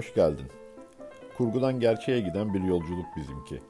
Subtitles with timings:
[0.00, 0.46] Hoş geldin.
[1.38, 3.62] Kurgudan gerçeğe giden bir yolculuk bizimki.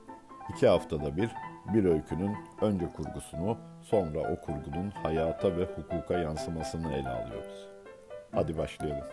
[0.54, 1.30] İki haftada bir,
[1.74, 7.68] bir öykünün önce kurgusunu, sonra o kurgunun hayata ve hukuka yansımasını ele alıyoruz.
[8.34, 9.04] Hadi başlayalım.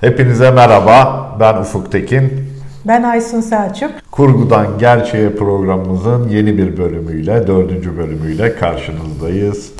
[0.00, 1.36] Hepinize merhaba.
[1.40, 2.52] Ben Ufuk Tekin.
[2.84, 4.05] Ben Aysun Selçuk.
[4.16, 9.72] Kurgudan Gerçeğe programımızın yeni bir bölümüyle, dördüncü bölümüyle karşınızdayız.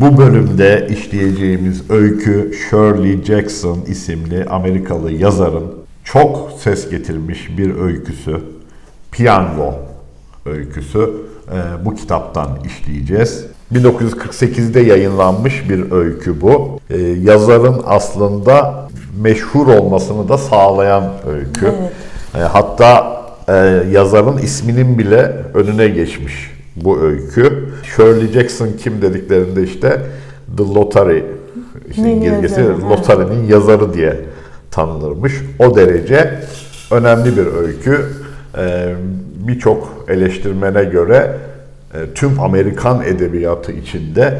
[0.00, 5.64] Bu bölümde işleyeceğimiz öykü Shirley Jackson isimli Amerikalı yazarın
[6.04, 8.40] çok ses getirmiş bir öyküsü.
[9.12, 9.74] Piyango
[10.46, 11.10] öyküsü.
[11.52, 13.44] Ee, bu kitaptan işleyeceğiz.
[13.72, 16.80] 1948'de yayınlanmış bir öykü bu.
[16.90, 18.88] Ee, yazarın aslında
[19.22, 21.66] meşhur olmasını da sağlayan öykü.
[21.66, 21.92] Evet.
[22.34, 23.15] E, hatta
[23.48, 23.52] e,
[23.92, 27.68] yazarın isminin bile önüne geçmiş bu öykü.
[27.96, 30.00] Shirley Jackson kim dediklerinde işte
[30.56, 31.22] The Lottery,
[31.90, 34.20] işte İngilizcesi Lottery'nin yazarı diye
[34.70, 35.32] tanınırmış.
[35.58, 36.40] O derece
[36.90, 38.06] önemli bir öykü.
[38.58, 38.94] E,
[39.48, 41.36] Birçok eleştirmene göre
[41.94, 44.38] e, tüm Amerikan edebiyatı içinde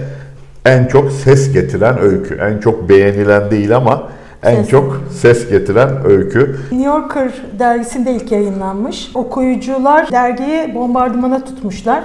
[0.64, 2.34] en çok ses getiren öykü.
[2.34, 4.08] En çok beğenilen değil ama
[4.42, 4.68] en ses.
[4.70, 6.56] çok ses getiren öykü.
[6.72, 9.10] New Yorker dergisinde ilk yayınlanmış.
[9.14, 12.04] Okuyucular dergiyi bombardımana tutmuşlar.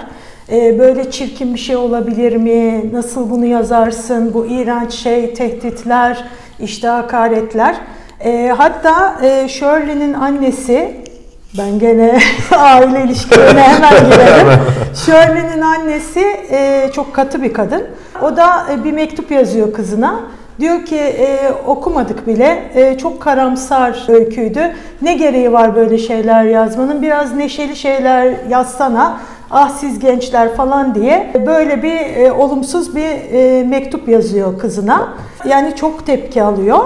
[0.51, 2.93] Ee, böyle çirkin bir şey olabilir mi?
[2.93, 4.33] Nasıl bunu yazarsın?
[4.33, 6.23] Bu iğrenç şey, tehditler,
[6.59, 7.75] işte hakaretler.
[8.23, 10.95] Ee, hatta e, Shirley'nin annesi
[11.57, 12.19] ben gene
[12.57, 14.47] aile ilişkilerine hemen girerim.
[15.05, 17.83] Shirley'nin annesi e, çok katı bir kadın.
[18.21, 20.19] O da e, bir mektup yazıyor kızına.
[20.61, 22.71] Diyor ki e, okumadık bile.
[22.75, 24.59] E, çok karamsar öyküydü.
[25.01, 27.01] Ne gereği var böyle şeyler yazmanın?
[27.01, 29.17] Biraz neşeli şeyler yazsana.
[29.51, 35.13] Ah siz gençler falan diye böyle bir e, olumsuz bir e, mektup yazıyor kızına.
[35.45, 36.79] Yani çok tepki alıyor.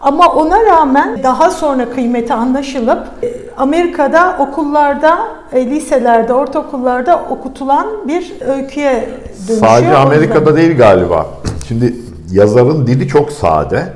[0.00, 5.18] Ama ona rağmen daha sonra kıymeti anlaşılıp e, Amerika'da okullarda,
[5.52, 9.08] e, liselerde, ortaokullarda okutulan bir öyküye
[9.48, 9.70] dönüşüyor.
[9.70, 11.26] Sadece Amerika'da değil galiba.
[11.68, 13.88] Şimdi yazarın dili çok sade.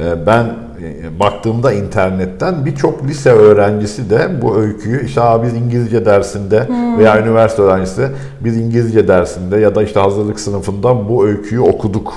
[0.00, 0.44] Ee, ben
[0.82, 6.98] e, baktığımda internetten birçok lise öğrencisi de bu öyküyü işte biz İngilizce dersinde hmm.
[6.98, 8.08] veya üniversite öğrencisi
[8.40, 12.14] biz İngilizce dersinde ya da işte hazırlık sınıfında bu öyküyü okuduk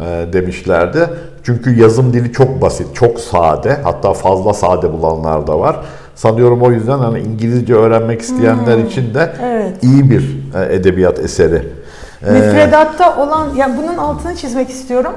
[0.00, 1.10] e, demişlerdi.
[1.42, 3.76] Çünkü yazım dili çok basit, çok sade.
[3.82, 5.76] Hatta fazla sade bulanlar da var.
[6.14, 8.86] Sanıyorum o yüzden hani İngilizce öğrenmek isteyenler hmm.
[8.86, 9.84] için de evet.
[9.84, 11.62] iyi bir e, edebiyat eseri
[12.22, 15.12] Müfredatta olan, yani bunun altını çizmek istiyorum.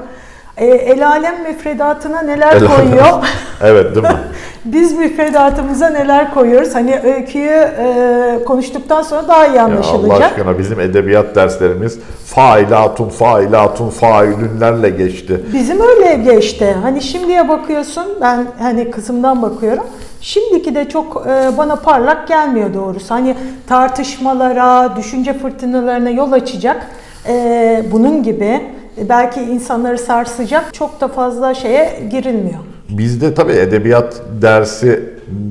[0.56, 3.06] E, el alem müfredatına neler el koyuyor?
[3.62, 4.18] evet değil mi?
[4.64, 6.74] Biz müfredatımıza neler koyuyoruz?
[6.74, 10.10] Hani öyküyü e, konuştuktan sonra daha iyi anlaşılacak.
[10.10, 15.40] Ya Allah aşkına bizim edebiyat derslerimiz failatun, failatun, failünlerle geçti.
[15.52, 16.76] Bizim öyle geçti.
[16.82, 19.84] Hani şimdiye bakıyorsun, ben hani kızımdan bakıyorum.
[20.20, 23.14] Şimdiki de çok e, bana parlak gelmiyor doğrusu.
[23.14, 23.36] Hani
[23.66, 26.86] tartışmalara, düşünce fırtınalarına yol açacak
[27.28, 28.60] e, bunun gibi
[29.08, 32.58] belki insanları sarsacak çok da fazla şeye girilmiyor.
[32.88, 35.02] Bizde tabii edebiyat dersi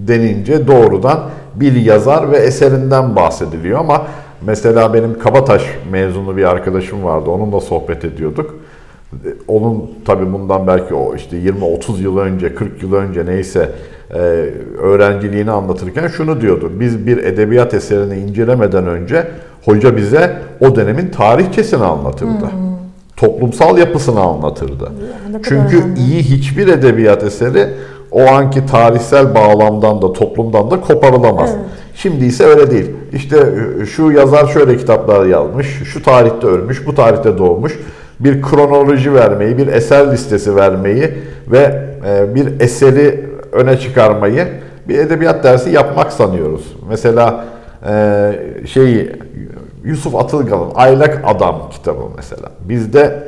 [0.08, 1.20] denince doğrudan
[1.56, 4.08] bir yazar ve eserinden bahsediliyor ama
[4.42, 7.30] mesela benim Kabataş mezunu bir arkadaşım vardı.
[7.30, 8.56] Onunla sohbet ediyorduk.
[9.48, 13.70] Onun tabii bundan belki o işte 20-30 yıl önce, 40 yıl önce neyse
[14.14, 14.18] e,
[14.82, 16.72] öğrenciliğini anlatırken şunu diyordu.
[16.80, 19.28] Biz bir edebiyat eserini incelemeden önce
[19.66, 22.42] hoca bize o dönemin tarihçesini anlatırdı.
[22.42, 22.70] Hmm.
[23.18, 24.92] Toplumsal yapısını anlatırdı.
[25.44, 27.68] Çünkü iyi hiçbir edebiyat eseri
[28.12, 31.50] o anki tarihsel bağlamdan da toplumdan da koparılamaz.
[31.56, 31.66] Evet.
[31.96, 32.92] Şimdi ise öyle değil.
[33.14, 33.38] İşte
[33.82, 37.80] e, şu yazar şöyle kitaplar yazmış, şu tarihte ölmüş, bu tarihte doğmuş.
[38.20, 41.12] Bir kronoloji vermeyi, bir eser listesi vermeyi
[41.52, 44.48] ve e, bir eseri öne çıkarmayı
[44.88, 46.76] bir edebiyat dersi yapmak sanıyoruz.
[46.90, 47.46] Mesela
[47.88, 48.34] e,
[48.68, 49.12] şeyi
[49.84, 52.52] Yusuf Atılgan'ın Aylak Adam kitabı mesela.
[52.70, 53.24] Bizde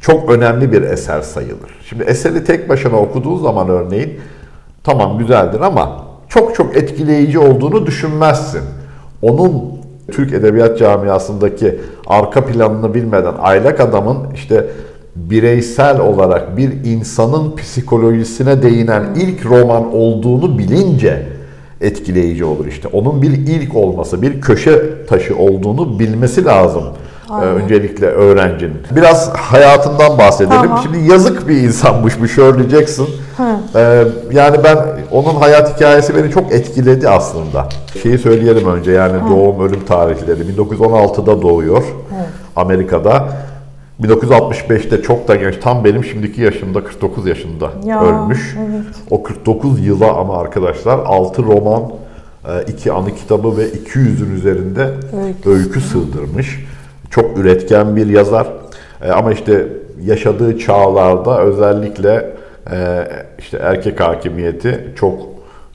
[0.00, 1.70] çok önemli bir eser sayılır.
[1.88, 4.20] Şimdi eseri tek başına okuduğu zaman örneğin
[4.84, 8.62] tamam güzeldir ama çok çok etkileyici olduğunu düşünmezsin.
[9.22, 9.78] Onun
[10.12, 14.66] Türk Edebiyat Camiası'ndaki arka planını bilmeden Aylak Adam'ın işte
[15.30, 21.26] bireysel olarak bir insanın psikolojisine değinen ilk roman olduğunu bilince
[21.80, 22.88] etkileyici olur işte.
[22.92, 26.82] Onun bir ilk olması, bir köşe taşı olduğunu bilmesi lazım
[27.30, 27.48] Ee, Aynen.
[27.48, 28.76] öncelikle öğrencinin.
[28.96, 30.62] Biraz hayatından bahsedelim.
[30.62, 30.80] Tamam.
[30.82, 33.08] Şimdi yazık bir insanmış bu Shirley Jackson.
[33.74, 34.78] Ee, yani ben
[35.10, 37.68] onun hayat hikayesi beni çok etkiledi aslında.
[38.02, 40.40] Şeyi söyleyelim önce yani doğum ölüm tarihleri.
[40.40, 41.82] 1916'da doğuyor
[42.56, 43.28] Amerika'da.
[44.02, 48.56] 1965'te çok da genç, tam benim şimdiki yaşımda 49 yaşında Ya, ölmüş.
[48.68, 48.84] evet.
[49.10, 51.82] O 49 yıla ama arkadaşlar 6 roman,
[52.68, 54.82] 2 anı kitabı ve 200'ün üzerinde
[55.26, 55.50] Öykü.
[55.50, 56.64] öykü sığdırmış.
[57.10, 58.46] Çok üretken bir yazar.
[59.02, 59.66] E, Ama işte
[60.04, 62.30] yaşadığı çağlarda özellikle
[62.72, 63.08] e,
[63.38, 65.18] işte erkek hakimiyeti çok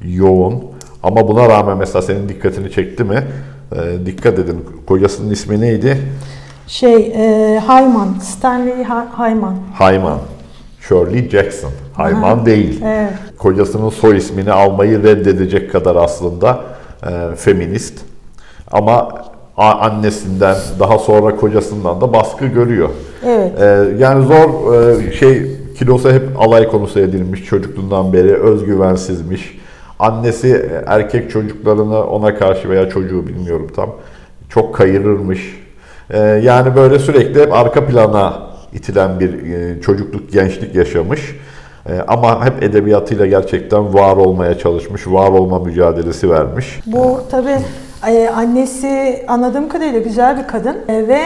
[0.05, 0.63] yoğun.
[1.03, 3.23] Ama buna rağmen mesela senin dikkatini çekti mi?
[3.75, 4.65] E, Dikkat edin.
[4.87, 5.97] Kocasının ismi neydi?
[6.67, 9.55] Şey, e, Hayman, Stanley Ha- Hayman.
[9.73, 10.17] Hayman.
[10.81, 11.71] Shirley Jackson.
[11.93, 12.81] Hayman değil.
[12.85, 13.13] Evet.
[13.37, 16.59] Kocasının soy ismini almayı reddedecek kadar aslında
[17.07, 17.99] e, feminist.
[18.71, 19.09] Ama
[19.57, 22.89] annesinden daha sonra kocasından da baskı görüyor.
[23.25, 23.61] Evet.
[23.61, 23.65] E,
[23.99, 29.57] yani zor e, şey kilosu hep alay konusu edilmiş çocukluğundan beri özgüvensizmiş.
[29.99, 33.89] Annesi e, erkek çocuklarını ona karşı veya çocuğu bilmiyorum tam
[34.49, 35.62] çok kayırırmış.
[36.13, 38.33] E, yani böyle sürekli hep arka plana
[38.73, 41.35] itilen bir e, çocukluk, gençlik yaşamış.
[41.89, 46.79] E, ama hep edebiyatıyla gerçekten var olmaya çalışmış, var olma mücadelesi vermiş.
[46.85, 47.57] Bu tabii
[48.07, 51.21] e, annesi anladığım kadarıyla güzel bir kadın e, ve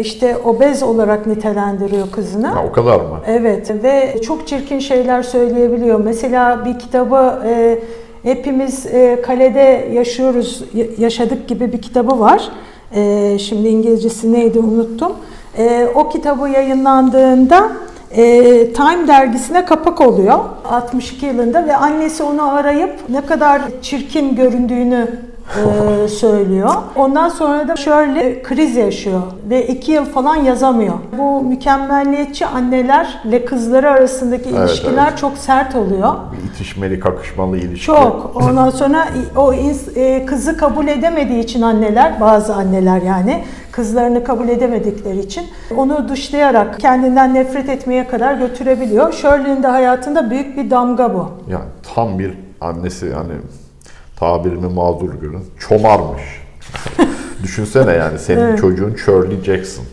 [0.00, 2.46] işte obez olarak nitelendiriyor kızını.
[2.46, 3.18] Ha, o kadar mı?
[3.26, 6.00] Evet ve çok çirkin şeyler söyleyebiliyor.
[6.04, 7.42] Mesela bir kitabı
[8.22, 8.86] hepimiz
[9.26, 12.48] kalede yaşıyoruz, ya- yaşadık gibi bir kitabı var.
[12.94, 15.12] E, şimdi İngilizcesi neydi unuttum.
[15.58, 17.72] E, o kitabı yayınlandığında
[18.10, 18.22] e,
[18.72, 25.08] Time dergisine kapak oluyor 62 yılında ve annesi onu arayıp ne kadar çirkin göründüğünü
[26.04, 26.70] e, söylüyor.
[26.96, 30.94] Ondan sonra da şöyle kriz yaşıyor ve iki yıl falan yazamıyor.
[31.18, 35.18] Bu mükemmelliyetçi annelerle kızları arasındaki Evet, ilişkiler evet.
[35.18, 36.14] çok sert oluyor.
[36.32, 37.86] Bir itişmeli, kakışmalı ilişki.
[37.86, 38.32] Çok.
[38.34, 44.48] Ondan sonra o ins- e, kızı kabul edemediği için anneler, bazı anneler yani kızlarını kabul
[44.48, 45.44] edemedikleri için
[45.76, 49.12] onu dışlayarak kendinden nefret etmeye kadar götürebiliyor.
[49.12, 51.26] Shirley'nin de hayatında büyük bir damga bu.
[51.50, 53.32] Yani tam bir annesi yani
[54.22, 56.22] tabirimi mazur görün çomarmış.
[57.42, 58.60] Düşünsene yani senin Evet.
[58.60, 59.84] çocuğun Shirley Jackson.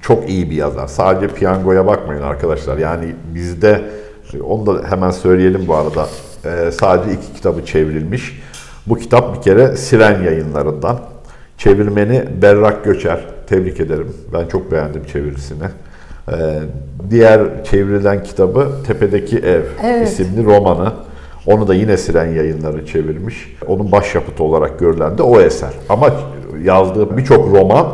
[0.00, 0.86] Çok iyi bir yazar.
[0.86, 2.78] Sadece piyangoya bakmayın arkadaşlar.
[2.78, 3.82] Yani bizde
[4.44, 6.06] onu da hemen söyleyelim bu arada.
[6.44, 8.42] Ee, sadece iki kitabı çevrilmiş.
[8.86, 11.00] Bu kitap bir kere Siren yayınlarından.
[11.58, 13.20] Çevirmeni Berrak Göçer.
[13.46, 14.12] Tebrik ederim.
[14.32, 15.64] Ben çok beğendim çevirisini.
[16.32, 16.34] Ee,
[17.10, 20.08] diğer çevrilen kitabı Tepedeki Ev Evet.
[20.08, 20.92] isimli romanı.
[21.48, 23.56] Onu da yine Siren yayınları çevirmiş.
[23.66, 25.70] Onun başyapıtı olarak görülen de o eser.
[25.88, 26.10] Ama
[26.62, 27.86] yazdığı birçok roman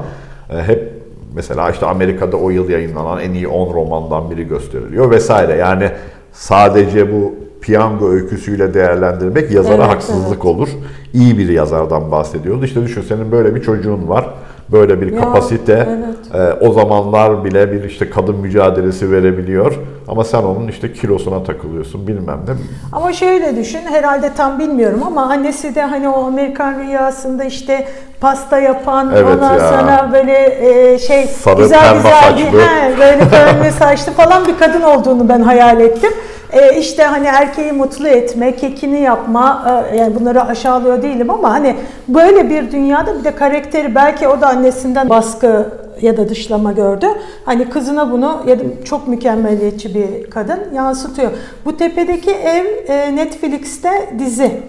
[0.51, 0.93] e, hep
[1.35, 5.55] mesela işte Amerika'da o yıl yayınlanan en iyi 10 romandan biri gösteriliyor vesaire.
[5.55, 5.91] Yani
[6.33, 10.69] sadece bu piyango öyküsüyle değerlendirmek yazara Evet, haksızlık olur.
[11.13, 12.65] İyi bir yazardan bahsediyordu.
[12.65, 14.25] İşte düşün senin böyle bir çocuğun var.
[14.73, 15.89] Böyle bir Ya, kapasite.
[15.89, 16.59] evet.
[16.61, 19.75] e, o zamanlar bile bir işte kadın mücadelesi verebiliyor.
[20.09, 22.53] Ama sen onun işte kilosuna takılıyorsun bilmem ne.
[22.93, 27.89] Ama şöyle düşün, herhalde tam bilmiyorum ama annesi de hani o Amerikan rüyasında işte
[28.21, 29.69] pasta yapan, Evet ondan ya.
[29.69, 30.59] sonra böyle
[30.93, 35.41] e, şey Sarı, güzel güzel bir, he, böyle pembe saçlı falan bir kadın olduğunu ben
[35.41, 36.13] hayal ettim.
[36.55, 41.77] E, işte hani erkeği mutlu etme, kekini yapma, e, yani bunları aşağılıyor değilim ama hani
[42.09, 45.67] böyle bir dünyada bir de karakteri belki o da annesinden baskı
[46.03, 47.07] ya da dışlama gördü.
[47.45, 51.31] Hani kızına bunu ya da çok mükemmeliyetçi bir kadın yansıtıyor.
[51.65, 54.61] Bu tepedeki ev e, Netflix'te dizi.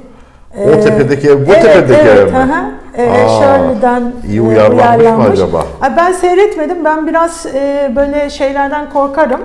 [0.58, 2.38] O tepedeki ev, bu evet, tepedeki evet, ev mi?
[2.38, 2.86] hı.
[2.98, 5.66] Ee, Shirley'den iyi e, uyarlanmış mı acaba?
[5.98, 6.86] Ben seyretmedim.
[6.86, 9.42] Ben biraz e, böyle şeylerden korkarım.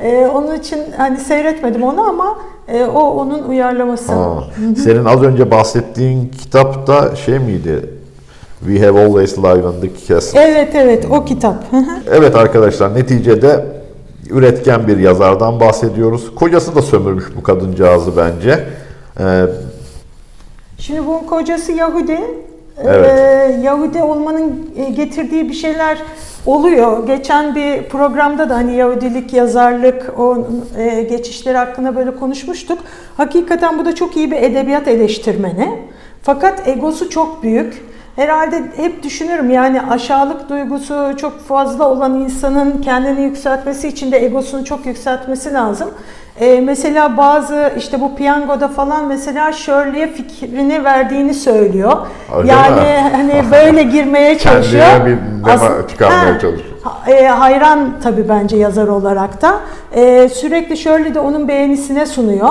[0.00, 4.12] E, onun için hani seyretmedim onu ama e, o onun uyarlaması.
[4.12, 4.44] Ha,
[4.84, 7.90] Senin az önce bahsettiğin kitapta şey miydi?
[8.66, 10.40] We have always lived in the castle.
[10.40, 11.54] Evet evet o kitap.
[12.10, 13.66] Evet arkadaşlar neticede
[14.30, 16.34] üretken bir yazardan bahsediyoruz.
[16.34, 18.64] Kocası da sömürmüş bu kadıncağızı bence.
[19.20, 19.44] Ee,
[20.78, 22.18] Şimdi bunun kocası Yahudi.
[22.82, 23.10] Evet.
[23.10, 25.98] Ee, Yahudi olmanın e, getirdiği bir şeyler
[26.46, 27.06] oluyor.
[27.06, 30.46] Geçen bir programda da hani Yahudilik, yazarlık, o
[30.78, 32.78] e, geçişleri hakkında böyle konuşmuştuk.
[33.16, 35.78] Hakikaten bu da çok iyi bir edebiyat eleştirmeni.
[36.22, 37.94] Fakat egosu çok büyük.
[38.16, 44.64] Herhalde hep düşünürüm yani aşağılık duygusu çok fazla olan insanın kendini yükseltmesi için de egosunu
[44.64, 45.90] çok yükseltmesi lazım.
[46.40, 51.92] E, mesela bazı işte bu piyangoda falan mesela Shirley'e fikrini verdiğini söylüyor.
[52.36, 53.10] Öyle yani mi?
[53.12, 54.84] hani böyle girmeye çalışıyor.
[54.86, 56.74] Kendine bir çıkarmaya Ha, çalışıyor.
[57.06, 59.54] e, hayran tabii bence yazar olarak da.
[59.94, 62.50] E, sürekli Shirley de onun beğenisine sunuyor.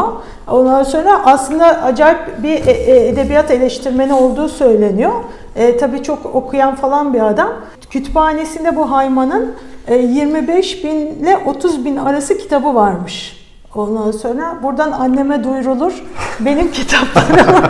[0.51, 5.11] Ondan sonra aslında acayip bir e- e- edebiyat eleştirmeni olduğu söyleniyor.
[5.55, 7.49] E, tabii çok okuyan falan bir adam.
[7.89, 9.55] Kütüphanesinde bu Hayman'ın
[9.87, 13.42] e, 25 bin ile 30 bin arası kitabı varmış.
[13.75, 15.93] Ondan sonra buradan anneme duyurulur.
[16.39, 17.55] Benim kitaplarım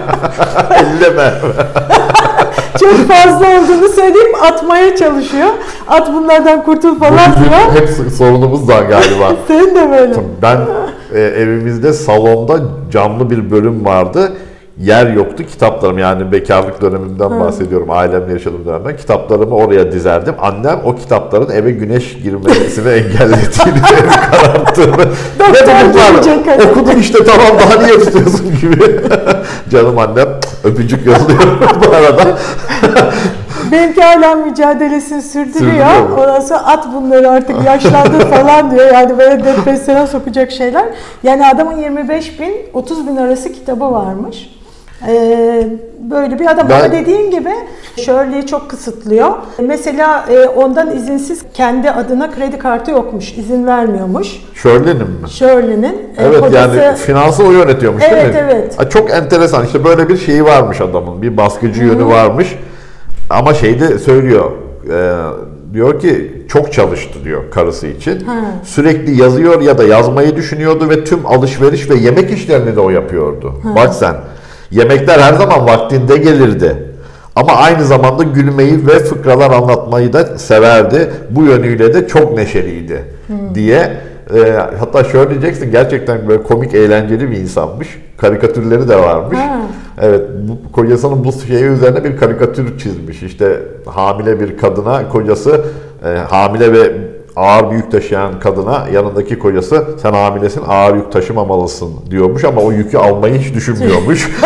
[0.71, 1.33] Elleme.
[2.79, 5.47] çok fazla olduğunu söyleyip atmaya çalışıyor.
[5.87, 7.81] At bunlardan kurtul falan diyor.
[7.81, 9.35] hep sorunumuz da galiba.
[9.47, 10.13] Senin de böyle.
[10.41, 10.57] Ben
[11.13, 12.59] e, evimizde salonda
[12.91, 14.33] camlı bir bölüm vardı.
[14.77, 20.35] Yer yoktu kitaplarım yani bekarlık dönemimden bahsediyorum ailemle yaşadığım dönemden kitaplarımı oraya dizerdim.
[20.41, 25.05] Annem o kitapların eve güneş girmesini engellediğini evi kararttığını
[25.39, 29.01] ne bunlar okudum işte tamam daha niye tutuyorsun gibi.
[29.71, 30.27] Canım annem
[30.63, 32.37] öpücük yolluyorum bu arada.
[33.71, 35.53] Benimki hala mücadelesini sürdürüyor.
[35.53, 36.15] Sürdürüyor mu?
[36.21, 38.93] Ondan sonra at bunları artık yaşlandı falan diyor.
[38.93, 40.85] Yani böyle depresyona sokacak şeyler.
[41.23, 44.52] Yani adamın 25 bin 30 bin arası kitabı varmış.
[45.07, 45.67] Ee,
[46.11, 47.49] böyle bir adam Ben- ama dediğin gibi
[47.97, 49.29] Shirley'i çok kısıtlıyor.
[49.59, 54.27] Mesela e, ondan izinsiz kendi adına kredi kartı yokmuş, izin vermiyormuş.
[54.53, 55.29] Shirley'nin mi?
[55.29, 58.39] Shirley'nin e, Evet kocası- yani finansı o yönetiyormuş değil Evet, mi?
[58.43, 58.79] evet.
[58.79, 62.55] Ha, Çok enteresan işte böyle bir şeyi varmış adamın bir baskıcı yönü varmış
[63.29, 64.51] ama şey de söylüyor
[64.93, 65.13] e,
[65.73, 68.25] diyor ki çok çalıştı diyor karısı için.
[68.63, 73.53] Sürekli yazıyor ya da yazmayı düşünüyordu ve tüm alışveriş ve yemek işlerini de o yapıyordu.
[73.75, 74.15] Bak sen
[74.73, 76.75] yemekler her zaman vaktinde gelirdi.
[77.35, 81.11] Ama aynı zamanda gülmeyi ve fıkralar anlatmayı da severdi.
[81.29, 83.03] Bu yönüyle de çok neşeliydi
[83.55, 83.97] diye.
[84.35, 87.87] e, hatta şöyle diyeceksin gerçekten böyle komik eğlenceli bir insanmış.
[88.17, 89.37] Karikatürleri de varmış.
[89.37, 89.61] Ha.
[90.01, 93.23] Evet bu, kocasının bu şeyi üzerine bir karikatür çizmiş.
[93.23, 95.65] İşte hamile bir kadına kocası
[96.05, 96.91] e, hamile ve
[97.35, 102.71] ağır bir yük taşıyan kadına yanındaki kocası sen hamilesin ağır yük taşımamalısın diyormuş ama o
[102.71, 104.29] yükü almayı hiç düşünmüyormuş.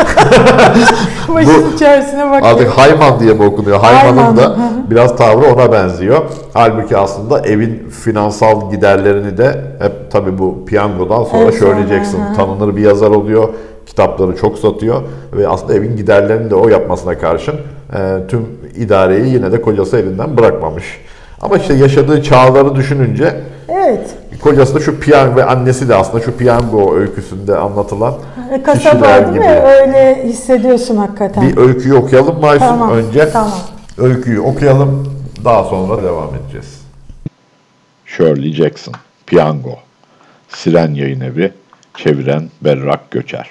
[1.34, 2.52] başın içerisine bakıyor.
[2.52, 3.80] Artık Hayman diye mi okunuyor?
[3.80, 4.58] Hayman'ın Hayman, da
[4.90, 6.22] biraz tavrı ona benziyor.
[6.54, 12.36] Halbuki aslında evin finansal giderlerini de hep tabii bu piyangodan sonra Evet, sonra, hı hı.
[12.36, 13.50] Tanınır bir yazar oluyor.
[13.86, 15.02] Kitapları çok satıyor
[15.34, 17.56] ve aslında evin giderlerini de o yapmasına karşın
[18.28, 21.02] tüm idareyi yine de kocası elinden bırakmamış.
[21.42, 24.16] Ama işte yaşadığı çağları düşününce Evet.
[24.42, 28.14] kocası da şu piyango ve annesi de aslında şu piyango öyküsünde anlatılan
[28.52, 29.40] E, Kasaba kişiler gibi.
[29.40, 29.48] mi?
[29.48, 31.50] Öyle hissediyorsun hakikaten.
[31.50, 32.66] Bir öyküyü okuyalım mı Aysun?
[32.66, 33.60] Tamam, Önce tamam.
[33.98, 35.14] öyküyü okuyalım.
[35.46, 36.82] Daha sonra devam edeceğiz.
[38.06, 38.94] Shirley Jackson,
[39.26, 39.76] Piyango,
[40.50, 41.52] Siren Yayın Evi,
[41.98, 43.50] çeviren Berrak Göçer.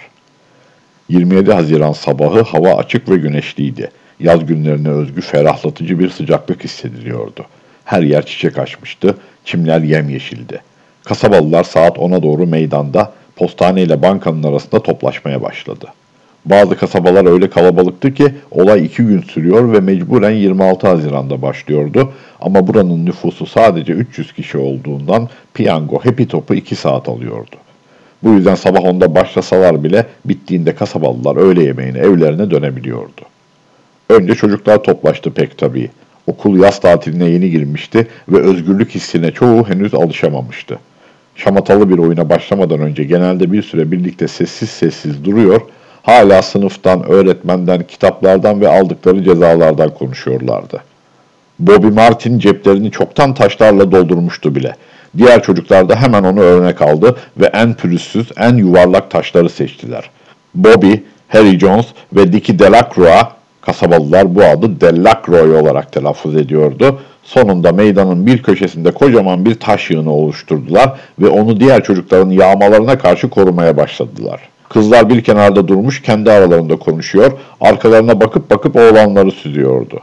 [1.08, 3.90] 27 Haziran sabahı hava açık ve güneşliydi.
[4.20, 7.44] Yaz günlerine özgü ferahlatıcı bir sıcaklık hissediliyordu.
[7.86, 10.60] Her yer çiçek açmıştı, çimler yemyeşildi.
[11.04, 15.86] Kasabalılar saat 10'a doğru meydanda postane ile bankanın arasında toplaşmaya başladı.
[16.44, 22.12] Bazı kasabalar öyle kalabalıktı ki olay iki gün sürüyor ve mecburen 26 Haziran'da başlıyordu.
[22.40, 27.56] Ama buranın nüfusu sadece 300 kişi olduğundan piyango Happy Top'u 2 saat alıyordu.
[28.22, 33.22] Bu yüzden sabah 10'da başlasalar bile bittiğinde kasabalılar öğle yemeğine evlerine dönebiliyordu.
[34.10, 35.90] Önce çocuklar toplaştı pek tabii.
[36.26, 40.78] Okul yaz tatiline yeni girmişti ve özgürlük hissine çoğu henüz alışamamıştı.
[41.36, 45.60] Şamatalı bir oyuna başlamadan önce genelde bir süre birlikte sessiz sessiz duruyor,
[46.02, 50.82] hala sınıftan, öğretmenden, kitaplardan ve aldıkları cezalardan konuşuyorlardı.
[51.58, 54.76] Bobby Martin ceplerini çoktan taşlarla doldurmuştu bile.
[55.16, 60.10] Diğer çocuklar da hemen onu örnek aldı ve en pürüzsüz, en yuvarlak taşları seçtiler.
[60.54, 60.92] Bobby,
[61.28, 63.22] Harry Jones ve Dickie Delacroix,
[63.66, 67.00] kasabalılar bu adı Delacroix olarak telaffuz ediyordu.
[67.22, 73.30] Sonunda meydanın bir köşesinde kocaman bir taş yığını oluşturdular ve onu diğer çocukların yağmalarına karşı
[73.30, 74.40] korumaya başladılar.
[74.68, 80.00] Kızlar bir kenarda durmuş kendi aralarında konuşuyor, arkalarına bakıp bakıp oğlanları süzüyordu.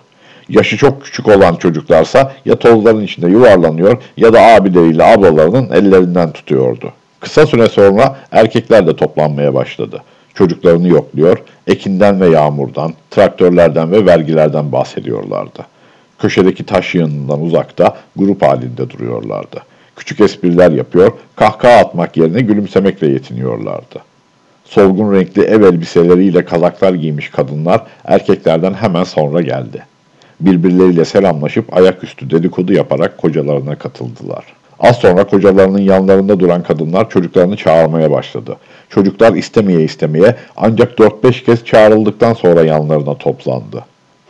[0.49, 6.91] Yaşı çok küçük olan çocuklarsa ya tozların içinde yuvarlanıyor ya da abileriyle ablalarının ellerinden tutuyordu.
[7.19, 10.01] Kısa süre sonra erkekler de toplanmaya başladı.
[10.35, 11.37] Çocuklarını yokluyor,
[11.67, 15.65] ekinden ve yağmurdan, traktörlerden ve vergilerden bahsediyorlardı.
[16.19, 19.63] Köşedeki taş yığınından uzakta grup halinde duruyorlardı.
[19.95, 23.99] Küçük espriler yapıyor, kahkaha atmak yerine gülümsemekle yetiniyorlardı.
[24.65, 29.85] Solgun renkli ev elbiseleriyle kazaklar giymiş kadınlar erkeklerden hemen sonra geldi.
[30.39, 34.45] Birbirleriyle selamlaşıp ayaküstü dedikodu yaparak kocalarına katıldılar.
[34.83, 38.57] Az sonra kocalarının yanlarında duran kadınlar çocuklarını çağırmaya başladı.
[38.89, 43.85] Çocuklar istemeye istemeye ancak 4-5 kez çağrıldıktan sonra yanlarına toplandı.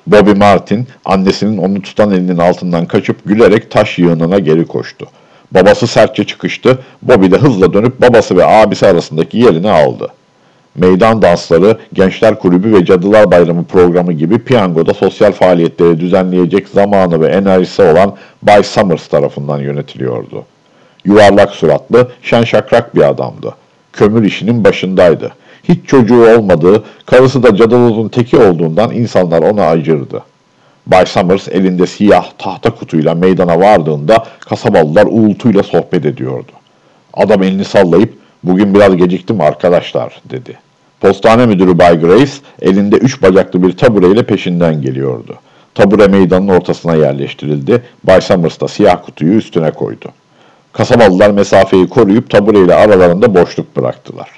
[0.08, 5.08] Bobby Martin annesinin onu tutan elinin altından kaçıp gülerek taş yığınına geri koştu.
[5.52, 6.80] Babası sertçe çıkıştı.
[7.02, 10.08] Bobby de hızla dönüp babası ve abisi arasındaki yerini aldı.
[10.76, 17.28] Meydan dansları, gençler kulübü ve cadılar bayramı programı gibi piyangoda sosyal faaliyetleri düzenleyecek zamanı ve
[17.28, 18.16] enerjisi olan
[18.48, 20.46] Bay Summers tarafından yönetiliyordu.
[21.06, 23.56] Yuvarlak suratlı, şen şakrak bir adamdı.
[23.94, 25.32] Kömür işinin başındaydı.
[25.64, 30.24] Hiç çocuğu olmadığı, karısı da cadılozun teki olduğundan insanlar ona acırdı.
[30.88, 36.52] Bay Summers elinde siyah tahta kutuyla meydana vardığında kasabalılar uğultuyla sohbet ediyordu.
[37.14, 40.58] Adam elini sallayıp bugün biraz geciktim arkadaşlar dedi.
[41.02, 42.32] Postane müdürü Bay Grace
[42.62, 45.36] elinde üç bacaklı bir tabureyle peşinden geliyordu.
[45.76, 47.84] Tabure meydanın ortasına yerleştirildi.
[48.04, 50.06] Bay Summers da siyah kutuyu üstüne koydu.
[50.74, 54.30] Kasabalılar mesafeyi koruyup tabureyle aralarında boşluk bıraktılar.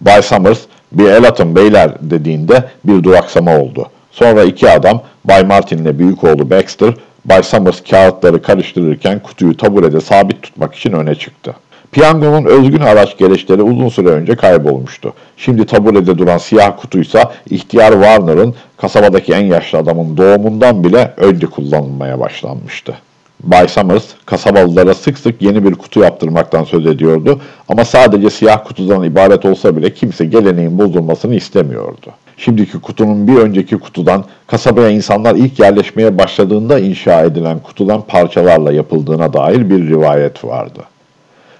[0.00, 0.60] Bay Summers
[0.92, 3.86] bir el atın beyler dediğinde bir duraksama oldu.
[4.10, 10.00] Sonra iki adam Bay Martin ile büyük oğlu Baxter, Bay Summers kağıtları karıştırırken kutuyu taburede
[10.00, 11.54] sabit tutmak için öne çıktı.
[11.92, 15.12] Piyangonun özgün araç gereçleri uzun süre önce kaybolmuştu.
[15.36, 22.20] Şimdi taburede duran siyah kutuysa ihtiyar Warner'ın kasabadaki en yaşlı adamın doğumundan bile önce kullanılmaya
[22.20, 22.94] başlanmıştı.
[23.42, 29.02] Bay Summers, kasabalılara sık sık yeni bir kutu yaptırmaktan söz ediyordu ama sadece siyah kutudan
[29.02, 32.06] ibaret olsa bile kimse geleneğin bozulmasını istemiyordu.
[32.36, 39.32] Şimdiki kutunun bir önceki kutudan, kasabaya insanlar ilk yerleşmeye başladığında inşa edilen kutudan parçalarla yapıldığına
[39.32, 40.80] dair bir rivayet vardı.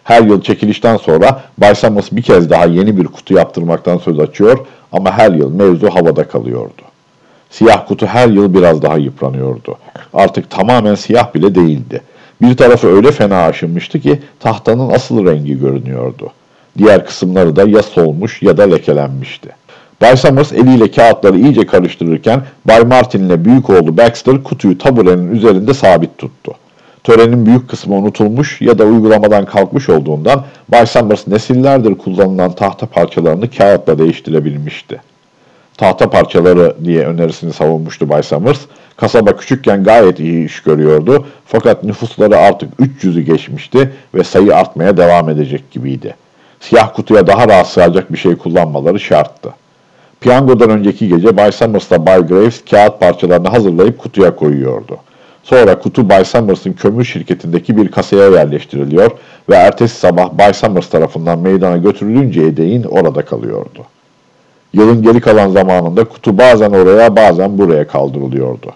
[0.08, 4.58] Her yıl çekilişten sonra Bay Summers bir kez daha yeni bir kutu yaptırmaktan söz açıyor
[4.92, 6.82] ama her yıl mevzu havada kalıyordu.
[7.50, 9.78] Siyah kutu her yıl biraz daha yıpranıyordu.
[10.14, 12.02] Artık tamamen siyah bile değildi.
[12.42, 16.30] Bir tarafı öyle fena aşınmıştı ki tahtanın asıl rengi görünüyordu.
[16.78, 19.48] Diğer kısımları da ya solmuş ya da lekelenmişti.
[20.02, 25.74] Bay Summers eliyle kağıtları iyice karıştırırken Bay Martin ile büyük oğlu Baxter kutuyu taburenin üzerinde
[25.74, 26.54] sabit tuttu.
[27.08, 33.50] Törenin büyük kısmı unutulmuş ya da uygulamadan kalkmış olduğundan Bay Summers nesillerdir kullanılan tahta parçalarını
[33.50, 35.00] kağıtla değiştirebilmişti.
[35.76, 38.60] Tahta parçaları diye önerisini savunmuştu Bay Summers.
[38.96, 45.28] Kasaba küçükken gayet iyi iş görüyordu fakat nüfusları artık 300'ü geçmişti ve sayı artmaya devam
[45.28, 46.14] edecek gibiydi.
[46.60, 49.54] Siyah kutuya daha rahat sığacak bir şey kullanmaları şarttı.
[50.20, 54.98] Piyangodan önceki gece Bay Summers'la Bay Graves kağıt parçalarını hazırlayıp kutuya koyuyordu.
[55.48, 59.10] Sonra kutu Bay Summers'ın kömür şirketindeki bir kasaya yerleştiriliyor
[59.48, 63.84] ve ertesi sabah Bay Summers tarafından meydana götürülünceye değin orada kalıyordu.
[64.72, 68.72] Yılın geri kalan zamanında kutu bazen oraya bazen buraya kaldırılıyordu.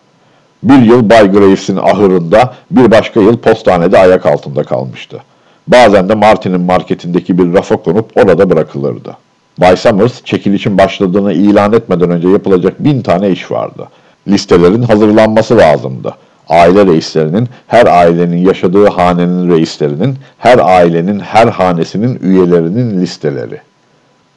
[0.62, 5.22] Bir yıl Bay Graves'in ahırında, bir başka yıl postanede ayak altında kalmıştı.
[5.68, 9.16] Bazen de Martin'in marketindeki bir rafa konup orada bırakılırdı.
[9.58, 13.88] Bay Summers, çekilişin başladığını ilan etmeden önce yapılacak bin tane iş vardı.
[14.28, 16.14] Listelerin hazırlanması lazımdı.
[16.48, 23.60] Aile reislerinin, her ailenin yaşadığı hanenin reislerinin, her ailenin her hanesinin üyelerinin listeleri.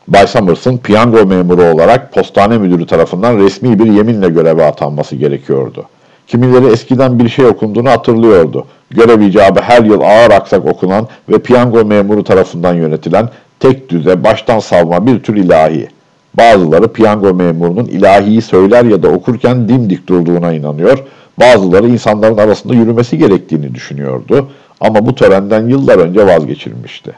[0.08, 5.86] Bay Summers'ın piyango memuru olarak postane müdürü tarafından resmi bir yeminle göreve atanması gerekiyordu.
[6.28, 8.65] Kimileri eskiden bir şey okunduğunu hatırlıyordu.
[8.89, 14.60] Görev icabı her yıl ağır aksak okunan ve piyango memuru tarafından yönetilen tek düze baştan
[14.60, 15.88] savma bir tür ilahi.
[16.34, 21.04] Bazıları piyango memurunun ilahiyi söyler ya da okurken dimdik durduğuna inanıyor,
[21.39, 24.50] bazıları insanların arasında yürümesi gerektiğini düşünüyordu
[24.82, 27.12] ama bu törenden yıllar önce vazgeçilmişti.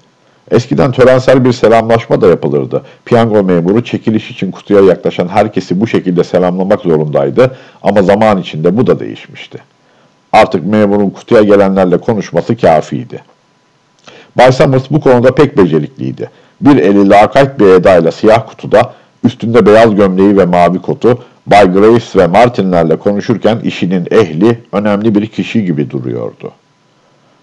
[0.51, 2.83] Eskiden törensel bir selamlaşma da yapılırdı.
[3.05, 8.87] Piyango memuru çekiliş için kutuya yaklaşan herkesi bu şekilde selamlamak zorundaydı ama zaman içinde bu
[8.87, 9.57] da değişmişti.
[10.33, 13.23] Artık memurun kutuya gelenlerle konuşması kafiydi.
[14.37, 16.29] Bay Summers bu konuda pek becerikliydi.
[16.61, 22.15] Bir eli lakayt bir edayla siyah kutuda, üstünde beyaz gömleği ve mavi kotu, Bay Graves
[22.15, 26.51] ve Martinlerle konuşurken işinin ehli, önemli bir kişi gibi duruyordu.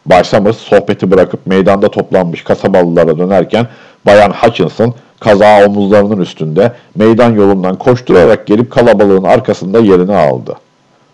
[0.07, 3.67] Bay sohbeti bırakıp meydanda toplanmış kasabalılara dönerken
[4.07, 10.57] Bayan Hutchinson kazağı omuzlarının üstünde meydan yolundan koşturarak gelip kalabalığın arkasında yerini aldı.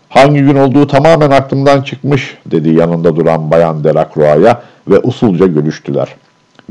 [0.09, 6.07] Hangi gün olduğu tamamen aklımdan çıkmış dedi yanında duran Bayan Delacroix'a ve usulca görüştüler.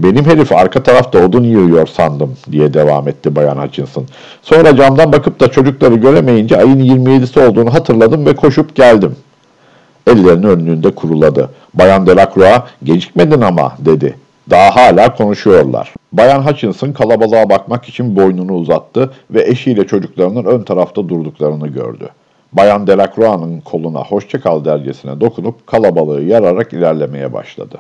[0.02, 4.06] Benim herif arka tarafta odun yığıyor sandım diye devam etti Bayan Hutchinson.
[4.42, 9.16] Sonra camdan bakıp da çocukları göremeyince ayın 27'si olduğunu hatırladım ve koşup geldim.
[10.06, 11.50] Ellerini önlüğünde kuruladı.
[11.74, 14.16] Bayan Delacroix gecikmedin ama dedi.
[14.50, 15.94] Daha hala konuşuyorlar.
[16.12, 22.08] Bayan Hutchinson kalabalığa bakmak için boynunu uzattı ve eşiyle çocuklarının ön tarafta durduklarını gördü.
[22.52, 27.78] Bayan Delacroix'ın koluna hoşçakal dercesine dokunup kalabalığı yararak ilerlemeye başladı.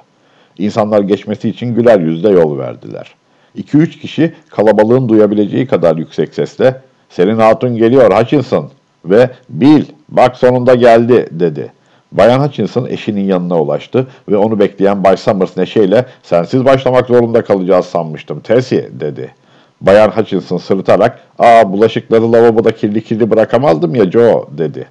[0.60, 3.14] İnsanlar geçmesi için güler yüzle yol verdiler.
[3.58, 8.70] 2-3 kişi kalabalığın duyabileceği kadar yüksek sesle ''Senin hatun geliyor Hutchinson''
[9.04, 11.72] ve ''Bil, bak sonunda geldi'' dedi.
[12.12, 17.86] Bayan Hutchinson eşinin yanına ulaştı ve onu bekleyen Bay Summers neşeyle ''Sensiz başlamak zorunda kalacağız
[17.86, 19.34] sanmıştım Tessie'' dedi.
[19.80, 24.86] Bayan Hutchinson sırıtarak ''Aa bulaşıkları lavaboda kirli kirli bırakamazdım ya Joe'' dedi.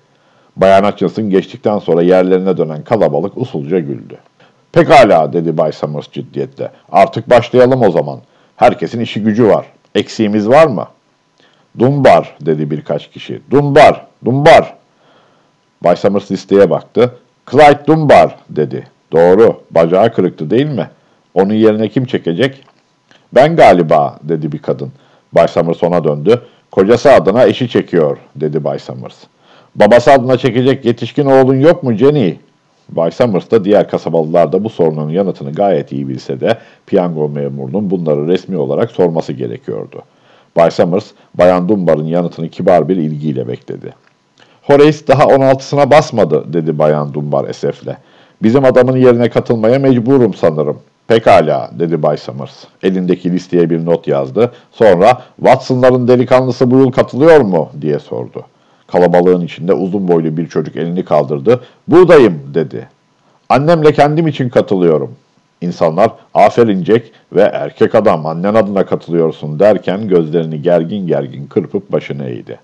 [0.55, 4.17] Bayan Hutchinson geçtikten sonra yerlerine dönen kalabalık usulca güldü.
[4.73, 6.71] ''Pekala'' dedi Bay Summers ciddiyetle.
[6.91, 8.19] ''Artık başlayalım o zaman.
[8.55, 9.65] Herkesin işi gücü var.
[9.95, 10.87] Eksiğimiz var mı?''
[11.79, 13.41] ''Dumbar'' dedi birkaç kişi.
[13.51, 14.73] ''Dumbar, Dumbar.''
[15.83, 17.15] Bay Summers listeye baktı.
[17.51, 18.87] ''Clyde Dumbar'' dedi.
[19.11, 20.89] ''Doğru, bacağı kırıktı değil mi?
[21.33, 22.63] Onun yerine kim çekecek?''
[23.33, 24.91] ''Ben galiba'' dedi bir kadın.
[25.33, 26.41] Bay Summers ona döndü.
[26.71, 29.15] ''Kocası adına eşi çekiyor'' dedi Bay Summers.
[29.75, 32.48] ''Babası adına çekecek yetişkin oğlun yok mu Jenny?''
[32.91, 37.89] Bay Summers da diğer kasabalılar da bu sorunun yanıtını gayet iyi bilse de piyango memurunun
[37.89, 40.01] bunları resmi olarak sorması gerekiyordu.
[40.55, 43.93] Bay Summers, Bayan Dunbar'ın yanıtını kibar bir ilgiyle bekledi.
[44.61, 47.97] Horace daha 16'sına basmadı dedi Bayan Dunbar esefle.
[48.43, 50.77] Bizim adamın yerine katılmaya mecburum sanırım.
[51.07, 52.63] Pekala dedi Bay Summers.
[52.83, 54.51] Elindeki listeye bir not yazdı.
[54.71, 58.45] Sonra Watson'ların delikanlısı yıl katılıyor mu diye sordu.
[58.91, 61.61] Kalabalığın içinde uzun boylu bir çocuk elini kaldırdı.
[61.87, 62.89] Buradayım dedi.
[63.49, 65.15] Annemle kendim için katılıyorum.
[65.61, 72.25] İnsanlar aferin Jack ve erkek adam annen adına katılıyorsun derken gözlerini gergin gergin kırpıp başını
[72.25, 72.59] eğdi.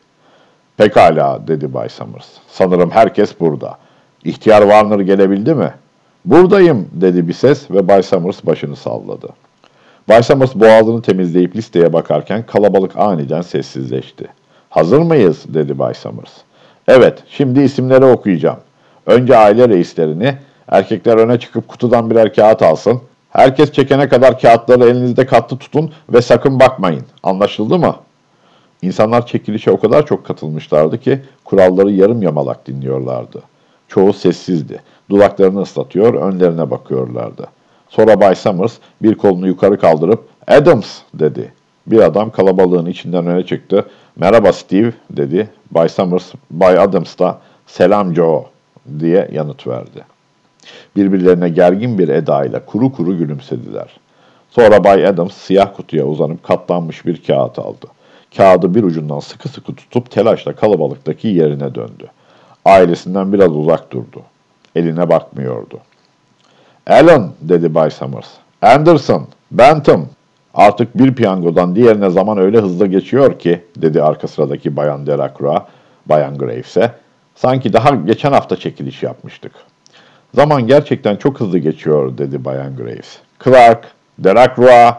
[0.78, 2.28] Pekala dedi Bay Summers.
[2.48, 3.78] Sanırım herkes burada.
[4.24, 5.74] İhtiyar Warner gelebildi mi?
[6.26, 9.28] Buradayım dedi bir ses ve Bay Summers başını salladı.
[10.10, 14.28] Bay Summers boğazını temizleyip listeye bakarken kalabalık aniden sessizleşti.
[14.76, 16.32] Hazır mıyız dedi Bay Summers.
[16.88, 18.58] Evet şimdi isimleri okuyacağım.
[19.06, 23.02] Önce aile reislerini, erkekler öne çıkıp kutudan birer kağıt alsın.
[23.30, 27.04] Herkes çekene kadar kağıtları elinizde katlı tutun ve sakın bakmayın.
[27.24, 27.96] Anlaşıldı mı?
[28.82, 33.42] İnsanlar çekilişe o kadar çok katılmışlardı ki kuralları yarım yamalak dinliyorlardı.
[33.88, 34.82] Çoğu sessizdi.
[35.10, 37.48] Dudaklarını ıslatıyor, önlerine bakıyorlardı.
[37.90, 41.54] Sonra Bay Summers bir kolunu yukarı kaldırıp Adams dedi.
[41.88, 43.86] Bir adam kalabalığın içinden öne çıktı.
[44.16, 45.50] Merhaba Steve dedi.
[45.72, 48.46] Bay Summers, Bay Adams da selam Joe
[49.00, 50.04] diye yanıt verdi.
[50.96, 53.98] Birbirlerine gergin bir edayla kuru kuru gülümsediler.
[54.50, 57.88] Sonra Bay Adams siyah kutuya uzanıp katlanmış bir kağıt aldı.
[58.38, 62.08] Kağıdı bir ucundan sıkı sıkı tutup telaşla kalabalıktaki yerine döndü.
[62.66, 64.22] Ailesinden biraz uzak durdu.
[64.76, 65.80] Eline bakmıyordu.
[66.88, 68.28] Alan dedi Bay Summers.
[68.62, 70.06] Anderson, Bentham.
[70.56, 75.60] Artık bir piyangodan diğerine zaman öyle hızlı geçiyor ki dedi arka sıradaki Bayan Delacroix,
[76.06, 76.92] Bayan Graves'e.
[77.36, 79.52] Sanki daha geçen hafta çekiliş yapmıştık.
[80.34, 83.18] Zaman gerçekten çok hızlı geçiyor dedi Bayan Graves.
[83.44, 83.86] Clark,
[84.20, 84.94] Delacroix.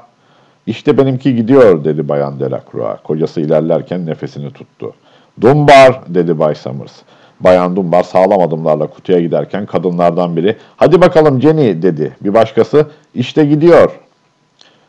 [0.66, 3.02] İşte benimki gidiyor dedi Bayan Delacroix.
[3.04, 4.94] Kocası ilerlerken nefesini tuttu.
[5.40, 6.92] Dumbar dedi Bay Summers.
[7.40, 12.16] Bayan Dumbar sağlam adımlarla kutuya giderken kadınlardan biri ''Hadi bakalım Jenny'' dedi.
[12.20, 14.05] Bir başkası ''İşte gidiyor''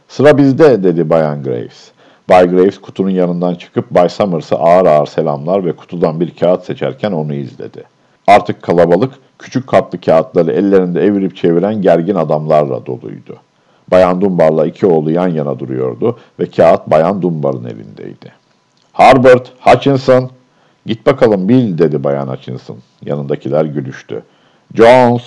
[0.08, 1.92] ''Sıra bizde'' dedi Bayan Graves.
[2.30, 7.12] Bay Graves kutunun yanından çıkıp Bay Summers'a ağır ağır selamlar ve kutudan bir kağıt seçerken
[7.12, 7.84] onu izledi.
[8.28, 13.38] Artık kalabalık küçük katlı kağıtları ellerinde evirip çeviren gergin adamlarla doluydu.
[13.92, 18.32] Bayan Dunbar'la iki oğlu yan yana duruyordu ve kağıt Bayan Dunbar'ın elindeydi.
[18.94, 20.30] Harbert, Hutchinson,
[20.86, 22.78] git bakalım Bill dedi Bayan Hutchinson.
[23.06, 24.24] Yanındakiler gülüştü.
[24.76, 25.24] Jones,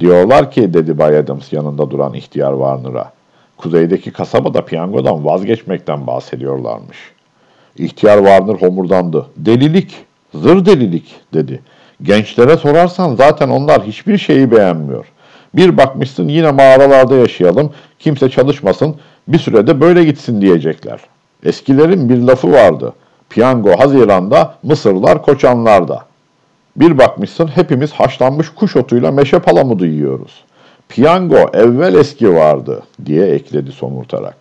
[0.00, 3.15] diyorlar ki dedi Bay Adams yanında duran ihtiyar Warner'a.
[3.56, 6.96] Kuzeydeki kasabada piyangodan vazgeçmekten bahsediyorlarmış.
[7.76, 9.26] İhtiyar Warner homurdandı.
[9.36, 9.94] Delilik,
[10.34, 11.62] zır delilik dedi.
[12.02, 15.06] Gençlere sorarsan zaten onlar hiçbir şeyi beğenmiyor.
[15.54, 18.96] Bir bakmışsın yine mağaralarda yaşayalım, kimse çalışmasın,
[19.28, 21.00] bir sürede böyle gitsin diyecekler.
[21.44, 22.92] Eskilerin bir lafı vardı.
[23.30, 26.06] Piyango Haziran'da, Mısırlar Koçanlar'da.
[26.76, 30.44] Bir bakmışsın hepimiz haşlanmış kuş otuyla meşe palamudu yiyoruz.
[30.88, 34.36] Piyango evvel eski vardı diye ekledi somurtarak.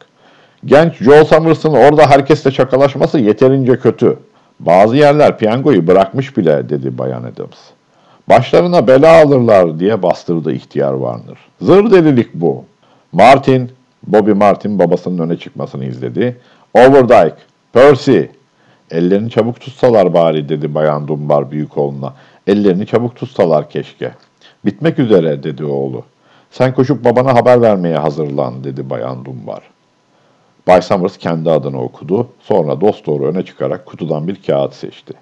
[0.65, 4.17] Genç Joel Summers'ın orada herkesle çakalaşması yeterince kötü.
[4.60, 7.58] Bazı yerler piyangoyu bırakmış bile dedi Bayan Adams.
[8.29, 11.38] Başlarına bela alırlar diye bastırdı ihtiyar Warner.
[11.62, 12.65] Zır delilik bu.
[13.12, 13.71] Martin,
[14.08, 16.38] Bobby Martin babasının öne çıkmasını izledi.
[16.73, 17.36] Overdyke,
[17.73, 18.19] Percy.
[18.91, 22.13] Ellerini çabuk tutsalar bari dedi Bayan Dumbar büyük oğluna.
[22.47, 24.12] Ellerini çabuk tutsalar keşke.
[24.65, 26.03] Bitmek üzere dedi oğlu.
[26.58, 29.62] Sen koşup babana haber vermeye hazırlan dedi Bayan Dumbar.
[30.68, 32.28] Bay Summers kendi adını okudu.
[32.39, 35.13] Sonra dosdoğru öne çıkarak kutudan bir kağıt seçti.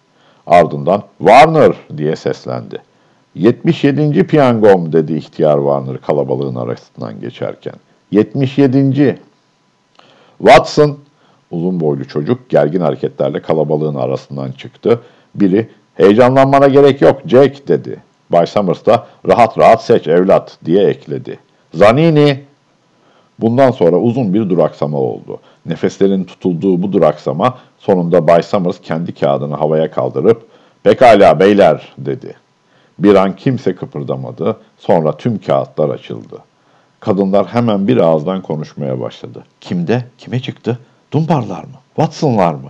[0.47, 2.81] Ardından Warner diye seslendi.
[3.35, 4.27] 77.
[4.27, 7.75] piyangom dedi ihtiyar Warner kalabalığın arasından geçerken.
[8.11, 9.19] 77.
[10.37, 10.97] Watson,
[11.51, 15.01] uzun boylu çocuk gergin hareketlerle kalabalığın arasından çıktı.
[15.35, 18.12] Biri, heyecanlanmana gerek yok Jack dedi.
[18.33, 21.39] Bay Summers da rahat rahat seç evlat diye ekledi.
[21.73, 22.43] Zanini!
[23.39, 25.39] Bundan sonra uzun bir duraksama oldu.
[25.65, 30.47] Nefeslerin tutulduğu bu duraksama sonunda Bay Summers kendi kağıdını havaya kaldırıp
[30.83, 32.35] pekala beyler dedi.
[32.99, 34.57] Bir an kimse kıpırdamadı.
[34.77, 36.37] Sonra tüm kağıtlar açıldı.
[36.99, 39.43] Kadınlar hemen bir ağızdan konuşmaya başladı.
[39.61, 40.05] Kimde?
[40.17, 40.79] Kime çıktı?
[41.11, 41.77] Dunbarlar mı?
[41.95, 42.69] Watson'lar mı?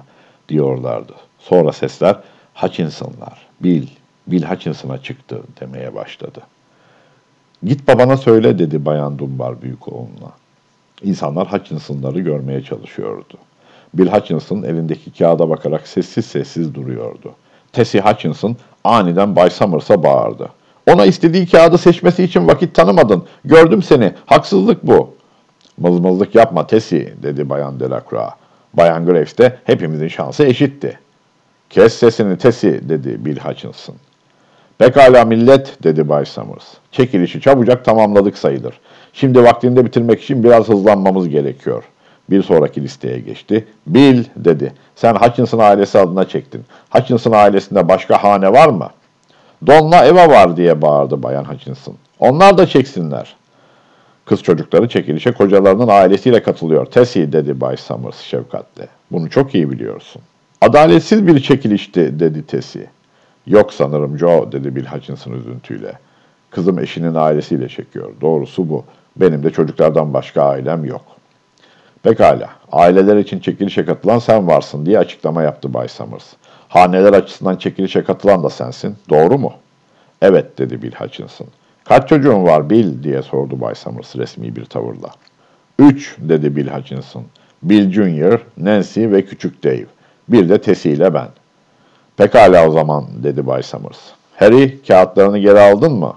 [0.49, 1.13] diyorlardı.
[1.39, 2.15] Sonra sesler
[2.53, 3.87] Hutchinson'lar, Bill,
[4.27, 6.41] Bill Hutchinson'a çıktı demeye başladı.
[7.63, 10.31] Git babana söyle dedi Bayan Dunbar büyük oğluna.
[11.01, 13.37] İnsanlar Hutchinson'ları görmeye çalışıyordu.
[13.93, 17.31] Bill Hutchinson elindeki kağıda bakarak sessiz sessiz duruyordu.
[17.73, 20.49] Tessie Hutchinson aniden Bay Summers'a bağırdı.
[20.87, 23.23] Ona istediği kağıdı seçmesi için vakit tanımadın.
[23.45, 24.13] Gördüm seni.
[24.25, 25.15] Haksızlık bu.
[25.77, 28.29] Mızmızlık yapma Tessie dedi Bayan Delacroix.
[28.73, 30.99] Bayan Graves de hepimizin şansı eşitti.
[31.69, 33.95] Kes sesini Tessie dedi Bill Hutchinson.
[34.77, 36.63] Pekala millet dedi Bay Summers.
[36.91, 38.79] Çekilişi çabucak tamamladık sayılır.
[39.13, 41.83] Şimdi vaktinde bitirmek için biraz hızlanmamız gerekiyor.
[42.29, 43.67] Bir sonraki listeye geçti.
[43.87, 44.73] Bill dedi.
[44.95, 46.65] Sen Hutchinson ailesi adına çektin.
[46.89, 48.89] Hutchinson ailesinde başka hane var mı?
[49.67, 51.95] Don'la Eva var diye bağırdı Bayan Hutchinson.
[52.19, 53.35] Onlar da çeksinler.
[54.25, 56.85] Kız çocukları çekilişe kocalarının ailesiyle katılıyor.
[56.85, 58.87] Tessie dedi Bay Summers şefkatle.
[59.11, 60.21] Bunu çok iyi biliyorsun.
[60.61, 62.87] Adaletsiz bir çekilişti dedi Tessie.
[63.47, 65.93] Yok sanırım Joe dedi Bill Hutchinson üzüntüyle.
[66.49, 68.11] Kızım eşinin ailesiyle çekiyor.
[68.21, 68.83] Doğrusu bu.
[69.15, 71.05] Benim de çocuklardan başka ailem yok.
[72.03, 72.49] Pekala.
[72.71, 76.33] Aileler için çekilişe katılan sen varsın diye açıklama yaptı Bay Summers.
[76.67, 78.95] Haneler açısından çekilişe katılan da sensin.
[79.09, 79.53] Doğru mu?
[80.21, 81.47] Evet dedi Bill Hutchinson.
[81.83, 85.09] Kaç çocuğun var Bill diye sordu Bay Summers resmi bir tavırla.
[85.79, 87.23] Üç dedi Bill Hutchinson.
[87.63, 89.85] Bill Junior, Nancy ve küçük Dave.
[90.29, 91.27] Bir de Tessie ile ben.
[92.17, 93.99] Pekala o zaman dedi Bay Summers.
[94.35, 96.13] Harry kağıtlarını geri aldın mı?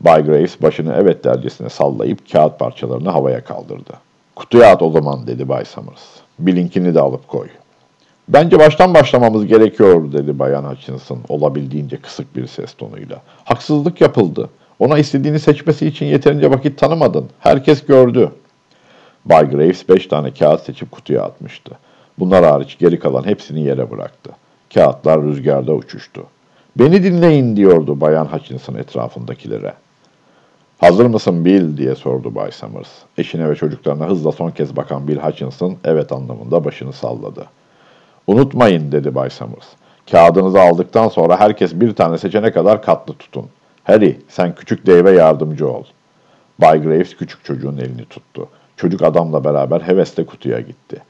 [0.00, 3.92] Bay Graves başını evet dercesine sallayıp kağıt parçalarını havaya kaldırdı.
[4.36, 6.02] Kutuya at o zaman dedi Bay Summers.
[6.38, 7.48] Bill'inkini de alıp koy.
[8.28, 13.16] Bence baştan başlamamız gerekiyor dedi Bayan Hutchinson olabildiğince kısık bir ses tonuyla.
[13.44, 14.50] Haksızlık yapıldı.
[14.78, 17.28] Ona istediğini seçmesi için yeterince vakit tanımadın.
[17.38, 18.30] Herkes gördü.
[19.24, 21.72] Bay Graves beş tane kağıt seçip kutuya atmıştı.
[22.18, 24.30] Bunlar hariç geri kalan hepsini yere bıraktı.
[24.74, 26.26] Kağıtlar rüzgarda uçuştu.
[26.76, 29.74] Beni dinleyin diyordu Bayan Hutchinson etrafındakilere.
[30.78, 32.88] Hazır mısın Bill diye sordu Bay Summers.
[33.18, 37.46] Eşine ve çocuklarına hızla son kez bakan Bill Hutchinson evet anlamında başını salladı.
[38.26, 39.66] Unutmayın dedi Bay Summers.
[40.10, 43.46] Kağıdınızı aldıktan sonra herkes bir tane seçene kadar katlı tutun.
[43.84, 45.84] Harry sen küçük Dave'e yardımcı ol.
[46.58, 48.48] Bay Graves küçük çocuğun elini tuttu.
[48.76, 51.02] Çocuk adamla beraber hevesle kutuya gitti.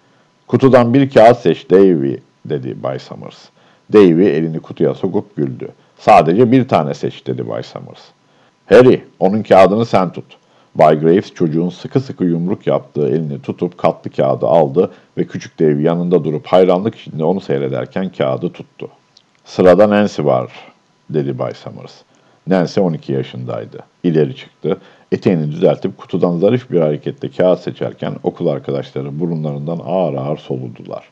[0.47, 3.54] Kutudan bir kağıt seç Davey dedi Bay Summers.
[3.93, 5.69] Davey elini kutuya sokup güldü.
[5.99, 8.01] Sadece bir tane seç dedi Bay Summers.
[8.67, 10.25] Harry, onun kağıdını sen tut.
[10.75, 15.81] Bay Graves çocuğun sıkı sıkı yumruk yaptığı elini tutup katlı kağıdı aldı ve küçük dev
[15.81, 18.89] yanında durup hayranlık içinde onu seyrederken kağıdı tuttu.
[19.45, 20.51] Sırada Nancy var,
[21.11, 21.95] dedi Bay Summers.
[22.47, 23.79] Nancy 12 yaşındaydı.
[24.03, 24.79] İleri çıktı.
[25.13, 31.05] Eteğini düzeltip kutudan zarif bir hareketle kağıt seçerken okul arkadaşları burunlarından ağır ağır soludular.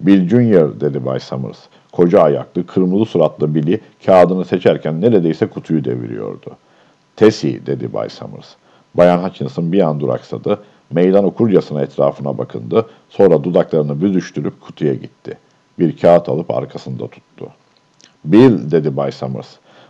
[0.00, 1.58] Bill Junior dedi Bay Summers.
[1.92, 6.56] Koca ayaklı, kırmızı suratlı Billy kağıdını seçerken neredeyse kutuyu deviriyordu.
[7.16, 8.48] Tessie dedi Bay Summers.
[8.94, 10.58] Bayan Hutchinson bir an duraksadı.
[10.90, 12.86] Meydan okurcasına etrafına bakındı.
[13.10, 15.38] Sonra dudaklarını büzüştürüp kutuya gitti.
[15.78, 17.46] Bir kağıt alıp arkasında tuttu.
[18.24, 19.48] Bill dedi Bay Summers.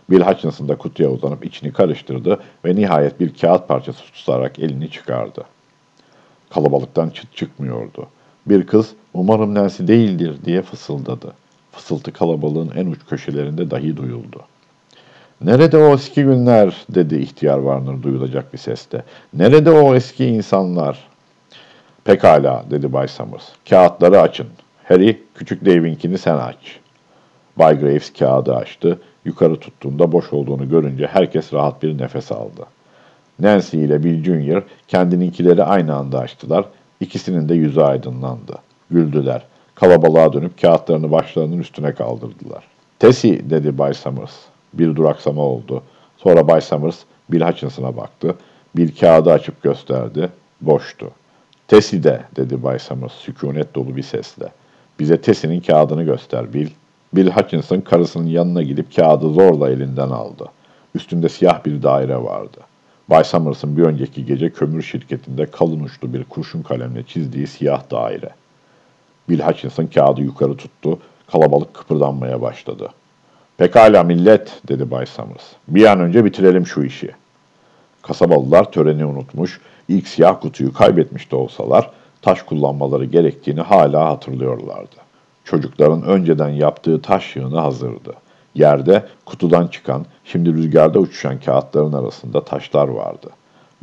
[0.09, 5.43] Bill Hutchinson da kutuya uzanıp içini karıştırdı ve nihayet bir kağıt parçası tutarak elini çıkardı.
[6.49, 8.07] Kalabalıktan çıt çıkmıyordu.
[8.45, 11.33] Bir kız umarım Nancy değildir diye fısıldadı.
[11.79, 14.41] Fısıltı kalabalığın en uç köşelerinde dahi duyuldu.
[15.41, 19.03] Nerede o eski günler dedi ihtiyar Warner duyulacak bir sesle.
[19.33, 21.07] Nerede o eski insanlar?
[22.03, 23.43] Pekala dedi Bay Summers.
[23.69, 24.47] Kağıtları açın.
[24.83, 26.79] Harry küçük Dave'inkini sen aç.
[27.57, 28.99] Bay Graves kağıdı açtı.
[29.25, 32.65] Yukarı tuttuğunda boş olduğunu görünce herkes rahat bir nefes aldı.
[33.39, 36.65] Nancy ile Bill Junior kendininkileri aynı anda açtılar.
[36.99, 38.55] İkisinin de yüzü aydınlandı.
[38.91, 39.41] Güldüler.
[39.79, 42.63] Kalabalığa dönüp kağıtlarını başlarının üstüne kaldırdılar.
[42.99, 44.31] Tessie dedi Bay Summers.
[44.73, 45.83] Bir duraksama oldu.
[46.17, 46.97] Sonra Bay Summers
[47.29, 48.35] Bill Hutchinson'a baktı.
[48.75, 50.29] Bir kağıdı açıp gösterdi.
[50.61, 51.11] Boştu.
[51.67, 54.49] Tessie de dedi Bay Summers sükunet dolu bir sesle.
[54.99, 56.69] Bize Tessie'nin kağıdını göster Bill.
[57.13, 60.45] Bill Hutchinson karısının yanına gidip kağıdı zorla elinden aldı.
[60.95, 62.57] Üstünde siyah bir daire vardı.
[63.09, 68.29] Bay Summers'ın bir önceki gece kömür şirketinde kalın uçlu bir kurşun kalemle çizdiği siyah daire.
[69.29, 70.99] Bill Hutchinson kağıdı yukarı tuttu.
[71.31, 72.89] Kalabalık kıpırdanmaya başladı.
[73.57, 75.43] Pekala millet, dedi Bay Summers.
[75.67, 77.11] Bir an önce bitirelim şu işi.
[78.01, 81.89] Kasabalılar töreni unutmuş, ilk siyah kutuyu kaybetmiş de olsalar,
[82.21, 84.95] taş kullanmaları gerektiğini hala hatırlıyorlardı.
[85.43, 88.13] Çocukların önceden yaptığı taş yığını hazırdı.
[88.55, 93.29] Yerde kutudan çıkan, şimdi rüzgarda uçuşan kağıtların arasında taşlar vardı.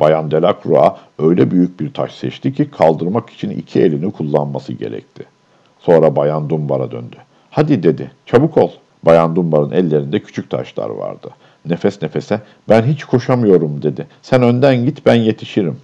[0.01, 5.36] Bayan Delacroix öyle büyük bir taş seçti ki kaldırmak için iki elini kullanması gerekti.
[5.79, 7.17] Sonra Bayan Dumbar'a döndü.
[7.51, 8.71] Hadi dedi, çabuk ol.
[9.03, 11.31] Bayan Dumbar'ın ellerinde küçük taşlar vardı.
[11.67, 14.07] Nefes nefese, ben hiç koşamıyorum dedi.
[14.23, 15.81] Sen önden git, ben yetişirim.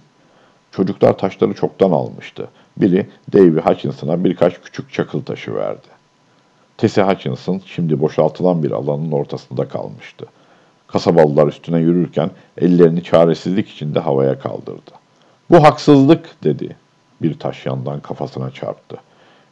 [0.71, 2.47] Çocuklar taşları çoktan almıştı.
[2.77, 5.87] Biri Davy Hutchinson'a birkaç küçük çakıl taşı verdi.
[6.77, 10.25] Tessie Hutchinson şimdi boşaltılan bir alanın ortasında kalmıştı.
[10.87, 14.91] Kasabalılar üstüne yürürken ellerini çaresizlik içinde havaya kaldırdı.
[15.49, 16.75] Bu haksızlık dedi.
[17.21, 18.97] Bir taş yandan kafasına çarptı.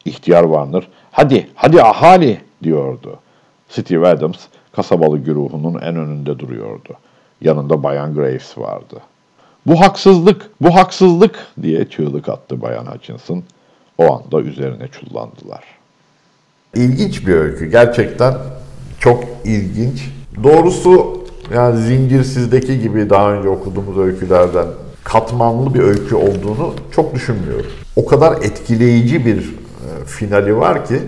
[0.06, 3.20] İhtiyar Warner, hadi, hadi ahali diyordu.
[3.70, 4.38] Steve Adams,
[4.72, 6.94] kasabalı güruhunun en önünde duruyordu.
[7.42, 9.02] Yanında Bayan Graves vardı.
[9.66, 13.44] Bu haksızlık, bu haksızlık diye çığlık attı Bayan Hutchinson.
[13.98, 15.64] O anda üzerine çullandılar.
[16.76, 17.72] İlginç bir öykü.
[17.72, 18.34] Gerçekten
[19.00, 20.10] çok ilginç.
[20.44, 21.22] Doğrusu
[21.54, 24.68] yani Zincirsizdeki gibi daha önce okuduğumuz öykülerden
[25.04, 27.72] katmanlı bir öykü olduğunu çok düşünmüyorum.
[27.96, 29.61] O kadar etkileyici bir
[30.06, 31.00] finali var ki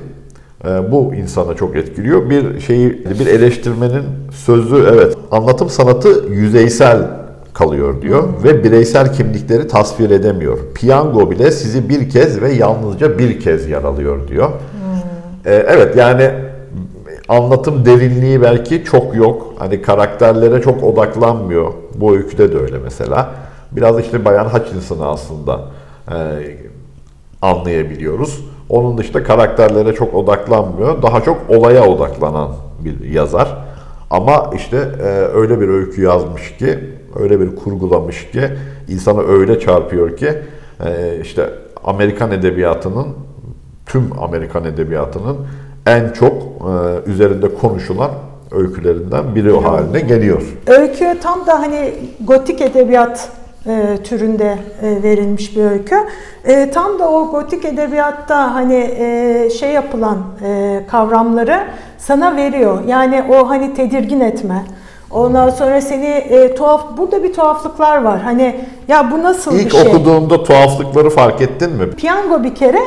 [0.66, 2.30] e, bu insana çok etkiliyor.
[2.30, 7.08] Bir şeyi bir eleştirmenin sözü evet anlatım sanatı yüzeysel
[7.54, 10.58] kalıyor diyor ve bireysel kimlikleri tasvir edemiyor.
[10.76, 14.50] Piyango bile sizi bir kez ve yalnızca bir kez yaralıyor diyor.
[15.46, 16.32] Ee, evet yani
[17.28, 19.54] anlatım derinliği belki çok yok.
[19.60, 21.74] Hani karakterlere çok odaklanmıyor.
[21.96, 23.32] Bu öyküde de öyle mesela.
[23.72, 25.62] Biraz işte Bayan Hutchinson'ı aslında
[26.12, 26.16] e,
[27.42, 28.53] anlayabiliyoruz.
[28.74, 31.02] Onun dışında karakterlere çok odaklanmıyor.
[31.02, 33.58] Daha çok olaya odaklanan bir yazar.
[34.10, 36.80] Ama işte e, öyle bir öykü yazmış ki,
[37.20, 38.42] öyle bir kurgulamış ki,
[38.88, 40.30] insana öyle çarpıyor ki,
[40.86, 41.50] e, işte
[41.84, 43.08] Amerikan edebiyatının,
[43.86, 45.38] tüm Amerikan edebiyatının
[45.86, 48.12] en çok e, üzerinde konuşulan
[48.52, 50.42] öykülerinden biri o haline geliyor.
[50.68, 53.30] Öykü tam da hani gotik edebiyat
[53.68, 55.96] e, türünde e, verilmiş bir öykü.
[56.46, 61.60] E, tam da o gotik edebiyatta hani e, şey yapılan e, kavramları
[61.98, 62.80] sana veriyor.
[62.88, 64.66] Yani o hani tedirgin etme.
[65.12, 68.22] Ondan sonra seni e, tuhaf, burada bir tuhaflıklar var.
[68.22, 68.56] Hani
[68.88, 69.82] ya bu nasıl İlk bir şey?
[69.82, 71.92] okuduğunda tuhaflıkları fark ettin mi?
[71.92, 72.80] Piyango bir kere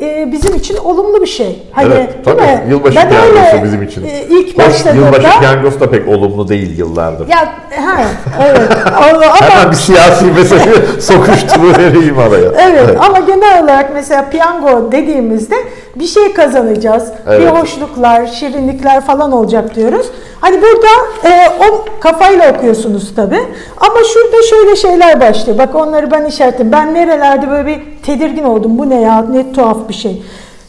[0.00, 1.62] e, bizim için olumlu bir şey.
[1.72, 2.42] Hani, evet, değil tabii.
[2.42, 2.64] mi?
[2.70, 4.04] Yılbaşı Ben öyle, bizim için.
[4.04, 7.28] e, ilk başladığımda yılbaşı piyangosu da pek olumlu değil yıllardır.
[7.28, 7.38] ya
[7.86, 8.02] ha
[8.40, 12.70] evet ama Hemen bir siyasi mesajı sokuşturuvereyim araya.
[12.70, 15.56] Evet, ama genel olarak mesela piyango dediğimizde
[15.96, 17.08] bir şey kazanacağız.
[17.28, 17.40] Evet.
[17.40, 20.06] Bir hoşluklar, şirinlikler falan olacak diyoruz.
[20.40, 20.86] Hani burada
[21.34, 23.40] e, o kafayla okuyorsunuz tabii.
[23.76, 25.58] Ama şurada şöyle şeyler başlıyor.
[25.58, 26.72] Bak onları ben işaretledim.
[26.72, 28.78] Ben nerelerde böyle bir tedirgin oldum.
[28.78, 29.22] Bu ne ya?
[29.30, 30.22] Ne tuhaf bir şey.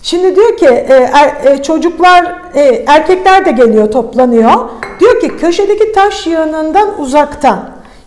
[0.04, 4.52] Şimdi diyor ki e, er- e, çocuklar, e, erkekler de geliyor, toplanıyor.
[5.00, 7.60] Diyor ki köşedeki taş yığınından uzakta.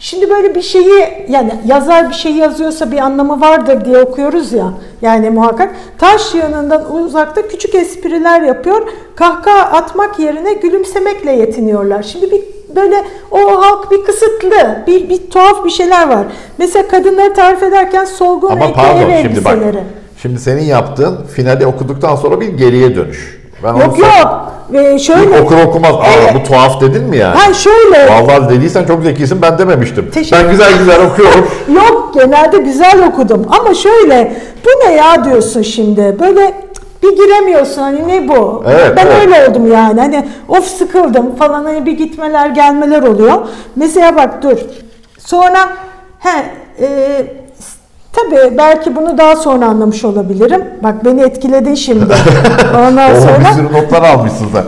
[0.04, 4.72] Şimdi böyle bir şeyi yani yazar bir şey yazıyorsa bir anlamı vardır diye okuyoruz ya.
[5.02, 8.88] Yani muhakkak taş yanından uzakta küçük espriler yapıyor.
[9.16, 12.02] Kahkaha atmak yerine gülümsemekle yetiniyorlar.
[12.02, 12.42] Şimdi bir
[12.76, 16.26] böyle o halk bir kısıtlı, bir, bir tuhaf bir şeyler var.
[16.58, 19.58] Mesela kadınları tarif ederken solgun Ama pardon şimdi bak.
[20.22, 23.40] Şimdi senin yaptığın finali okuduktan sonra bir geriye dönüş.
[23.62, 24.52] Ben Yok yok.
[24.72, 25.40] Ve şöyle.
[25.40, 25.94] Okur okumaz.
[25.94, 26.34] Aa Evet.
[26.34, 27.36] bu tuhaf dedin mi yani?
[27.36, 28.08] Ha şöyle.
[28.10, 30.10] Vallahi dediysen çok zekisin ben dememiştim.
[30.10, 31.48] Teşekkür- Ben güzel güzel okuyorum.
[31.74, 36.54] Yok genelde güzel okudum ama şöyle bu ne ya diyorsun şimdi böyle
[37.02, 38.64] bir giremiyorsun hani ne bu?
[38.68, 39.16] Evet, ben evet.
[39.20, 43.34] öyle oldum yani hani of sıkıldım falan hani bir gitmeler gelmeler oluyor.
[43.76, 44.58] Mesela bak dur
[45.18, 45.58] sonra
[46.18, 46.44] he
[46.80, 46.86] e,
[48.14, 50.64] Tabii belki bunu daha sonra anlamış olabilirim.
[50.82, 52.04] Bak beni etkiledin şimdi.
[52.74, 54.64] Ondan Oha bir sonra sürü notlar almışsın sen.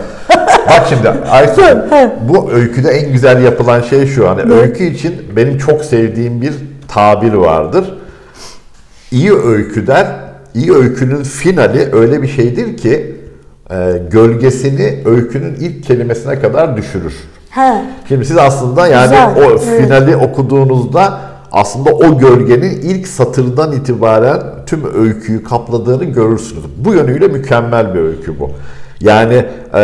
[0.69, 1.65] Bak şimdi Aysun
[2.29, 6.55] bu öyküde en güzel yapılan şey şu hani öykü için benim çok sevdiğim bir
[6.89, 7.95] tabir vardır.
[9.11, 10.07] İyi öyküler,
[10.55, 13.17] iyi öykünün finali öyle bir şeydir ki
[13.71, 13.75] e,
[14.11, 17.15] gölgesini öykünün ilk kelimesine kadar düşürür.
[17.51, 19.61] he Şimdi siz aslında yani Güzel, o evet.
[19.61, 21.21] finali okuduğunuzda
[21.53, 26.65] aslında o gölgenin ilk satırdan itibaren tüm öyküyü kapladığını görürsünüz.
[26.85, 28.51] Bu yönüyle mükemmel bir öykü bu.
[29.01, 29.81] Yani e,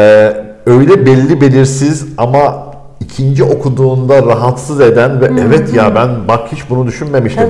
[0.67, 2.72] öyle belli belirsiz ama
[3.03, 7.43] ikinci okuduğunda rahatsız eden ve evet ya ben bak hiç bunu düşünmemiştim.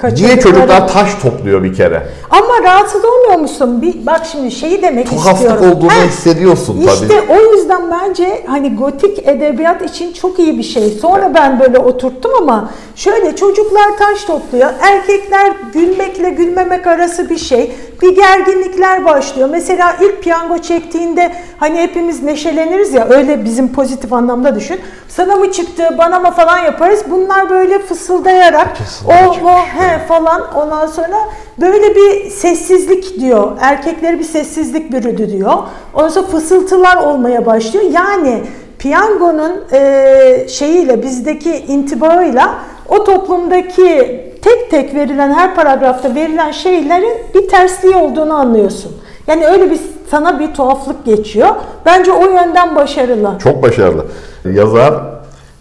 [0.00, 2.06] Tabii, Niye çocuklar taş topluyor bir kere?
[2.30, 3.82] Ama rahatsız olmuyor musun?
[3.82, 5.76] Bir, bak şimdi şeyi demek Tuhaflık istiyorum.
[5.76, 6.94] olduğunu Heh, hissediyorsun tabii.
[6.94, 10.90] İşte o yüzden bence hani gotik edebiyat için çok iyi bir şey.
[10.90, 14.70] Sonra ben böyle oturttum ama şöyle çocuklar taş topluyor.
[14.80, 17.72] Erkekler gülmekle gülmemek arası bir şey.
[18.02, 19.48] Bir gerginlikler başlıyor.
[19.52, 24.80] Mesela ilk piyango çektiğinde hani hepimiz neşeleniriz ya öyle bizim pozitif anlamda düşün.
[25.08, 27.02] Sana mı çıktı, bana mı falan yaparız.
[27.10, 28.68] Bunlar böyle fısıldayarak
[29.06, 31.16] o, o he falan ondan sonra
[31.60, 33.52] böyle bir sessizlik diyor.
[33.60, 35.52] Erkekleri bir sessizlik bürüdü diyor.
[35.94, 37.84] Ondan sonra fısıltılar olmaya başlıyor.
[37.92, 38.42] Yani
[38.78, 42.54] piyangonun e, şeyiyle bizdeki intibağıyla
[42.88, 48.92] o toplumdaki tek tek verilen her paragrafta verilen şeylerin bir tersliği olduğunu anlıyorsun.
[49.26, 49.80] Yani öyle bir
[50.10, 51.48] sana bir tuhaflık geçiyor.
[51.86, 53.34] Bence o yönden başarılı.
[53.42, 54.06] Çok başarılı.
[54.52, 54.94] Yazar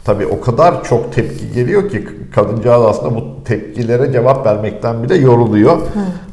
[0.05, 5.77] tabii o kadar çok tepki geliyor ki kadıncağız aslında bu tepkilere cevap vermekten bile yoruluyor.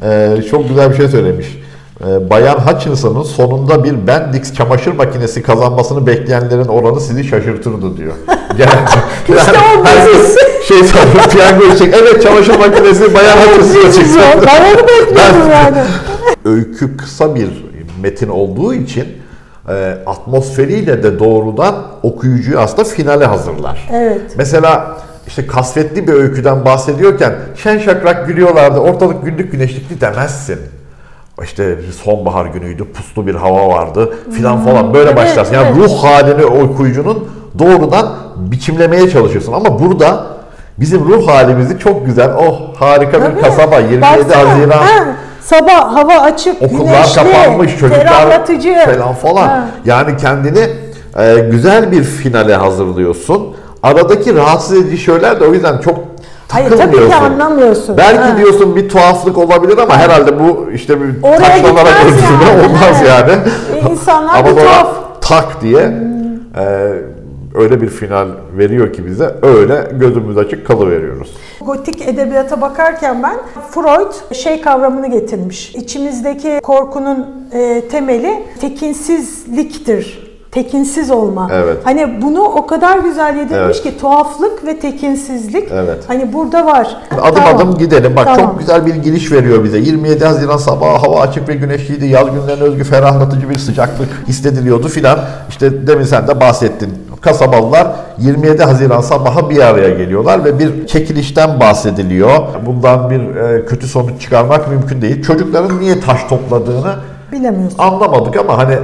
[0.02, 1.58] Ee, çok güzel bir şey söylemiş.
[2.00, 8.12] Ee, Bayan Hutchinson'ın sonunda bir Bendix çamaşır makinesi kazanmasını bekleyenlerin oranı sizi şaşırtırdı diyor.
[8.58, 10.38] Yani, İşte o herkes biziz.
[10.68, 11.92] şey sanıyor, piyango için.
[11.92, 14.46] Evet çamaşır makinesi Bayan Hutchinson'a çıktı.
[14.46, 15.82] Ben onu bekliyordum yani.
[16.44, 17.48] öykü kısa bir
[18.02, 19.06] metin olduğu için
[19.68, 23.88] e, atmosferiyle de doğrudan okuyucuyu aslında finale hazırlar.
[23.92, 24.20] Evet.
[24.36, 24.96] Mesela
[25.26, 30.58] işte kasvetli bir öyküden bahsediyorken şen şakrak gülüyorlardı ortalık güllük güneşlikli demezsin.
[31.42, 35.54] İşte sonbahar günüydü, puslu bir hava vardı filan falan böyle evet, başlarsın.
[35.54, 35.76] Yani evet.
[35.76, 37.28] ruh halini okuyucunun
[37.58, 39.52] doğrudan biçimlemeye çalışıyorsun.
[39.52, 40.24] Ama burada
[40.80, 43.40] bizim ruh halimizi çok güzel, oh harika bir Tabii.
[43.40, 45.04] kasaba, 27 Baksana, Haziran ha,
[45.40, 48.46] sabah hava açık, Okullar güneşli, kapanmış, çocuklar
[48.84, 49.48] falan falan.
[49.48, 49.66] Ha.
[49.84, 50.68] Yani kendini
[51.18, 53.56] e, güzel bir finale hazırlıyorsun.
[53.82, 55.98] Aradaki rahatsız edici şeyler de o yüzden çok
[56.48, 57.96] Hayır tabii ki anlamıyorsun.
[57.96, 58.36] Belki Ha.
[58.36, 62.66] diyorsun bir tuhaflık olabilir ama herhalde bu işte bir Oraya taşlanarak yani.
[62.66, 63.32] olmaz yani.
[63.74, 64.88] E, insanlar ama bir tuhaf.
[65.20, 65.80] tak diye
[66.58, 66.92] e,
[67.54, 68.28] öyle bir final
[68.58, 71.30] veriyor ki bize öyle gözümüz açık kalıveriyoruz.
[71.60, 73.36] Gotik edebiyata bakarken ben
[73.70, 75.74] Freud şey kavramını getirmiş.
[75.74, 80.32] İçimizdeki korkunun e, temeli tekinsizliktir.
[80.52, 81.48] Tekinsiz olma.
[81.52, 81.76] Evet.
[81.84, 83.82] Hani bunu o kadar güzel yedirmiş Evet.
[83.82, 85.68] ki tuhaflık ve tekinsizlik.
[85.72, 86.04] Evet.
[86.06, 86.96] Hani burada var.
[87.20, 87.56] Adım Tamam.
[87.56, 88.12] adım gidelim.
[88.16, 88.40] Bak Tamam.
[88.40, 89.78] çok güzel bir giriş veriyor bize.
[89.78, 92.06] 27 Haziran sabahı hava açık ve güneşliydi.
[92.06, 95.18] Yaz günlerine özgü ferahlatıcı bir sıcaklık hissediliyordu filan.
[95.48, 96.90] İşte demin sen de bahsettin.
[97.22, 97.86] Kasabalılar
[98.18, 102.30] 27 Haziran sabahı bir araya geliyorlar ve bir çekilişten bahsediliyor.
[102.66, 105.22] Bundan bir e, kötü sonuç çıkarmak mümkün değil.
[105.22, 106.94] Çocukların niye taş topladığını
[107.32, 107.78] Bilemiyorsun.
[107.78, 108.74] anlamadık ama hani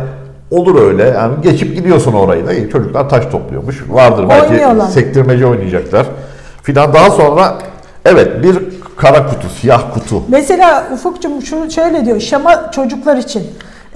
[0.50, 1.02] olur öyle.
[1.08, 2.70] Yani geçip gidiyorsun orayı da.
[2.70, 3.84] Çocuklar taş topluyormuş.
[3.88, 4.86] Vardır belki Oynuyorlar.
[4.86, 6.06] sektirmece oynayacaklar.
[6.62, 7.54] Filan daha sonra
[8.04, 8.58] evet bir
[8.96, 10.22] kara kutu, siyah kutu.
[10.28, 12.20] Mesela Ufukcuğum şunu şöyle diyor.
[12.20, 13.46] Şama çocuklar için.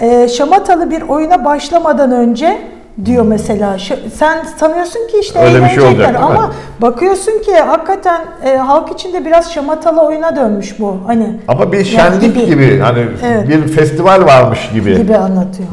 [0.01, 2.63] Ee, şamatalı bir oyuna başlamadan önce
[3.05, 3.77] diyor mesela.
[4.15, 9.25] Sen sanıyorsun ki işte Öyle bir şey olacak, ama bakıyorsun ki hakikaten e, halk içinde
[9.25, 10.97] biraz şamatalı oyuna dönmüş bu.
[11.07, 13.49] Hani Ama bir Yani şenlik gibi, hani Evet.
[13.49, 15.69] bir festival varmış gibi, gibi anlatıyor.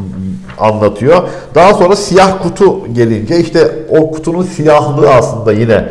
[0.60, 1.24] anlatıyor.
[1.56, 3.68] Daha sonra siyah kutu gelince işte
[4.00, 5.84] o kutunun siyahlığı aslında yine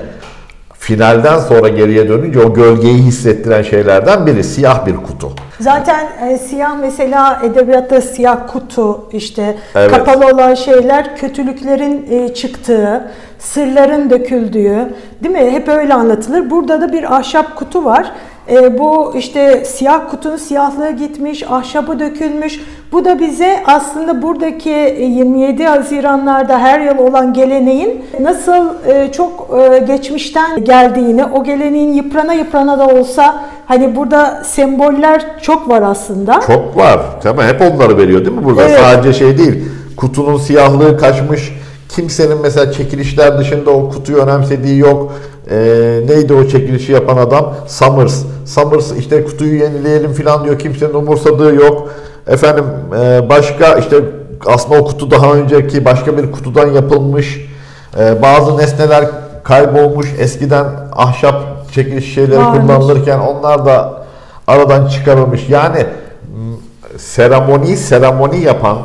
[0.88, 5.32] finalden sonra geriye dönünce o gölgeyi hissettiren şeylerden biri siyah bir kutu.
[5.60, 9.90] Zaten e, siyah mesela edebiyatta siyah kutu işte Evet.
[9.90, 14.88] kapalı olan şeyler kötülüklerin e, çıktığı, sırların döküldüğü
[15.22, 15.50] değil mi?
[15.50, 16.50] Hep öyle anlatılır.
[16.50, 18.12] Burada da bir ahşap kutu var.
[18.50, 22.60] E, bu işte siyah kutunun siyahlığı gitmiş, ahşabı dökülmüş.
[22.92, 29.50] Bu da bize aslında buradaki e, 27 Haziranlarda her yıl olan geleneğin nasıl e, çok
[29.60, 36.40] e, geçmişten geldiğini, o geleneğin yıprana yıprana da olsa hani burada semboller çok var aslında.
[36.46, 37.00] Çok var.
[37.30, 38.62] Ama hep onları veriyor değil mi burada?
[38.62, 38.80] Evet.
[38.80, 39.64] Sadece şey değil.
[39.96, 41.52] Kutunun siyahlığı kaçmış.
[41.88, 45.12] Kimsenin mesela çekilişler dışında o kutuyu önemsediği yok.
[45.50, 47.54] Ee, neydi o çekilişi yapan adam?
[47.66, 48.22] Summers.
[48.46, 50.58] Summers işte kutuyu yenileyelim falan diyor.
[50.58, 51.88] Kimsenin umursadığı yok.
[52.26, 52.64] Efendim
[53.00, 53.96] e, başka işte
[54.46, 57.46] aslında o kutu daha önceki başka bir kutudan yapılmış.
[57.98, 59.04] E, bazı nesneler
[59.44, 60.14] kaybolmuş.
[60.18, 62.60] Eskiden ahşap çekiliş şeyleri Varmış.
[62.60, 64.02] kullanılırken onlar da
[64.46, 65.48] aradan çıkarılmış.
[65.48, 65.86] Yani
[66.98, 68.78] seremoni seremoni yapan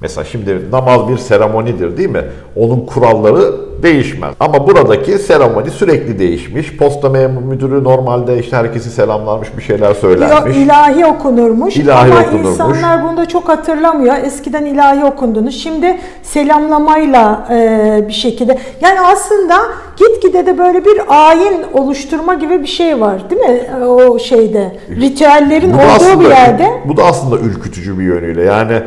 [0.00, 2.24] mesela şimdi namaz bir seremonidir değil mi?
[2.56, 4.34] Onun kuralları değişmez.
[4.40, 6.76] Ama buradaki seremoni sürekli değişmiş.
[6.76, 10.56] Posta memur müdürü normalde işte herkesi selamlarmış, bir şeyler söylenmiş.
[10.56, 11.76] ilahi okunurmuş.
[11.76, 12.50] İlahi Ama okunurmuş.
[12.50, 14.14] insanlar bunu da çok hatırlamıyor.
[14.24, 15.52] Eskiden ilahi okunduğunu.
[15.52, 18.58] Şimdi selamlamayla e, bir şekilde.
[18.80, 19.54] Yani aslında
[19.96, 23.84] gitgide de böyle bir ayin oluşturma gibi bir şey var değil mi?
[23.86, 24.76] O şeyde.
[24.90, 26.68] Ritüellerin olduğu aslında, bir yerde.
[26.88, 28.42] Bu da aslında ürkütücü bir yönüyle.
[28.42, 28.82] Yani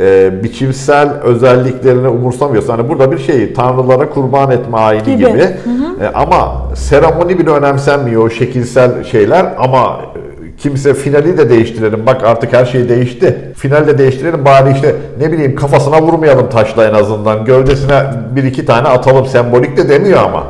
[0.00, 2.70] e, biçimsel özelliklerini umursamıyorsun.
[2.70, 5.30] Hani burada bir şey tanrılara kurban etme ayini Gibi.
[5.30, 5.40] gibi.
[5.40, 12.06] E, ama seremoni bile önemsenmiyor o şekilsel şeyler ama e, kimse finali de değiştirelim.
[12.06, 13.52] Bak artık her şey değişti.
[13.56, 17.44] Finali de değiştirelim bari işte ne bileyim kafasına vurmayalım taşla en azından.
[17.44, 18.02] Gövdesine
[18.36, 20.44] bir iki tane atalım sembolik de demiyor ama.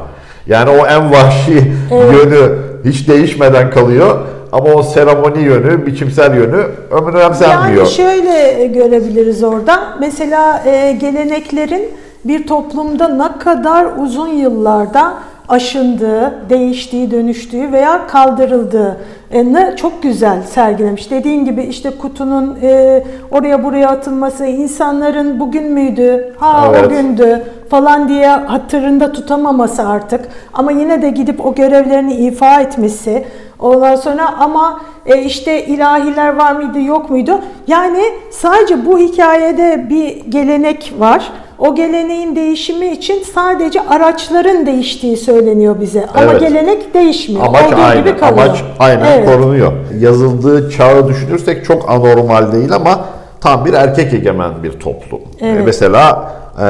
[0.47, 4.19] Yani o en vahşi yönü hiç değişmeden kalıyor.
[4.53, 7.85] Ama o seremoni yönü, biçimsel yönü önemsenmiyor.
[7.85, 9.79] Yani şöyle görebiliriz orada.
[10.01, 11.89] Mesela e, geleneklerin
[12.25, 15.15] bir toplumda ne kadar uzun yıllarda
[15.49, 21.11] aşındığı, değiştiği, dönüştüğü veya kaldırıldığını çok güzel sergilemiş.
[21.11, 26.87] Dediğin gibi işte kutunun e, oraya buraya atılması, insanların bugün müydü, ha Evet.
[26.87, 30.21] o gündü falan diye hatırında tutamaması artık.
[30.55, 33.25] Ama yine de gidip o görevlerini ifa etmesi.
[33.61, 37.41] Ondan sonra ama e, işte ilahiler var mıydı yok muydu?
[37.67, 41.33] Yani sadece bu hikayede bir gelenek var.
[41.59, 46.07] O geleneğin değişimi için sadece araçların değiştiği söyleniyor bize.
[46.15, 46.41] Ama Evet.
[46.41, 47.47] gelenek değişmiyor.
[47.47, 48.47] Amaç Olduğu aynı, gibi kalıyor.
[48.47, 49.27] amaç aynen Evet.
[49.29, 49.73] korunuyor.
[50.01, 53.05] Yazıldığı çağı düşünürsek çok anormal değil ama
[53.41, 55.21] tam bir erkek egemen bir toplum.
[55.41, 55.61] Evet.
[55.61, 56.33] E, mesela
[56.63, 56.69] e,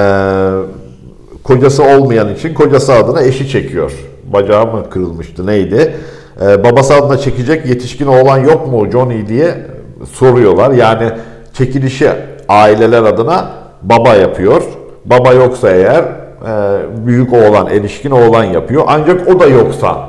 [1.45, 3.93] kocası olmayan için kocası adına eşi çekiyor.
[4.33, 5.95] Bacağı mı kırılmıştı neydi?
[6.43, 9.55] E, babası adına çekecek yetişkin oğlan yok mu Johnny diye
[10.13, 10.71] soruyorlar.
[10.71, 11.11] Yani
[11.53, 12.11] çekilişi
[12.49, 13.51] aileler adına
[13.83, 14.63] baba yapıyor.
[15.05, 18.85] Baba yoksa eğer e, büyük oğlan, erişkin oğlan yapıyor.
[18.87, 20.09] Ancak o da yoksa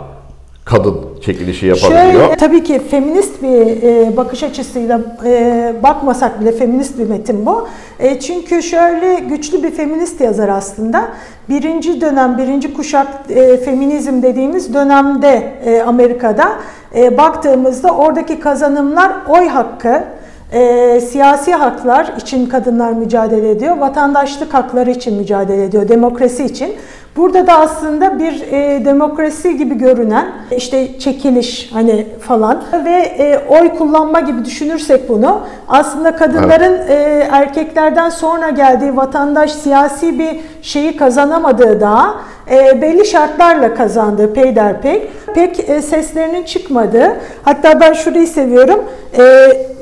[0.65, 2.01] kadın çekilişi yapabiliyor.
[2.01, 7.67] Şöyle tabii ki feminist bir e, bakış açısıyla e, bakmasak bile feminist bir metin bu.
[7.99, 11.09] E, çünkü şöyle güçlü bir feminist yazar aslında.
[11.49, 16.49] Birinci dönem, birinci kuşak e, feminizm dediğimiz dönemde e, Amerika'da
[16.95, 20.03] e, baktığımızda oradaki kazanımlar oy hakkı,
[20.51, 26.75] e, siyasi haklar için kadınlar mücadele ediyor, vatandaşlık hakları için mücadele ediyor, demokrasi için.
[27.15, 30.27] Burada da aslında bir e, demokrasi gibi görünen
[30.57, 38.09] işte çekiliş hani falan ve e, oy kullanma gibi düşünürsek bunu aslında kadınların e, erkeklerden
[38.09, 42.15] sonra geldiği vatandaş siyasi bir şeyi kazanamadığı daha
[42.51, 48.83] e, belli şartlarla kazandığı peyderpey pek e, seslerinin çıkmadığı hatta ben şurayı seviyorum
[49.17, 49.23] e,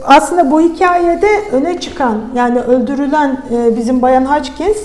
[0.08, 4.78] aslında bu hikayede öne çıkan yani öldürülen e, bizim Bayan Hutchins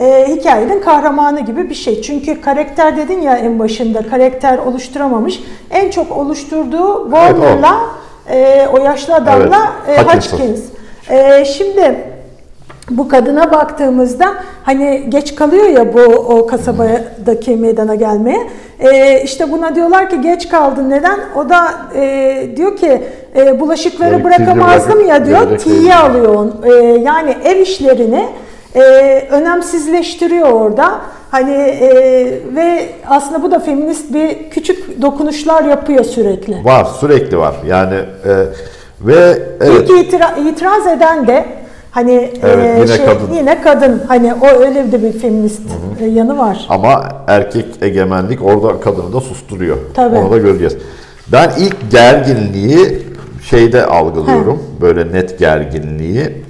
[0.00, 2.02] e, hikayenin kahramanı gibi bir şey.
[2.02, 5.40] Çünkü karakter dedin ya en başında karakter oluşturamamış.
[5.70, 7.80] En çok oluşturduğu Warner'la
[8.30, 10.02] e, o yaşlı adamla Evet, e.
[10.02, 10.60] Hutchins.
[11.10, 12.13] E, şimdi
[12.96, 14.26] bu kadına baktığımızda
[14.62, 18.48] hani geç kalıyor ya bu o kasabadaki meydana gelmeye.
[18.80, 21.20] E, işte buna diyorlar ki geç kaldın neden?
[21.36, 23.02] O da e, diyor ki
[23.36, 25.50] e, bulaşıkları bırakamazdım ya diyor.
[25.64, 26.00] değil.
[26.00, 26.46] alıyor.
[26.64, 28.26] E, yani ev işlerini
[28.74, 28.80] e,
[29.30, 31.00] önemsizleştiriyor orada.
[31.30, 31.90] Hani e,
[32.56, 36.64] ve aslında bu da feminist bir küçük dokunuşlar yapıyor sürekli.
[36.64, 37.54] Var, sürekli var.
[37.66, 38.32] Yani e,
[39.00, 41.44] ve evet, İlk itira- itiraz eden de
[41.94, 43.34] hani Evet, e, yine şey, kadın.
[43.34, 44.02] yine kadın.
[44.08, 45.60] Hani o öyle de bir feminist
[46.00, 46.66] e, yanı var.
[46.68, 49.76] ama erkek egemenlik orada kadını da susturuyor.
[49.94, 50.16] Tabii.
[50.16, 50.76] Onu da göreceğiz.
[51.32, 53.02] Ben ilk gerginliği
[53.50, 54.62] şeyde algılıyorum.
[54.80, 56.43] Böyle net gerginliği.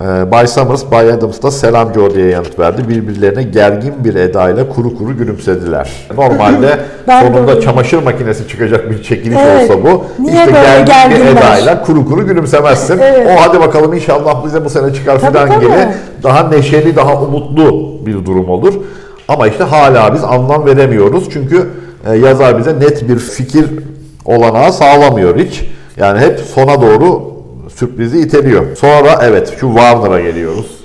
[0.00, 2.88] Ee, Bay Summers, Bay Adams da selam Joe diye yanıt verdi.
[2.88, 5.90] Birbirlerine gergin bir edayla kuru kuru gülümsediler.
[6.16, 7.60] Normalde sonunda öyle.
[7.60, 9.70] çamaşır makinesi çıkacak bir çekiliş Evet.
[9.70, 10.04] olsa bu.
[10.18, 12.98] Niye işte böyle gergin bir edayla kuru kuru gülümsemezsin.
[12.98, 13.26] Evet.
[13.26, 15.60] O hadi bakalım inşallah bize bu sene çıkar tabii.
[15.60, 15.72] gibi
[16.22, 18.74] daha neşeli, daha umutlu bir durum olur.
[19.28, 21.24] Ama işte hala biz anlam veremiyoruz.
[21.32, 21.68] Çünkü
[22.10, 23.66] e, yazar bize net bir fikir
[24.24, 25.64] olanağı sağlamıyor hiç.
[25.96, 27.37] Yani hep sona doğru
[27.74, 28.76] sürprizi iteliyor.
[28.76, 30.78] Sonra evet şu Warner'a geliyoruz.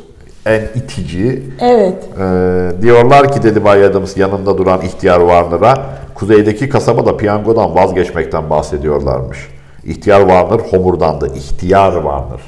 [0.45, 1.43] En itici.
[1.59, 1.95] Evet.
[2.19, 9.37] Ee, diyorlar ki dedi Bay Adams yanında duran ihtiyar Warner'a kuzeydeki kasabada piyangodan vazgeçmekten bahsediyorlarmış.
[9.83, 11.35] İhtiyar Warner homurdandı.
[11.35, 12.39] İhtiyar Warner.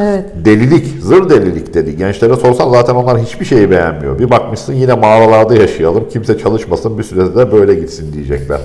[0.00, 0.24] Evet.
[0.44, 1.96] Delilik, zır delilik dedi.
[1.96, 4.18] Gençlere sorsan zaten onlar hiçbir şeyi beğenmiyor.
[4.18, 8.60] Bir bakmışsın yine mağaralarda yaşayalım, kimse çalışmasın, bir sürede de böyle gitsin diyecekler.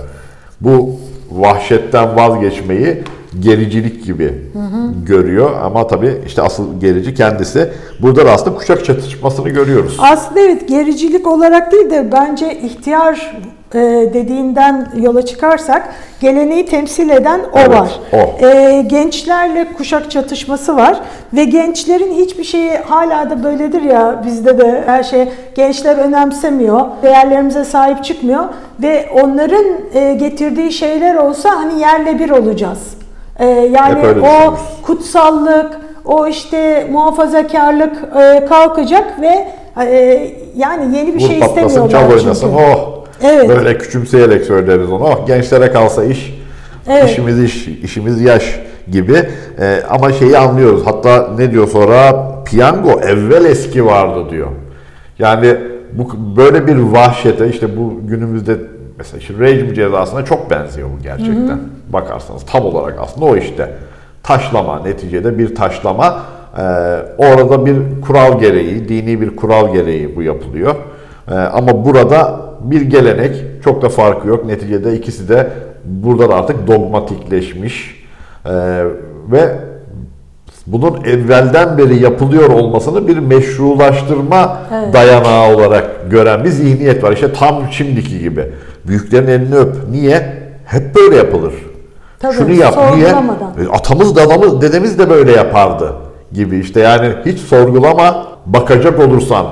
[0.62, 0.96] Bu
[1.32, 3.04] vahşetten vazgeçmeyi
[3.40, 4.34] gericilik gibi
[5.06, 7.70] görüyor ama tabii işte asıl gerici kendisi.
[8.02, 9.98] Burada da aslında kuşak çatışmasını görüyoruz.
[10.00, 13.36] Aslında evet gericilik olarak değil de bence ihtiyar
[13.74, 13.80] e,
[14.14, 18.00] dediğinden yola çıkarsak geleneği temsil eden o Evet, var.
[18.14, 18.46] o.
[18.46, 21.00] E, gençlerle kuşak çatışması var
[21.34, 27.66] ve gençlerin hiçbir şeyi hala da böyledir ya bizde de her şey gençler önemsemiyor, değerlerimize
[27.66, 28.44] sahip çıkmıyor
[28.82, 32.80] ve onların e, getirdiği şeyler olsa hani yerle bir olacağız.
[33.40, 34.60] E, yani o düşünürüz.
[34.86, 39.48] kutsallık, o işte muhafazakarlık e, kalkacak ve
[39.86, 42.50] e, yani yeni bir Vur şey patlasın, çal istemiyorlar oynasın.
[42.50, 42.64] çünkü.
[42.64, 43.00] Oh.
[43.24, 43.50] Evet.
[43.50, 45.04] Böyle küçümseyerek söyleriz onu.
[45.04, 46.40] Oh, gençlere kalsa iş,
[46.90, 47.10] Evet.
[47.10, 48.60] işimiz iş, işimiz yaş
[48.92, 49.30] gibi.
[49.60, 50.82] Ee, ama şeyi anlıyoruz.
[50.86, 52.30] Hatta ne diyor sonra?
[52.46, 54.48] Piyango evvel eski vardı diyor.
[55.20, 55.56] Yani
[55.94, 58.56] bu böyle bir vahşete işte bu günümüzde
[59.00, 61.60] mesela işte rejim cezasına çok benziyor bu gerçekten.
[61.94, 63.74] Bakarsanız tam olarak aslında o işte.
[64.24, 66.20] Taşlama neticede bir taşlama.
[66.58, 66.62] Ee,
[67.18, 70.76] orada bir kural gereği, dini bir kural gereği bu yapılıyor.
[71.32, 74.46] Ee, ama burada bir gelenek çok da farkı yok.
[74.46, 75.50] Neticede ikisi de
[75.86, 78.00] burada da artık dogmatikleşmiş
[78.46, 78.52] Ee,
[79.32, 79.56] ve
[80.68, 84.94] bunun evvelden beri yapılıyor olmasını bir meşrulaştırma Evet.
[84.94, 87.12] dayanağı olarak gören bir zihniyet var.
[87.12, 88.46] İşte tam şimdiki gibi.
[88.88, 89.76] Büyüklerin elini öp.
[89.92, 90.34] Niye?
[90.66, 91.54] Hep böyle yapılır.
[92.20, 92.78] Tabii, Şunu yap.
[92.96, 93.08] Niye?
[93.08, 95.94] E, Atamız, dadamız, dedemiz de böyle yapardı
[96.32, 99.46] gibi işte yani hiç sorgulama bakacak olursan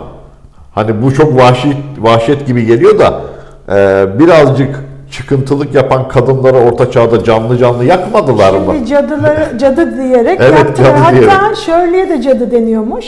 [0.76, 3.22] hani bu çok vahşi vahşet gibi geliyor da
[3.70, 4.76] e, birazcık
[5.12, 8.74] çıkıntılık yapan kadınları orta çağda canlı canlı yakmadılar mı?
[8.74, 10.88] Şimdi cadıları cadı diyerek Evet, yaptılar.
[10.88, 11.58] cadı Hatta diyerek.
[11.58, 13.06] Shirley'e de cadı deniyormuş.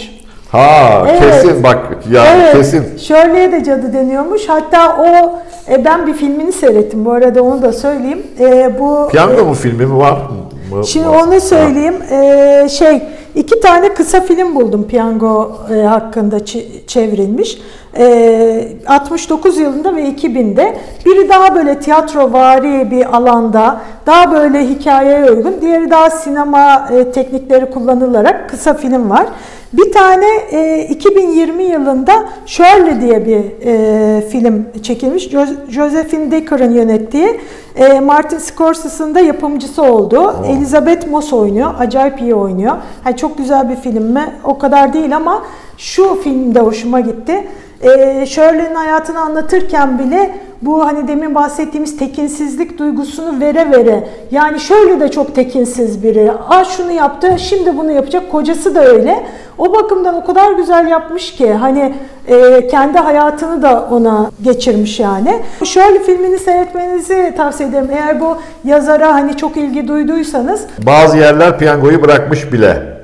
[0.52, 1.20] Ha Evet.
[1.22, 1.78] kesin bak
[2.12, 2.98] ya evet, kesin.
[2.98, 4.42] Shirley'e de cadı deniyormuş.
[4.50, 5.40] Hatta o
[5.72, 8.24] e, ben bir filmini seyrettim bu arada onu da söyleyeyim.
[8.40, 10.50] E, bu Piyango mu filmi mi var mı?
[10.86, 11.24] Şimdi Var.
[11.28, 11.96] onu söyleyeyim.
[12.12, 13.02] Ee, şey
[13.36, 16.46] iki tane kısa film buldum piyango e, hakkında
[16.88, 17.58] çevrilmiş.
[17.98, 20.78] Ee, 69 yılında ve 2000'de.
[21.06, 25.54] Biri daha böyle tiyatrovari bir alanda, daha böyle hikayeye uygun.
[25.62, 29.26] Diğeri daha sinema e, teknikleri kullanılarak kısa film var.
[29.74, 32.12] Bir tane e, 2020 yılında
[32.46, 35.28] Shirley diye bir e, film çekilmiş.
[35.28, 37.40] Jo- Josephine Decker'ın yönettiği.
[37.76, 40.36] E, Martin Scorsese'nin de yapımcısı oldu.
[40.48, 41.72] Elizabeth Moss oynuyor.
[41.80, 42.76] Acayip iyi oynuyor.
[43.06, 44.34] Yani çok güzel bir film mi?
[44.44, 45.44] O kadar değil ama
[45.78, 47.48] şu filmde hoşuma gitti.
[47.82, 55.00] E, Shirley'nin hayatını anlatırken bile bu hani demin bahsettiğimiz tekinsizlik duygusunu vere vere yani şöyle
[55.00, 56.32] de çok tekinsiz biri.
[56.50, 58.32] Aa şunu yaptı, şimdi bunu yapacak.
[58.32, 59.24] Kocası da öyle.
[59.58, 61.94] O bakımdan o kadar güzel yapmış ki hani
[62.28, 65.42] e, kendi hayatını da ona geçirmiş yani.
[65.66, 67.90] Şöyle filmini seyretmenizi tavsiye ederim.
[67.92, 73.00] Eğer bu yazara hani çok ilgi duyduysanız Bazı yerler piyangoyu bırakmış bile.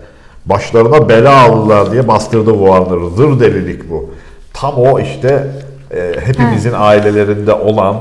[0.46, 3.10] Başlarına bela aldılar diye bastırdı Warner.
[3.16, 4.10] Zır delilik bu.
[4.56, 5.48] Tam o işte
[5.92, 7.96] e, hepimizin ailelerinde olan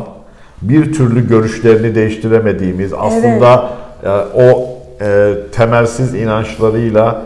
[0.62, 3.70] bir türlü görüşlerini değiştiremediğimiz aslında
[4.04, 4.68] e, o
[5.00, 7.22] e, temelsiz inançlarıyla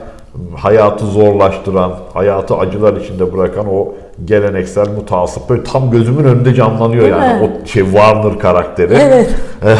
[0.56, 7.14] hayatı zorlaştıran, hayatı acılar içinde bırakan o geleneksel mutasip böyle tam gözümün önünde canlanıyor Değil
[7.14, 7.50] yani mi?
[7.64, 8.94] o şey Warner karakteri.
[8.94, 9.34] Evet.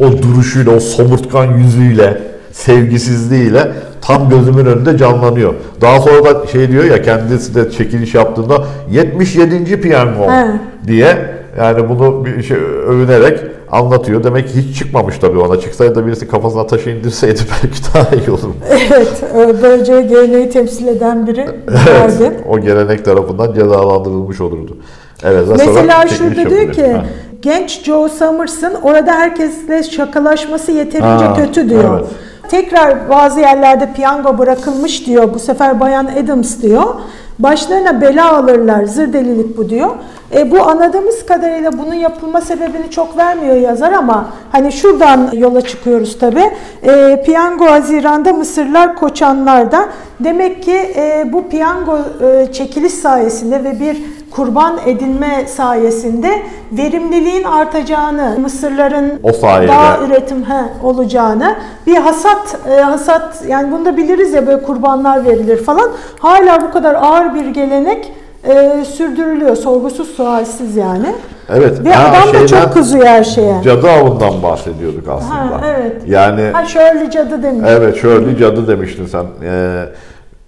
[0.00, 2.20] o duruşuyla, o somurtkan yüzüyle,
[2.52, 5.54] sevgisizliğiyle tam gözümün önünde canlanıyor.
[5.80, 9.80] Daha sonra da şey diyor ya kendisi de çekiliş yaptığında 77.
[9.80, 10.46] piyango He.
[10.86, 11.16] diye
[11.58, 13.40] yani bunu bir şey övünerek
[13.72, 14.24] anlatıyor.
[14.24, 15.60] Demek ki hiç çıkmamış tabii ona.
[15.60, 18.54] Çıksaydı da birisi kafasına taşı indirseydi belki daha iyi olur.
[18.70, 22.34] evet e, böylece geleneği temsil eden biri Evet, vardı.
[22.48, 24.76] o gelenek tarafından cezalandırılmış olurdu.
[25.24, 27.04] Evet, Mesela şurada diyor ki Ha.
[27.42, 31.98] genç Joe Summers'ın orada herkesle şakalaşması yeterince Ha, kötü diyor.
[31.98, 32.08] evet.
[32.50, 35.34] Tekrar bazı yerlerde piyango bırakılmış diyor.
[35.34, 36.94] Bu sefer Bayan Adams diyor.
[37.38, 38.84] Başlarına bela alırlar.
[38.84, 39.90] Zır delilik bu diyor.
[40.34, 46.18] E, bu anladığımız kadarıyla bunun yapılma sebebini çok vermiyor yazar ama hani şuradan yola çıkıyoruz
[46.18, 46.42] tabi.
[46.82, 49.88] E, piyango Haziran'da Mısırlar Koçanlar'da.
[50.20, 53.96] Demek ki e, bu piyango e, çekiliş sayesinde ve bir
[54.30, 59.68] kurban edinme sayesinde verimliliğin artacağını, Mısırların O sayede.
[59.72, 61.54] daha üretim he, olacağını,
[61.86, 65.88] bir hasat e, hasat yani bunu da biliriz ya böyle kurbanlar verilir falan.
[66.18, 68.12] Hala bu kadar ağır bir gelenek
[68.44, 69.56] e, sürdürülüyor.
[69.56, 71.06] Sorgusuz sualsiz yani.
[71.54, 71.84] Evet.
[71.84, 73.62] Ve ha, adam da şeyden- çok kızıyor her şeye.
[73.64, 75.34] Cadı avından bahsediyorduk aslında.
[75.34, 76.02] Ha, evet.
[76.06, 77.64] Yani Ha şöyle cadı demiş.
[77.68, 79.24] evet şöyle cadı demiştin sen.
[79.44, 79.84] Ee,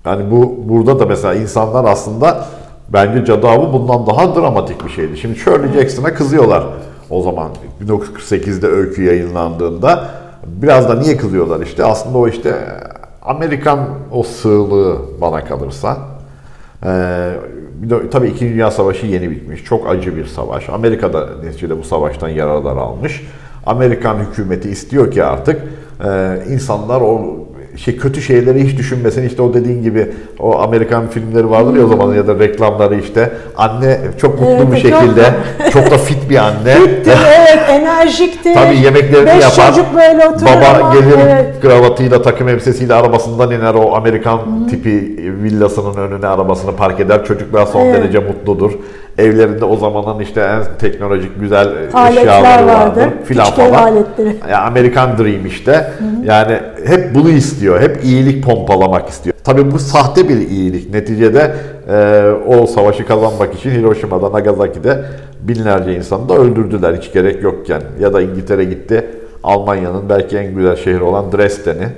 [0.07, 2.45] yani bu burada da mesela insanlar aslında
[2.93, 5.17] bence cadı avı bundan daha dramatik bir şeydi.
[5.17, 6.65] Şimdi Shirley Jackson'a kızıyorlar
[7.11, 7.49] o zaman
[7.85, 10.09] 1948'de öykü yayınlandığında.
[10.47, 12.55] Biraz da niye kızıyorlar işte aslında o işte
[13.23, 15.99] Amerikan o sığlığı bana kalırsa.
[16.85, 17.33] Ee,
[18.11, 19.65] tabii İkinci Dünya Savaşı yeni bitmiş.
[19.65, 20.69] Çok acı bir savaş.
[20.69, 23.27] Amerika da neticede bu savaştan yararlar almış.
[23.67, 25.63] Amerikan hükümeti istiyor ki artık
[26.05, 27.39] e, insanlar o
[27.77, 29.27] şey kötü şeyleri hiç düşünmesin.
[29.27, 30.09] İşte o dediğin gibi
[30.39, 34.73] o Amerikan filmleri vardır ya o zaman ya da reklamları işte anne çok mutlu Evet,
[34.73, 35.35] bir şekilde
[35.73, 36.75] çok da fit bir anne.
[36.75, 38.55] Fitti, evet, enerjikti.
[38.55, 39.69] Tabii yemeklerini Beş yapar.
[39.69, 41.61] çocuk böyle oturur Baba ama, gelir evet.
[41.63, 47.25] kravatıyla, takım elbisesiyle arabasından iner o Amerikan tipi villasının önüne arabasını park eder.
[47.25, 47.95] Çocuklar son Evet.
[47.95, 48.73] derece mutludur.
[49.19, 53.09] Evlerinde o zamanın işte en teknolojik güzel Aletler eşyaları vardır.
[53.25, 53.73] Filan falan.
[53.73, 54.37] aletleri.
[54.51, 55.91] Ya Amerikan Dream işte.
[56.25, 57.81] Yani hep bunu istiyor.
[57.81, 59.37] Hep iyilik pompalamak istiyor.
[59.45, 60.95] Tabii bu sahte bir iyilik.
[60.95, 61.55] Neticede
[61.89, 65.05] e, o savaşı kazanmak için Hiroşima'da, Nagasaki'de
[65.43, 67.83] binlerce insanı da öldürdüler hiç gerek yokken.
[68.01, 69.05] Ya da İngiltere gitti.
[69.45, 71.89] Almanya'nın belki en güzel şehri olan Dresden'i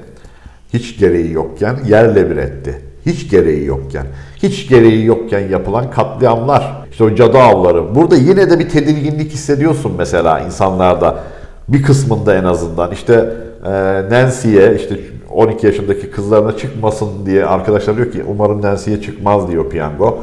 [0.72, 2.80] hiç gereği yokken yerle bir etti.
[3.06, 4.06] Hiç gereği yokken.
[4.44, 6.72] Hiç gereği yokken yapılan katliamlar.
[6.90, 7.94] İşte o cadı avları.
[7.94, 11.16] Burada yine de bir tedirginlik hissediyorsun mesela insanlarda.
[11.68, 12.92] Bir kısmında en azından.
[12.92, 13.30] İşte
[13.64, 13.70] e,
[14.10, 14.98] Nancy'ye işte
[15.30, 20.18] 12 yaşındaki kızlarına çıkmasın diye arkadaşlar diyor ki umarım Nancy'ye çıkmaz diyor piyango.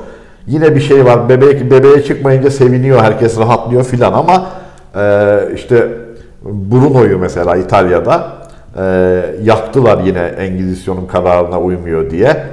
[0.48, 1.30] Yine bir şey var.
[1.30, 3.00] Bebek bebeğe çıkmayınca seviniyor.
[3.00, 4.48] Herkes rahatlıyor filan ama
[4.96, 5.88] e, işte
[6.44, 8.28] Bruno'yu mesela İtalya'da
[8.78, 8.84] e,
[9.44, 12.44] yaktılar yine Engizisyon'un kararına uymuyor diye.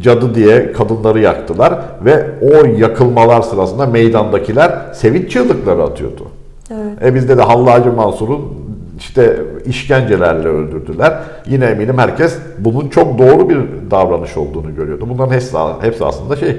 [0.00, 1.74] Cadı diye kadınları yaktılar
[2.04, 6.28] ve o yakılmalar sırasında meydandakiler sevinç çığlıkları atıyordu.
[6.70, 7.02] Evet.
[7.04, 8.54] E bizde de Hallacı Mansur'u
[8.98, 11.14] işte işkencelerle öldürdüler.
[11.46, 13.58] Yine eminim herkes bunun çok doğru bir
[13.90, 15.06] davranış olduğunu görüyordu.
[15.08, 16.56] Bunların hepsi, hepsi aslında şey e,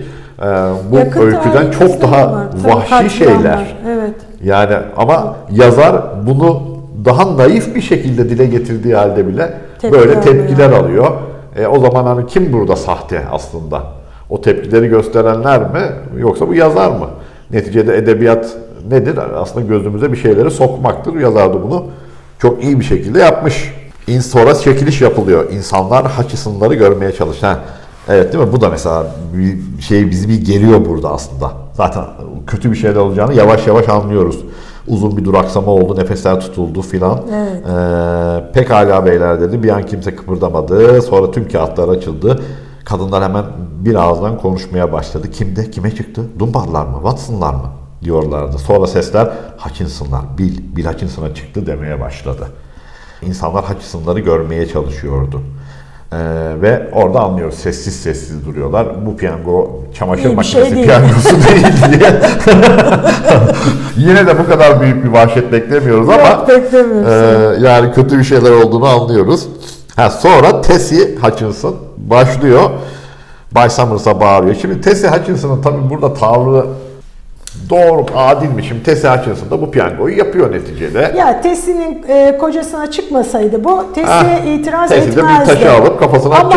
[0.92, 2.48] bu Yakın öyküden çok daha var.
[2.66, 3.76] Vahşi şeyler.
[3.88, 4.16] Evet.
[4.44, 6.62] Yani ama yazar bunu
[7.06, 11.12] daha naif bir şekilde dile getirdiği halde bile Tepki böyle tepkiler alıyor.
[11.56, 13.84] E, o zaman hani kim burada sahte aslında?
[14.30, 15.82] O tepkileri gösterenler mi
[16.18, 17.08] yoksa bu yazar mı?
[17.52, 18.58] Neticede edebiyat
[18.90, 19.20] nedir?
[19.36, 21.16] Aslında gözümüze bir şeyleri sokmaktır.
[21.20, 21.86] Yazar da bunu
[22.40, 23.74] çok iyi bir şekilde yapmış.
[24.22, 25.52] Sonra çekiliş yapılıyor.
[25.52, 27.12] İnsanlar haç ısınları görmeye.
[27.42, 27.60] Ha,
[28.10, 28.52] Evet değil mi?
[28.52, 31.52] Bu da mesela bir şey bizi bir geriyor burada aslında.
[31.74, 32.04] Zaten
[32.48, 34.40] kötü bir şeyler olacağını yavaş yavaş anlıyoruz.
[34.88, 37.22] Uzun bir duraksama oldu, nefesler tutuldu filan.
[37.34, 37.64] Evet.
[37.68, 39.64] Ee, pekala beyler dedi.
[39.64, 41.02] Bir an kimse kıpırdamadı.
[41.02, 42.42] Sonra tüm kağıtlar açıldı.
[42.86, 43.46] Kadınlar hemen
[43.86, 45.32] bir ağızdan konuşmaya başladı.
[45.32, 45.72] Kimde?
[45.72, 46.22] Kime çıktı?
[46.40, 46.94] Dumbarlar mı?
[47.04, 47.70] Watson'lar mı?
[48.06, 48.58] diyorlardı.
[48.58, 52.48] Sonra sesler Hutchinson'lar, Bill, Bill Hutchinson'a çıktı demeye başladı.
[53.22, 55.42] İnsanlar Hutchinson'ları görmeye çalışıyordu.
[56.16, 58.88] Ee, ve orada anlıyoruz sessiz sessiz duruyorlar.
[59.06, 60.86] Bu piyango çamaşır İyi bir şey makinesi değil.
[60.88, 62.14] piyangosu değil diye.
[63.98, 67.08] Yine de bu kadar büyük bir vahşet beklemiyoruz ama Yok, beklemiyoruz.
[67.62, 69.48] e, yani kötü bir şeyler olduğunu anlıyoruz.
[69.96, 72.70] Ha, sonra Tessie Hutchinson başlıyor.
[73.52, 74.56] Bay Summers'a bağırıyor.
[74.56, 76.66] Şimdi Tessie Hutchinson'ın tabii burada tavrı
[77.70, 78.64] doğru adil mi?
[78.64, 78.84] Şimdi
[79.62, 81.14] bu piyangoyu yapıyor neticede.
[81.18, 85.54] Ya Tessi'nin e, kocasına çıkmasaydı bu Tessi'ye Ah, itiraz Tessie de bir etmezdi.
[85.54, 86.56] taşı alıp kafasına ama,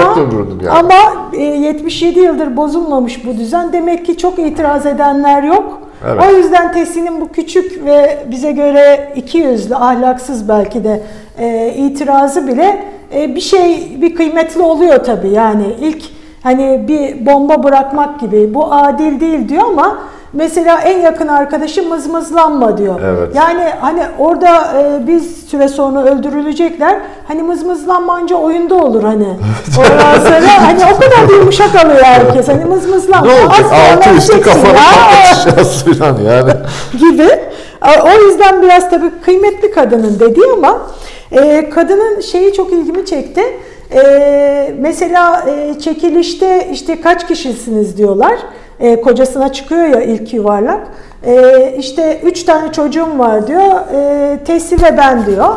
[0.63, 0.71] yani.
[0.71, 0.95] Ama
[1.33, 3.73] e, 77 yıldır bozulmamış bu düzen.
[3.73, 5.79] Demek ki çok itiraz edenler yok.
[6.07, 6.23] Evet.
[6.29, 11.01] O yüzden Tessi'nin bu küçük ve bize göre iki yüzlü, ahlaksız belki de
[11.39, 12.85] e, itirazı bile
[13.15, 15.29] e, bir şey, bir kıymetli oluyor tabii.
[15.29, 16.03] Yani ilk
[16.43, 19.99] hani bir bomba bırakmak gibi bu adil değil diyor ama
[20.33, 23.01] mesela en yakın arkadaşı mızmızlanma diyor.
[23.05, 23.35] Evet.
[23.35, 26.99] Yani hani orada e, biz süre sonra öldürülecekler.
[27.29, 29.27] Hani mızmızlanmanca oyunda olur hani.
[29.79, 32.49] Ondan sonra hani o kadar da yumuşak alıyor herkes.
[32.49, 33.27] Hani mızmızlanma.
[33.33, 33.67] Ne olacak?
[33.97, 36.53] Altı üstü kafanı ya patlatacağız falan yani.
[36.99, 37.29] gibi.
[38.05, 40.79] O yüzden biraz tabii kıymetli kadının dediği ama
[41.33, 43.43] e, kadının şeyi çok ilgimi çekti.
[43.95, 48.39] E, mesela e, çekilişte işte kaç kişisiniz diyorlar.
[48.81, 50.81] E, kocasına çıkıyor ya ilk yuvarlak.
[51.27, 53.75] E, işte üç tane çocuğum var diyor.
[53.95, 55.55] E, Tesi ve ben diyor.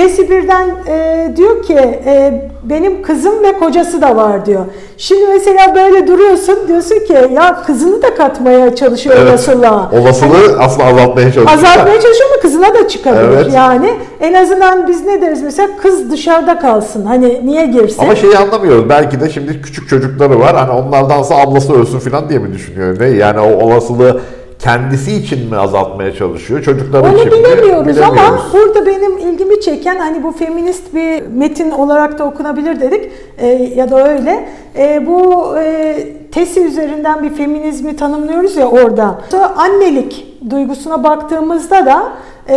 [0.00, 1.74] Tesi birden e, diyor ki
[2.06, 4.64] e, benim kızım ve kocası da var diyor.
[4.96, 9.28] Şimdi mesela böyle duruyorsun diyorsun ki ya kızını da katmaya çalışıyor Evet.
[9.28, 9.90] olasılığa.
[10.00, 11.46] Olasılığı aslında azaltmaya çalışıyor.
[11.58, 13.22] Azaltmaya çalışıyor ama kızına da çıkabilir.
[13.34, 13.54] Evet.
[13.54, 13.90] Yani
[14.20, 17.04] en azından biz ne deriz mesela kız dışarıda kalsın.
[17.04, 18.02] Hani niye girsin?
[18.02, 18.88] Ama şeyi anlamıyoruz.
[18.88, 20.56] Belki de şimdi küçük çocukları var.
[20.56, 23.00] Hani onlardansa ablası ölsün falan diye mi düşünüyor?
[23.00, 23.08] Ne?
[23.08, 24.20] Yani o olasılığı
[24.60, 26.62] kendisi için mi azaltmaya çalışıyor?
[26.62, 27.32] Çocukları Onu için mi?
[27.44, 28.42] bilemiyoruz ama Bilemiyoruz.
[28.52, 33.46] burada benim ilgimi çeken hani bu feminist bir metin olarak da okunabilir dedik e,
[33.76, 34.48] ya da öyle.
[34.78, 35.96] E, bu e,
[36.32, 39.18] tesi üzerinden bir feminizmi tanımlıyoruz ya orada.
[39.56, 42.02] Annelik duygusuna baktığımızda da
[42.48, 42.56] e,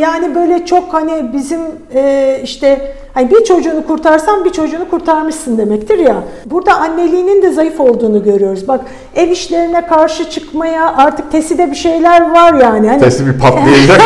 [0.00, 1.60] yani böyle çok hani bizim
[1.94, 6.16] e, işte hani bir çocuğunu kurtarsan bir çocuğunu kurtarmışsın demektir ya.
[6.46, 8.68] Burada anneliğinin de zayıf olduğunu görüyoruz.
[8.68, 8.80] Bak
[9.14, 12.88] ev işlerine karşı çıkmaya artık teside bir şeyler var yani.
[12.88, 14.00] Hani, Sesi bir patlayacak.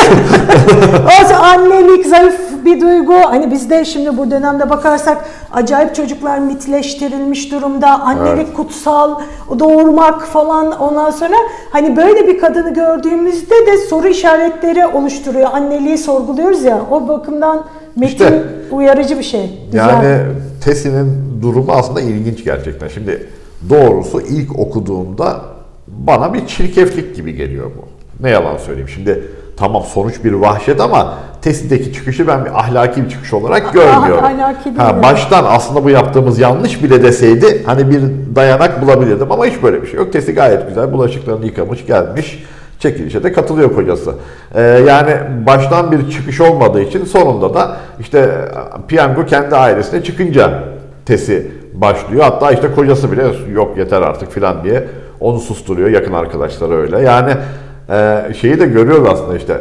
[1.32, 3.14] o annelik zayıf bir duygu.
[3.14, 7.88] Hani bizde şimdi bu dönemde bakarsak acayip çocuklar mitleştirilmiş durumda.
[7.88, 9.20] Annelik kutsal,
[9.58, 11.36] doğurmak falan ondan sonra
[11.70, 15.48] hani böyle bir kadını gördüğümüzde de soru işaretleri oluşturuyor.
[15.52, 16.78] Anneliği sorguluyoruz ya.
[16.90, 17.64] O bakımdan
[17.96, 19.50] metin İşte, uyarıcı bir şey.
[19.72, 19.88] Güzel.
[19.88, 20.18] Yani
[20.64, 22.88] Tessi'nin durumu aslında ilginç gerçekten.
[22.88, 23.26] Şimdi
[23.70, 25.40] doğrusu ilk okuduğumda
[25.88, 27.84] bana bir çirkeflik gibi geliyor bu.
[28.24, 28.88] Ne yalan söyleyeyim.
[28.88, 29.22] Şimdi
[29.56, 34.24] tamam sonuç bir vahşet ama Tessi'deki çıkışı ben bir ahlaki bir çıkış olarak görmüyorum.
[34.24, 38.00] ahlaki değil ha, baştan aslında bu yaptığımız yanlış bile deseydi hani bir
[38.36, 40.12] dayanak bulabilirdim ama hiç böyle bir şey yok.
[40.12, 42.44] Tessi gayet güzel bulaşıklarını yıkamış gelmiş.
[42.80, 44.14] Çekilişe de katılıyor kocası.
[44.54, 45.12] Ee, yani
[45.46, 50.62] baştan bir çıkış olmadığı için sonunda da işte e, piyango kendi ailesine çıkınca
[51.06, 52.22] Tesi başlıyor.
[52.22, 54.84] Hatta işte kocası bile yok yeter artık filan diye
[55.20, 55.88] onu susturuyor.
[55.88, 57.00] Yakın arkadaşları öyle.
[57.00, 57.32] Yani
[57.90, 59.56] e, şeyi de görüyoruz aslında işte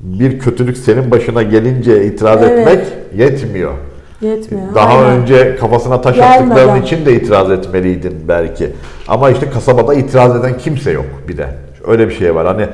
[0.00, 2.58] bir kötülük senin başına gelince itiraz Evet.
[2.58, 2.80] etmek
[3.16, 3.72] yetmiyor.
[4.20, 4.74] Yetmiyor.
[4.74, 5.20] Daha Aynen.
[5.20, 6.50] önce kafasına taş Gelmeden.
[6.50, 8.70] attıkların için de itiraz etmeliydin belki.
[9.08, 11.46] Ama işte kasabada itiraz eden kimse yok bir de.
[11.88, 12.46] Öyle bir şey var.
[12.46, 12.66] Hani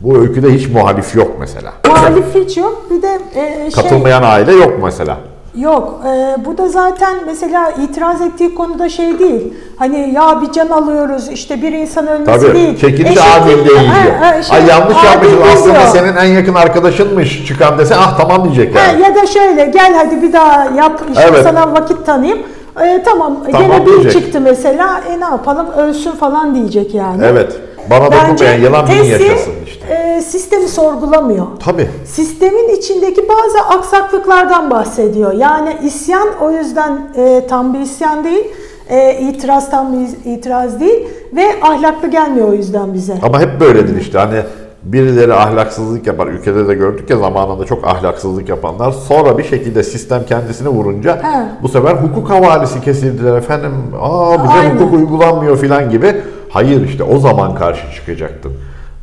[0.00, 1.72] bu öyküde hiç muhalif yok mesela.
[1.86, 2.82] Muhalif hiç yok.
[2.90, 3.82] Bir de e, şey...
[3.82, 5.16] Katılmayan aile yok mesela.
[5.56, 9.54] Yok, e, bu da zaten mesela itiraz ettiği konuda şey değil.
[9.76, 12.78] Hani ya bir can alıyoruz, işte bir insan ölmesi Tabii değil.
[12.80, 14.14] çekiliş Eşit- adil değil Ha, diyor.
[14.20, 15.86] ha, şey, Ay yanlış yapmışız aslında diyor.
[15.92, 19.02] senin en yakın arkadaşınmış çıkan dese ah tamam diyecek Ha, yani.
[19.02, 21.42] ya da şöyle gel hadi bir daha yap, işte Evet.
[21.42, 22.42] sana vakit tanıyayım.
[22.82, 24.12] E, tamam, Tamam gene bir diyecek.
[24.12, 27.24] çıktı mesela, e ne yapalım ölsün falan diyecek yani.
[27.24, 27.52] Evet.
[27.90, 29.86] Bana dokunmayan yılan bin yaşasın işte.
[29.94, 31.46] e, sistemi sorgulamıyor.
[31.64, 31.88] Tabii.
[32.04, 35.32] Sistemin içindeki bazı aksaklıklardan bahsediyor.
[35.32, 38.44] Yani isyan o yüzden e, tam bir isyan değil,
[38.88, 43.14] e, itiraz tam bir itiraz değil ve ahlaklı gelmiyor o yüzden bize.
[43.22, 44.38] Ama hep böyledir işte hani
[44.82, 46.26] birileri ahlaksızlık yapar.
[46.26, 48.92] Ülkede de gördük ya zamanında çok ahlaksızlık yapanlar.
[48.92, 51.46] Sonra bir şekilde sistem kendisini vurunca He.
[51.62, 53.72] bu sefer hukuk havalisi kesildiler efendim.
[54.00, 54.74] Aa bize Aynen.
[54.76, 56.14] hukuk uygulanmıyor filan gibi.
[56.52, 58.52] Hayır işte o zaman karşı çıkacaktın.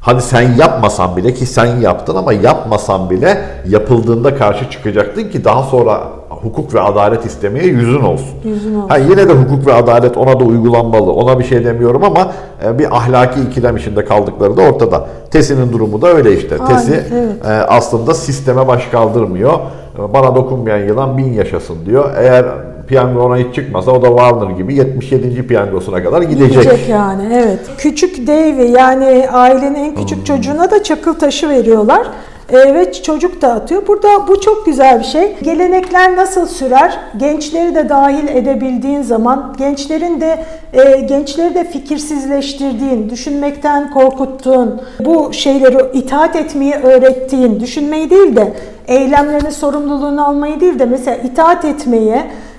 [0.01, 5.63] Hani sen yapmasan bile ki sen yaptın ama yapmasan bile yapıldığında karşı çıkacaktın ki daha
[5.63, 8.27] sonra hukuk ve adalet istemeye yüzün olsun.
[8.43, 8.89] Yüzün olsun.
[8.89, 11.11] Ha, yine de hukuk ve adalet ona da uygulanmalı.
[11.13, 12.31] Ona bir şey demiyorum ama
[12.65, 15.05] e, bir ahlaki ikilem içinde kaldıkları da ortada.
[15.31, 16.55] Tesi'nin durumu da öyle işte.
[16.59, 17.45] Aynen, Tesi evet.
[17.45, 19.53] e, aslında sisteme baş kaldırmıyor.
[19.99, 22.09] E, Bana dokunmayan yılan bin yaşasın diyor.
[22.17, 22.45] Eğer
[22.87, 25.47] piyango ona hiç çıkmasa o da Warner gibi 77.
[25.47, 26.51] piyangosuna kadar gidecek.
[26.63, 27.59] Gidecek yani evet.
[27.77, 29.95] Küçük Davey yani ailenin en Hmm.
[29.95, 32.07] küçük çocuğuna da çakıl taşı veriyorlar.
[32.51, 33.87] Ee, ve çocuk da atıyor.
[33.87, 35.35] Burada bu çok güzel bir şey.
[35.41, 36.99] Gelenekler nasıl sürer?
[37.17, 45.97] Gençleri de dahil edebildiğin zaman, gençlerin de e, gençleri de fikirsizleştirdiğin, düşünmekten korkuttuğun, bu şeyleri
[45.97, 48.53] itaat etmeyi öğrettiğin, düşünmeyi değil de
[48.87, 52.15] eylemlerinin sorumluluğunu almayı değil de mesela itaat etmeyi,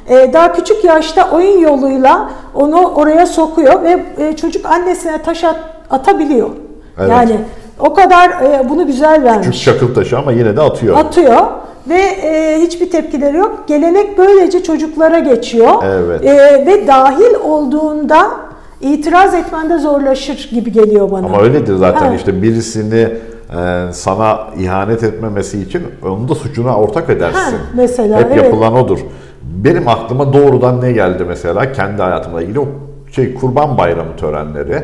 [0.08, 5.60] e, daha küçük yaşta oyun yoluyla onu oraya sokuyor ve e, çocuk annesine taş at-
[5.90, 6.50] atabiliyor.
[6.98, 7.10] Evet.
[7.10, 7.36] Yani
[7.82, 9.46] o kadar e, bunu güzel vermiş.
[9.46, 10.96] Küçük çakıl taşı ama yine de atıyor.
[10.98, 11.40] Atıyor
[11.88, 13.64] ve e, hiçbir tepkileri yok.
[13.66, 15.70] Gelenek böylece çocuklara geçiyor.
[15.84, 16.24] Evet.
[16.24, 18.30] E, ve dahil olduğunda
[18.80, 21.26] itiraz etmende zorlaşır gibi geliyor bana.
[21.26, 22.14] Ama öyledir zaten Ha.
[22.14, 23.08] işte birisini
[23.56, 27.38] e, sana ihanet etmemesi için onun da suçuna ortak edersin.
[27.38, 28.44] Ha, mesela, Hep evet.
[28.44, 28.98] yapılan odur.
[29.42, 32.66] Benim aklıma doğrudan ne geldi mesela kendi hayatımla ilgili o
[33.12, 34.82] şey kurban bayramı törenleri.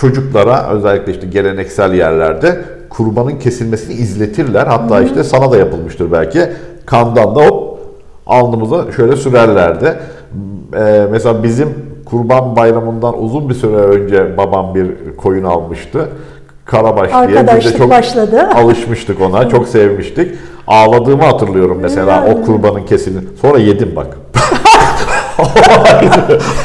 [0.00, 2.58] Çocuklara özellikle işte geleneksel yerlerde
[2.90, 4.66] kurbanın kesilmesini izletirler.
[4.66, 6.48] Hatta işte sana da yapılmıştır belki.
[6.86, 7.78] Kandan da hop
[8.26, 9.98] alnımıza şöyle sürerlerdi.
[10.76, 11.68] Ee, mesela bizim
[12.04, 16.08] kurban bayramından uzun bir süre önce babam bir koyun almıştı.
[16.64, 17.46] Karabaş diye.
[17.56, 18.48] Biz de çok başladı.
[18.54, 19.48] alışmıştık ona.
[19.48, 20.34] Çok sevmiştik.
[20.66, 23.22] Ağladığımı hatırlıyorum mesela o kurbanın kesilini.
[23.42, 24.18] Sonra yedim bak.
[25.38, 25.48] Ama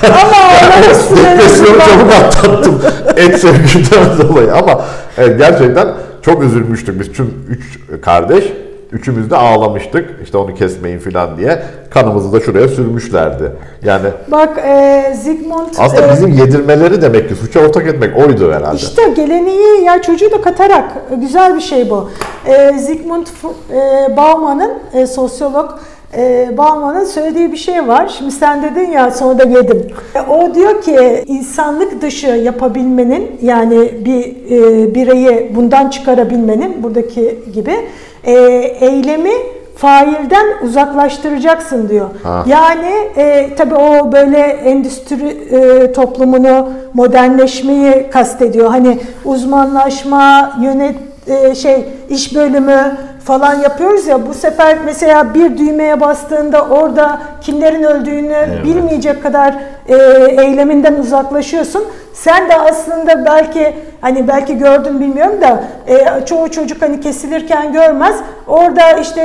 [0.03, 0.93] onların
[1.33, 2.81] Depresyonu çabuk atlattım.
[3.17, 4.81] Et sevgiden dolayı ama
[5.17, 5.87] evet, gerçekten
[6.21, 8.43] çok üzülmüştük biz tüm üç kardeş.
[8.91, 10.09] Üçümüz de ağlamıştık.
[10.23, 11.63] İşte onu kesmeyin falan diye.
[11.89, 13.51] Kanımızı da şuraya sürmüşlerdi.
[13.83, 18.75] Yani Bak e, Zygmunt aslında e, bizim yedirmeleri demek ki suça ortak etmek oydu herhalde.
[18.75, 20.85] İşte geleneği ya çocuğu da katarak
[21.21, 22.09] güzel bir şey bu.
[22.45, 23.29] E, Zygmunt
[23.71, 25.69] e, Bauman'ın e, sosyolog
[26.17, 28.15] e, Bauman'ın söylediği bir şey var.
[28.17, 29.87] Şimdi sen dedin ya sonra da yedim.
[30.15, 37.75] E, o diyor ki insanlık dışı yapabilmenin yani bir e, bireyi bundan çıkarabilmenin buradaki gibi
[38.23, 38.33] e,
[38.81, 39.33] eylemi
[39.75, 42.09] failden uzaklaştıracaksın diyor.
[42.23, 42.43] Ha.
[42.47, 48.69] Yani e, tabii o böyle endüstri e, toplumunu modernleşmeyi kastediyor.
[48.69, 50.95] Hani uzmanlaşma, yönet
[51.27, 57.83] e, şey iş bölümü falan yapıyoruz ya bu sefer mesela bir düğmeye bastığında orada kimlerin
[57.83, 59.55] öldüğünü bilmeyecek kadar
[59.87, 59.95] e,
[60.43, 61.83] eyleminden uzaklaşıyorsun.
[62.13, 68.15] Sen de aslında belki hani belki gördün bilmiyorum da e, çoğu çocuk hani kesilirken görmez.
[68.47, 69.21] Orada işte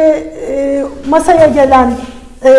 [0.49, 1.91] e, masaya gelen
[2.45, 2.51] e,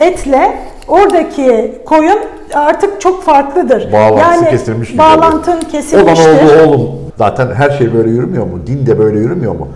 [0.00, 0.52] etle
[0.88, 2.18] oradaki koyun
[2.54, 3.92] artık çok farklıdır.
[3.92, 6.28] Bağlantısı kesilmiş gibi Bağlantın kesilmiştir.
[6.28, 6.90] Olan oldu oğlum.
[7.18, 8.66] Zaten her şey böyle yürümüyor mu?
[8.66, 9.68] Din de böyle yürümüyor mu?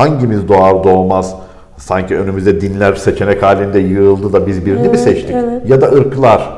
[0.00, 1.34] Hangimiz doğar doğmaz
[1.76, 5.30] sanki önümüze dinler seçenek halinde yığıldı da biz birini mi Evet, seçtik?
[5.34, 5.68] evet.
[5.68, 6.50] Ya da ırklar.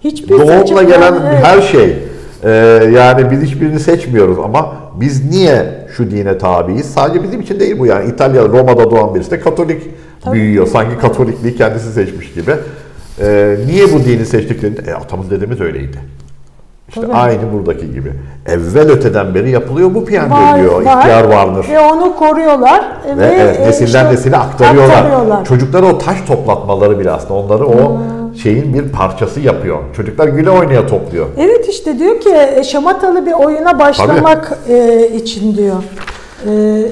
[0.00, 1.44] Hiçbir Doğumla gelen Evet.
[1.44, 1.98] her şey.
[2.44, 2.50] Ee,
[2.94, 6.86] yani biz hiçbirini seçmiyoruz ama biz niye şu dine tabiiz?
[6.86, 8.10] Sadece bizim için değil bu yani.
[8.10, 9.82] İtalya, Roma'da doğan birisi de Katolik
[10.32, 10.66] büyüyor.
[10.66, 12.52] Sanki Katolikliği kendisi seçmiş gibi.
[13.20, 14.76] Ee, niye bu dini seçtiklerini?
[14.90, 15.98] E, atamız dedemiz öyleydi.
[16.88, 17.12] İşte Tabii.
[17.12, 18.12] aynı buradaki gibi.
[18.46, 20.82] Evvel öteden beri yapılıyor bu piyango Var, diyor.
[20.84, 20.98] var.
[20.98, 21.68] İhtiyar Varnır.
[21.68, 22.84] Ve onu koruyorlar.
[23.16, 24.96] Ve ve evet, e, nesilden işte nesile aktarıyorlar.
[24.96, 25.44] aktarıyorlar.
[25.44, 27.98] Çocuklara o taş toplatmaları bile aslında onları o
[28.42, 29.78] şeyin bir parçası yapıyor.
[29.96, 31.26] Çocuklar güle oynaya topluyor.
[31.38, 35.82] Evet işte diyor ki e, şamatalı bir oyuna başlamak e, için diyor.
[36.46, 36.50] E,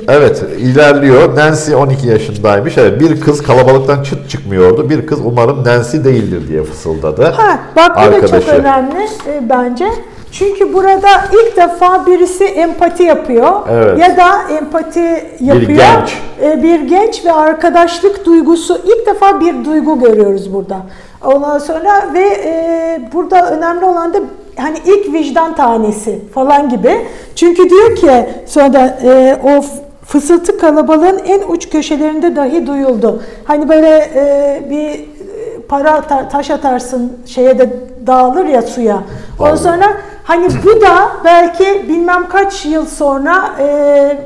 [0.08, 1.36] Evet ilerliyor.
[1.36, 2.78] Nancy 12 yaşındaymış.
[2.78, 4.90] Evet, bir kız kalabalıktan çıt çıkmıyordu.
[4.90, 7.24] Bir kız umarım Nancy değildir diye fısıldadı.
[7.24, 9.86] ha bak bu da çok önemli e, bence.
[10.32, 13.98] Çünkü burada ilk defa birisi empati yapıyor Evet.
[13.98, 15.78] ya da empati yapıyor.
[15.78, 16.18] genç.
[16.42, 20.76] E, bir genç ve arkadaşlık duygusu ilk defa bir duygu görüyoruz burada.
[21.24, 24.18] Ondan sonra ve e, burada önemli olan da
[24.56, 27.00] hani ilk vicdan tanesi falan gibi.
[27.36, 29.64] Çünkü diyor ki sonra e, o
[30.06, 33.22] fısıltı kalabalığın en uç köşelerinde dahi duyuldu.
[33.44, 37.70] Hani böyle e, bir e, para atar, taş atarsın şeye de
[38.06, 38.98] dağılır ya suya.
[39.38, 39.92] Ondan sonra
[40.24, 44.18] hani bu da belki bilmem kaç yıl sonra e,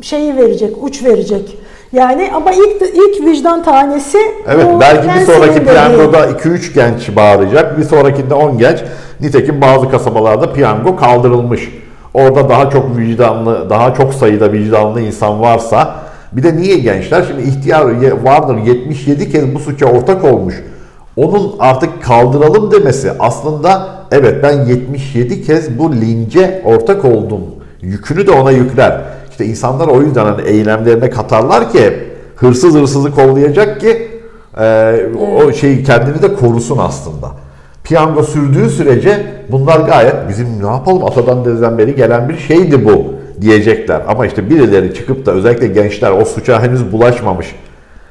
[0.00, 1.58] şeyi verecek, uç verecek.
[1.92, 4.18] Yani ama ilk ilk vicdan tanesi
[4.48, 7.78] Evet belki bir sonraki piyangoda 2-3 genç bağıracak.
[7.78, 8.78] Bir sonrakinde 10 genç.
[9.22, 11.68] Nitekim bazı kasabalarda piyango kaldırılmış.
[12.14, 15.94] Orada daha çok vicdanlı, daha çok sayıda vicdanlı insan varsa
[16.32, 17.24] bir de niye gençler?
[17.28, 17.84] Şimdi ihtiyar
[18.24, 20.62] vardır 77 kez bu suça ortak olmuş.
[21.16, 27.40] Onun artık kaldıralım demesi aslında evet ben 77 kez bu lince ortak oldum.
[27.82, 29.00] Yükünü de ona yükler.
[29.30, 31.92] İşte insanlar o yüzden hani eylemlerine katarlar ki
[32.36, 34.10] hırsız hırsızı kollayacak ki
[34.60, 34.96] e,
[35.36, 37.41] o şeyi kendini de korusun aslında.
[37.84, 43.14] Piyango sürdüğü sürece bunlar gayet bizim ne yapalım atadan dededen beri gelen bir şeydi bu
[43.40, 44.02] diyecekler.
[44.08, 47.54] Ama işte birileri çıkıp da özellikle gençler o suça henüz bulaşmamış.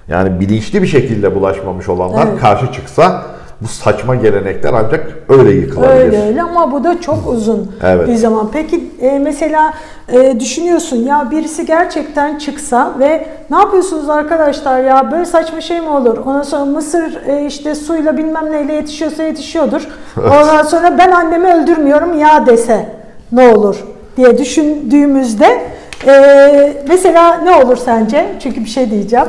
[0.08, 2.42] Yani bilinçli bir şekilde bulaşmamış olanlar Evet.
[2.42, 3.24] karşı çıksa
[3.62, 6.06] bu saçma gelenekler ancak öyle yıkılabilir.
[6.06, 8.08] Öyle öyle ama bu da çok uzun Evet.
[8.08, 8.50] bir zaman.
[8.54, 9.74] Peki e, mesela
[10.14, 15.90] e, düşünüyorsun ya birisi gerçekten çıksa ve ne yapıyorsunuz arkadaşlar ya böyle saçma şey mi
[15.90, 16.18] olur?
[16.18, 19.88] Ondan sonra Mısır e, işte suyla bilmem neyle yetişiyorsa yetişiyordur.
[20.18, 22.90] Ondan sonra ben annemi öldürmüyorum ya dese
[23.32, 23.84] ne olur
[24.18, 25.62] diye düşündüğümüzde
[26.08, 28.26] e, mesela ne olur sence?
[28.40, 29.28] Çünkü bir şey diyeceğim.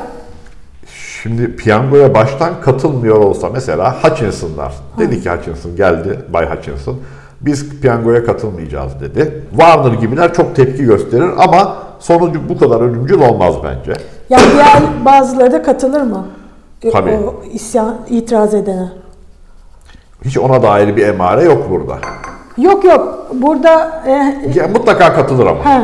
[1.22, 4.72] Şimdi piyangoya baştan katılmıyor olsa mesela Hutchinson'lar.
[4.98, 6.96] Dedi ki Hutchinson geldi Bay Hutchinson.
[7.40, 9.44] Biz piyangoya katılmayacağız dedi.
[9.50, 13.92] Warner gibiler çok tepki gösterir ama sonucu bu kadar ölümcül olmaz bence.
[14.30, 16.26] Yani diğer bazıları da katılır mı?
[16.92, 17.10] Tabii.
[17.10, 18.88] O isyan, itiraz edene.
[20.24, 21.98] Hiç ona dair bir emare yok burada.
[22.58, 24.12] Yok yok burada e,
[24.54, 25.64] Ya, mutlaka katılır ama.
[25.64, 25.82] he.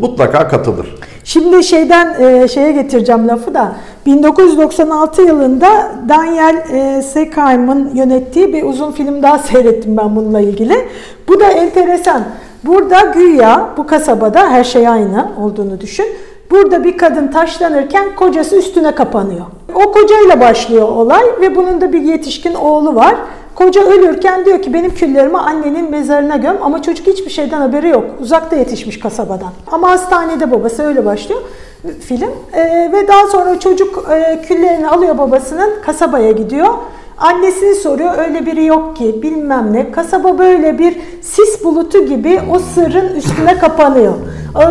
[0.00, 0.94] Mutlaka katılır.
[1.24, 3.72] Şimdi şeyden e, şeye getireceğim lafı da
[4.06, 10.88] 1996 yılında Daniel e, Sekheim'in yönettiği bir uzun film daha seyrettim ben bununla ilgili.
[11.28, 12.22] Bu da enteresan.
[12.64, 16.06] Burada güya bu kasabada her şey aynı olduğunu düşün.
[16.50, 19.46] Burada bir kadın taşlanırken kocası üstüne kapanıyor.
[19.74, 23.14] O kocayla başlıyor olay ve bunun da bir yetişkin oğlu var.
[23.54, 28.04] Koca ölürken diyor ki benim küllerimi annenin mezarına göm ama çocuk hiçbir şeyden haberi yok.
[28.20, 29.52] Uzakta yetişmiş kasabadan.
[29.72, 31.40] Ama hastanede babası öyle başlıyor
[32.00, 32.30] film.
[32.52, 36.68] Ee, ve daha sonra çocuk e, küllerini alıyor babasının kasabaya gidiyor.
[37.18, 39.92] Annesini soruyor öyle biri yok ki bilmem ne.
[39.92, 44.14] Kasaba böyle bir sis bulutu gibi o sırrın üstüne kapanıyor.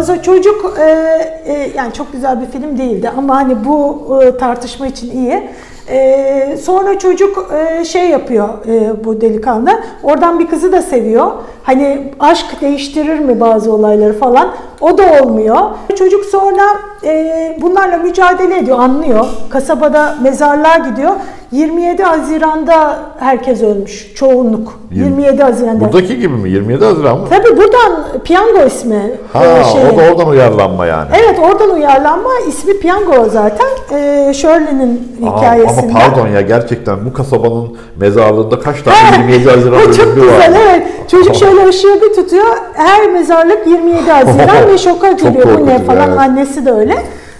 [0.05, 0.83] Sonra çocuk e,
[1.45, 5.49] e, yani çok güzel bir film değildi ama hani bu e, tartışma için iyi.
[5.89, 9.69] Ee, sonra çocuk e, şey yapıyor e, bu delikanlı.
[10.03, 11.31] Oradan bir kızı da seviyor.
[11.63, 14.49] Hani aşk değiştirir mi bazı olayları falan.
[14.81, 15.57] O da olmuyor.
[15.97, 16.61] Çocuk sonra
[17.03, 19.25] e, bunlarla mücadele ediyor, anlıyor.
[19.49, 21.11] Kasabada mezarlığa gidiyor.
[21.51, 24.13] 27 Haziran'da herkes ölmüş.
[24.15, 24.79] Çoğunluk.
[24.91, 25.85] 27 Haziran'da.
[25.85, 26.49] Buradaki gibi mi?
[26.49, 27.27] 27 Haziran mı?
[27.29, 29.11] Tabii buradan piyango ismi.
[29.33, 29.85] Ha, e, şeyin.
[29.85, 31.07] o da oradan uyarlanma yani.
[31.13, 33.67] Evet oradan uyarlanma ismi piyango zaten.
[33.91, 35.78] Ee, Shirley'nin Aa, hikayesinden.
[35.83, 40.33] Ama pardon ya gerçekten bu kasabanın mezarlığında kaç tane 27 Haziran çok ölümlü var?
[40.33, 40.87] güzel evet.
[41.11, 42.45] Çocuk şöyle ışığı bir tutuyor.
[42.73, 45.59] Her mezarlık 27 Haziran ve şoka Çok giriyor.
[45.59, 46.07] Bu ne falan.
[46.09, 46.19] evet.
[46.19, 46.95] Annesi de öyle.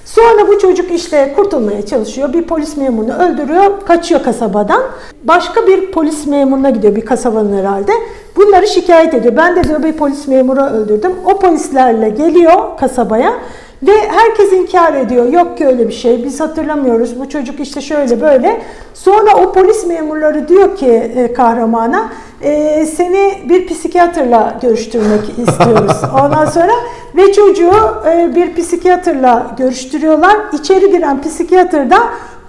[0.05, 2.33] Sonra bu çocuk işte kurtulmaya çalışıyor.
[2.33, 3.63] Bir polis memurunu öldürüyor.
[3.87, 4.81] Kaçıyor kasabadan.
[5.23, 6.95] Başka bir polis memuruna gidiyor.
[6.95, 7.91] Bir kasabanın herhalde.
[8.35, 9.37] Bunları şikayet ediyor.
[9.37, 11.11] Ben de diyor bir polis memuru öldürdüm.
[11.25, 13.33] O polislerle geliyor kasabaya.
[13.84, 15.25] Ve herkes inkar ediyor.
[15.25, 16.23] Yok ki öyle bir şey.
[16.23, 17.19] Biz hatırlamıyoruz.
[17.19, 18.61] Bu çocuk işte şöyle böyle.
[18.93, 22.09] Sonra o polis memurları diyor ki e, kahramana
[22.41, 25.97] e, seni bir psikiyatrla görüştürmek istiyoruz.
[26.23, 26.71] Ondan sonra
[27.15, 27.71] ve çocuğu
[28.07, 30.36] e, bir psikiyatrla görüştürüyorlar.
[30.53, 31.99] İçeri giren psikiyatr da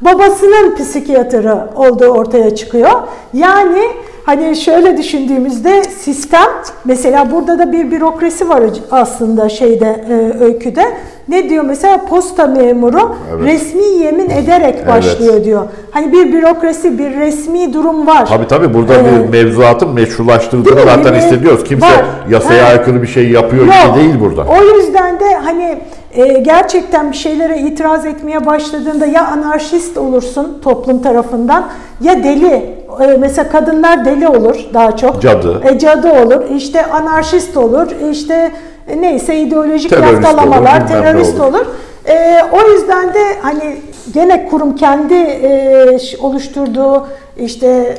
[0.01, 2.91] babasının psikiyatrı olduğu ortaya çıkıyor.
[3.35, 3.83] Yani
[4.31, 6.47] hani şöyle düşündüğümüzde sistem
[6.85, 10.85] mesela burada da bir bürokrasi var aslında şeyde e, öyküde.
[11.29, 13.45] Ne diyor mesela posta memuru Evet.
[13.49, 15.63] resmi yemin ederek başlıyor diyor.
[15.91, 18.27] Hani bir bürokrasi, bir resmi durum var.
[18.27, 19.33] Tabii tabii burada Evet.
[19.33, 20.85] bir mevzuatın mi?
[20.85, 21.65] zaten hissediyoruz.
[21.65, 22.05] Kimse var.
[22.31, 22.69] yasaya Ha.
[22.69, 23.75] aykırı bir şey yapıyor Yok.
[23.95, 24.45] gibi değil burada.
[24.51, 25.79] O yüzden de hani
[26.13, 31.65] e, gerçekten bir şeylere itiraz etmeye başladığında ya anarşist olursun toplum tarafından
[32.01, 32.80] ya deli.
[33.01, 35.23] E, mesela kadınlar deli olur daha çok.
[35.23, 35.61] Cadı.
[35.65, 36.43] E, cadı olur.
[36.57, 37.87] İşte anarşist olur.
[38.11, 38.51] İşte
[38.89, 41.49] e, neyse ideolojik Terörist olur, yaftalamalar, ne terörist olur.
[41.49, 41.67] olur.
[42.09, 43.77] E, o yüzden de hani
[44.15, 47.07] gene kurum kendi e, oluşturduğu
[47.39, 47.99] işte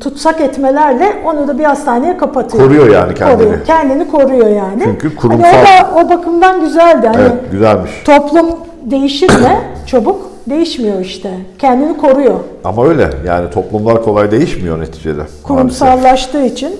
[0.00, 2.64] tutsak etmelerle onu da bir hastaneye kapatıyor.
[2.64, 3.36] Koruyor yani kendini.
[3.44, 4.82] Koruyor, kendini koruyor yani.
[4.84, 7.06] Çünkü Hani kurumsal- o da o bakımdan güzeldi.
[7.06, 7.90] Hani Evet güzelmiş.
[8.04, 8.46] toplum
[8.82, 9.58] değişir mi?
[9.86, 11.30] Çabuk değişmiyor işte.
[11.58, 12.40] Kendini koruyor.
[12.64, 15.16] Ama öyle yani toplumlar kolay değişmiyor neticede.
[15.16, 15.42] maalesef.
[15.42, 16.76] Kurumsallaştığı için.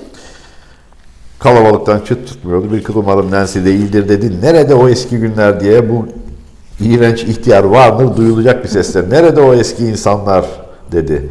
[1.39, 2.71] Kalabalıktan çıt tutmuyordu.
[2.73, 4.41] Bir kız umarım Nancy değildir dedi.
[4.41, 6.07] Nerede o eski günler diye bu
[6.79, 9.09] iğrenç ihtiyar vardır duyulacak bir sesle.
[9.09, 10.45] Nerede o eski insanlar
[10.91, 11.29] dedi.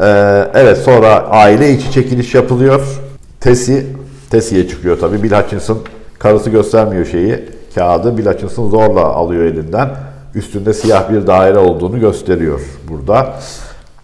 [0.00, 3.00] Ee, evet sonra aile içi çekiliş yapılıyor.
[3.40, 3.86] Tesi,
[4.30, 5.22] Tesi'ye çıkıyor tabii.
[5.22, 5.78] Bill Hutchinson
[6.18, 7.44] karısı göstermiyor şeyi.
[7.74, 9.88] Kağıdı Bill Hutchinson zorla alıyor elinden.
[10.36, 13.34] Üstünde siyah bir daire olduğunu gösteriyor burada.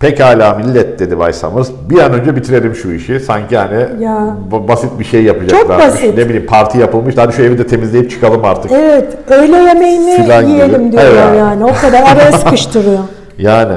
[0.01, 1.71] Pekala millet dedi Bay Summers.
[1.91, 3.21] Bir an önce bitirelim şu işi.
[3.21, 3.75] Sanki hani
[4.05, 4.37] Ya.
[4.51, 5.87] ba- basit bir şey yapacaklarmış.
[5.87, 6.19] basit.
[6.19, 7.15] Ne bileyim parti yapılmış.
[7.19, 8.73] Hadi şu evi de temizleyip çıkalım artık.
[8.73, 10.53] Evet, öğle yemeğini Filan gibi.
[10.53, 11.39] yiyelim diyorlar Evet.
[11.39, 11.65] yani.
[11.65, 12.99] O kadar araya sıkıştırıyor.
[13.39, 13.73] Yani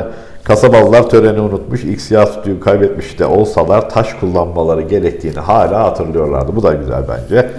[0.45, 6.55] kasabalılar töreni unutmuş, ilk siyah sütüyü kaybetmiş de olsalar taş kullanmaları gerektiğini hala hatırlıyorlardı.
[6.55, 7.49] Bu da güzel bence.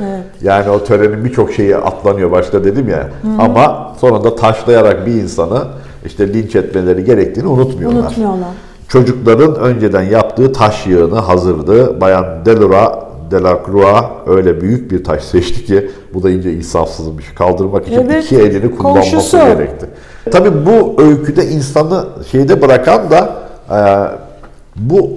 [0.42, 3.08] Yani o törenin birçok şeyi atlanıyor başta dedim ya.
[3.38, 5.64] Ama sonunda taşlayarak bir insanı
[6.06, 8.00] işte linç etmeleri gerektiğini unutmuyorlar.
[8.00, 8.48] Unutmuyorlar.
[8.88, 12.00] Çocukların önceden yaptığı taş yığını hazırdı.
[12.00, 17.24] Bayan Delora Delacroix öyle büyük bir taş seçti ki bu da ince insafsızmış.
[17.34, 19.36] Kaldırmak için Evet, iki elini kullanması komşusu.
[19.38, 19.86] gerekti.
[20.30, 23.36] Tabii bu öyküde insanı şeyde bırakan da
[23.70, 23.78] e,
[24.76, 25.10] bu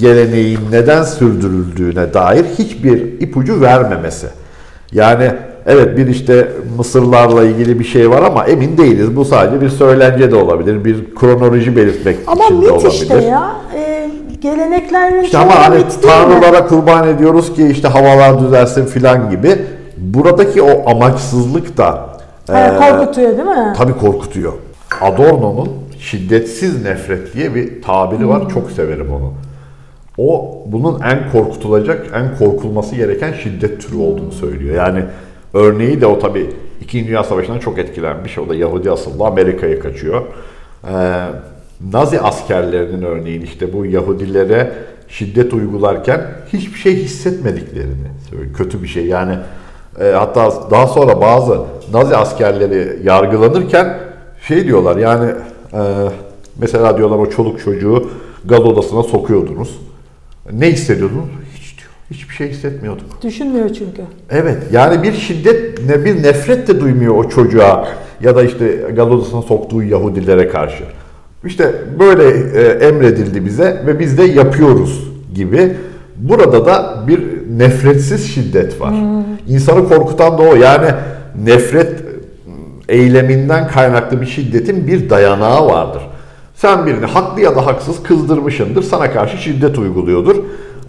[0.00, 4.26] geleneğin neden sürdürüldüğüne dair hiçbir ipucu vermemesi.
[4.92, 5.30] Yani
[5.66, 9.16] evet bir işte Mısırlarla ilgili bir şey var ama emin değiliz.
[9.16, 10.84] Bu sadece bir söylence de olabilir.
[10.84, 12.90] Bir kronoloji belirtmek Ama için de mit olabilir.
[12.90, 13.56] işte ya.
[13.76, 13.95] Ee,
[14.50, 15.92] geleneklerin İşte ama hani değil mi?
[16.02, 19.56] tanrılara kurban ediyoruz ki işte havalar düzelsin filan gibi.
[19.96, 22.06] Buradaki o amaçsızlık da
[22.50, 23.72] Ha, e, korkutuyor değil mi?
[23.76, 24.52] tabii korkutuyor.
[25.00, 25.68] Adorno'nun
[25.98, 28.48] şiddetsiz nefret diye bir tabiri var.
[28.54, 29.32] Çok severim onu.
[30.18, 34.74] O bunun en korkutulacak, en korkulması gereken şiddet türü olduğunu söylüyor.
[34.74, 35.02] Yani
[35.54, 38.38] örneği de o tabii İkinci Dünya Savaşı'ndan çok etkilenmiş.
[38.38, 40.22] O da Yahudi asıllı Amerika'ya kaçıyor.
[40.84, 40.92] Ee,
[41.92, 44.72] Nazi askerlerinin örneğin işte bu Yahudilere
[45.08, 46.20] şiddet uygularken
[46.52, 48.54] hiçbir şey hissetmediklerini söylüyor.
[48.54, 49.38] Kötü bir şey yani.
[50.00, 51.60] e, hatta daha sonra bazı
[51.92, 53.98] Nazi askerleri yargılanırken
[54.42, 55.32] şey diyorlar yani
[55.72, 55.80] e,
[56.58, 58.10] mesela diyorlar o çoluk çocuğu
[58.44, 59.80] gaz odasına sokuyordunuz.
[60.52, 61.24] Ne hissediyordunuz?
[61.54, 61.90] Hiç diyor.
[62.10, 63.22] Hiçbir şey hissetmiyorduk.
[63.22, 64.02] Düşünmüyor çünkü.
[64.30, 67.88] Evet yani bir şiddet ne bir nefret de duymuyor o çocuğa
[68.20, 68.66] ya da işte
[68.96, 70.84] gaz odasına soktuğu Yahudilere karşı.
[71.44, 72.24] İşte böyle
[72.60, 75.76] e, emredildi bize ve biz de yapıyoruz gibi.
[76.16, 77.20] Burada da bir
[77.58, 78.94] nefretsiz şiddet var.
[79.48, 80.54] İnsanı korkutan da o.
[80.54, 80.88] Yani
[81.44, 81.92] nefret
[82.88, 86.02] eyleminden kaynaklı bir şiddetin bir dayanağı vardır.
[86.54, 88.82] Sen birini haklı ya da haksız kızdırmışındır.
[88.82, 90.36] Sana karşı şiddet uyguluyordur.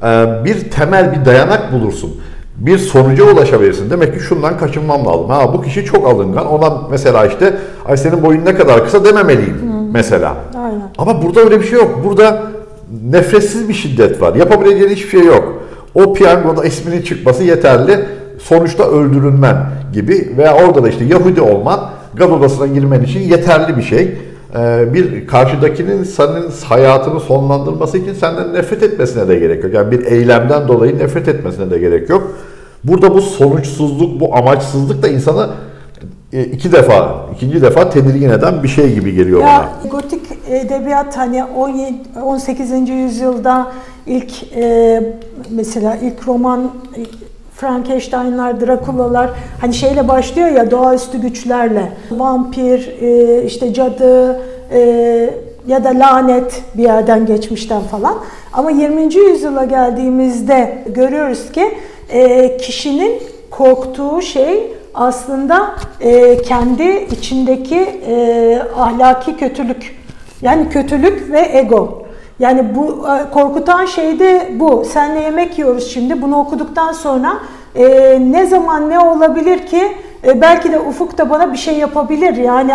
[0.04, 2.16] Ee, bir temel bir dayanak bulursun.
[2.58, 3.90] Bir sonuca ulaşabilirsin.
[3.90, 5.30] Demek ki şundan kaçınmam lazım.
[5.30, 6.48] Ha bu kişi çok alıngan.
[6.48, 9.58] Ona mesela işte ay senin boyun ne kadar kısa dememeliyim
[9.98, 10.36] mesela.
[10.58, 10.90] Aynen.
[10.98, 12.02] Ama burada öyle bir şey yok.
[12.04, 12.42] Burada
[13.10, 14.36] nefretsiz bir şiddet var.
[14.36, 15.64] Yapabileceğin hiçbir şey yok.
[15.96, 18.00] O piyangoda isminin çıkması yeterli.
[18.40, 19.58] Sonuçta öldürülmen
[19.94, 21.80] gibi veya orada da işte Yahudi olman
[22.16, 24.18] gaz odasına girmen için yeterli bir şey.
[24.56, 29.74] Ee, bir karşıdakinin senin hayatını sonlandırması için senden nefret etmesine de gerek yok.
[29.74, 32.32] Yani bir eylemden dolayı nefret etmesine de gerek yok.
[32.84, 35.50] Burada bu sonuçsuzluk, bu amaçsızlık da insanı
[36.32, 39.50] iki defa, ikinci defa tedirgin eden bir şey gibi geliyor bana.
[39.50, 41.94] Ya gotik edebiyat hani 17
[42.24, 42.90] 18.
[42.90, 43.68] yüzyılda
[44.06, 45.04] ilk e,
[45.50, 47.00] mesela ilk roman e,
[47.56, 49.30] Frankenstein'lar, Drakula'lar
[49.62, 51.92] hani şeyle başlıyor ya doğaüstü güçlerle.
[52.12, 54.42] Vampir, e, işte cadı
[54.72, 54.80] e,
[55.68, 58.18] ya da lanet bir yerden geçmişten falan.
[58.54, 59.16] Ama 20.
[59.16, 61.78] yüzyıla geldiğimizde görüyoruz ki
[62.10, 63.22] e, kişinin
[63.52, 69.98] korktuğu şey aslında e, kendi içindeki e, ahlaki kötülük.
[70.42, 72.04] Yani kötülük ve ego.
[72.40, 74.86] Yani bu e, korkutan şey de bu.
[74.86, 76.22] Senle yemek yiyoruz şimdi.
[76.22, 77.34] Bunu okuduktan sonra
[77.76, 77.86] e,
[78.32, 79.82] ne zaman ne olabilir ki
[80.26, 82.36] e, belki de Ufuk da bana bir şey yapabilir.
[82.36, 82.72] Yani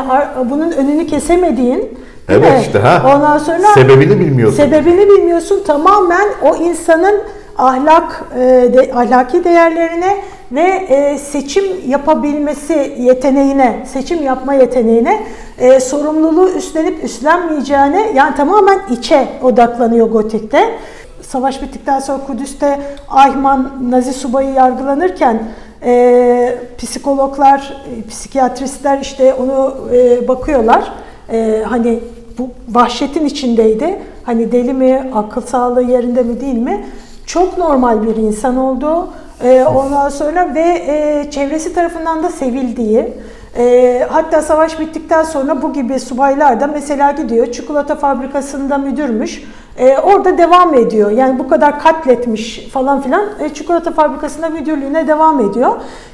[0.50, 2.58] bunun önünü kesemediğin Evet mi?
[2.62, 3.14] işte, ha.
[3.16, 4.56] Ondan sonra Sebebini bilmiyorsun.
[4.56, 5.62] Sebebini bilmiyorsun.
[5.66, 7.22] Tamamen o insanın
[7.58, 10.16] ahlak e, de, ahlaki değerlerine
[10.52, 15.22] ve e, seçim yapabilmesi yeteneğine, seçim yapma yeteneğine,
[15.58, 20.74] e, sorumluluğu üstlenip üstlenmeyeceğine yani tamamen içe odaklanıyor Gotik'te.
[21.22, 25.42] Savaş bittikten sonra Kudüs'te Ayman Nazi subayı yargılanırken
[25.84, 30.92] e, psikologlar, e, psikiyatristler işte onu e, bakıyorlar.
[31.32, 32.00] E, hani
[32.38, 33.98] bu vahşetin içindeydi.
[34.24, 36.84] Hani deli mi, akıl sağlığı yerinde mi değil mi?
[37.26, 39.08] Çok normal bir insan olduğu,
[39.44, 43.12] e, ondan sonra ve e, çevresi tarafından da sevildiği,
[43.56, 49.44] e, hatta savaş bittikten sonra bu gibi subaylar da mesela gidiyor çikolata fabrikasında müdürmüş.
[49.78, 51.10] E, orada devam ediyor.
[51.10, 55.72] Yani bu kadar katletmiş falan filan e, çikolata fabrikasında müdürlüğüne devam ediyor.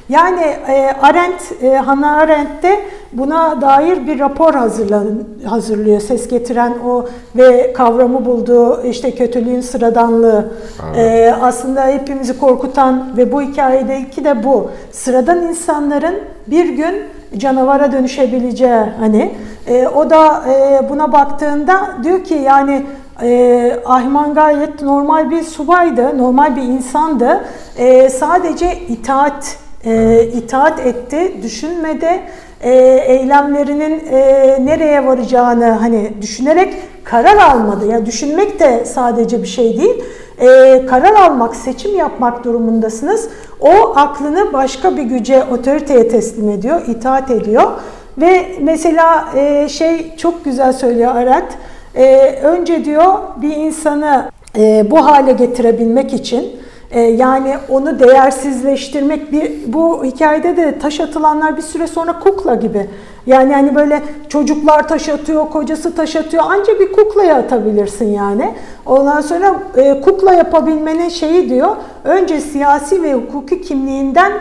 [0.09, 2.79] Yani e, Arendt, e, Hannah Arendt de
[3.13, 5.07] buna dair bir rapor hazırlan,
[5.45, 6.01] hazırlıyor.
[6.01, 7.05] Ses getiren o
[7.35, 10.51] ve kavramı bulduğu işte kötülüğün sıradanlığı.
[10.95, 14.69] E, aslında hepimizi korkutan ve bu hikayedeki de bu.
[14.91, 16.15] Sıradan insanların
[16.47, 16.95] bir gün
[17.37, 19.35] canavara dönüşebileceği hani.
[19.67, 22.85] E, o da e, buna baktığında diyor ki yani
[23.23, 27.45] e, Ahman gayet normal bir subaydı, normal bir insandı.
[27.77, 32.21] E, sadece itaat e, itaat etti, düşünmedi.
[32.61, 32.71] E,
[33.07, 34.19] eylemlerinin e,
[34.65, 36.73] nereye varacağını hani düşünerek
[37.03, 37.87] karar almadı.
[37.87, 40.03] Yani düşünmek de sadece bir şey değil.
[40.39, 43.29] E, karar almak, seçim yapmak durumundasınız.
[43.59, 47.71] O aklını başka bir güce, otoriteye teslim ediyor, itaat ediyor.
[48.17, 51.57] Ve mesela e, şey çok güzel söylüyor Arendt.
[51.99, 56.51] E, önce diyor bir insanı e, bu hale getirebilmek için
[56.91, 62.89] e, yani onu değersizleştirmek bir bu hikayede de taş atılanlar bir süre sonra kukla gibi.
[63.25, 66.43] Yani hani böyle çocuklar taş atıyor, kocası taş atıyor.
[66.47, 68.53] Ancak bir kuklaya atabilirsin yani.
[68.85, 71.75] Ondan sonra e, kukla yapabilmenin şeyi diyor.
[72.03, 74.31] Önce siyasi ve hukuki kimliğinden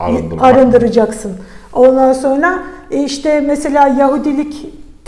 [0.00, 0.44] Arındırmak.
[0.44, 1.32] arındıracaksın.
[1.72, 2.58] Ondan sonra
[2.90, 3.88] e, işte mesela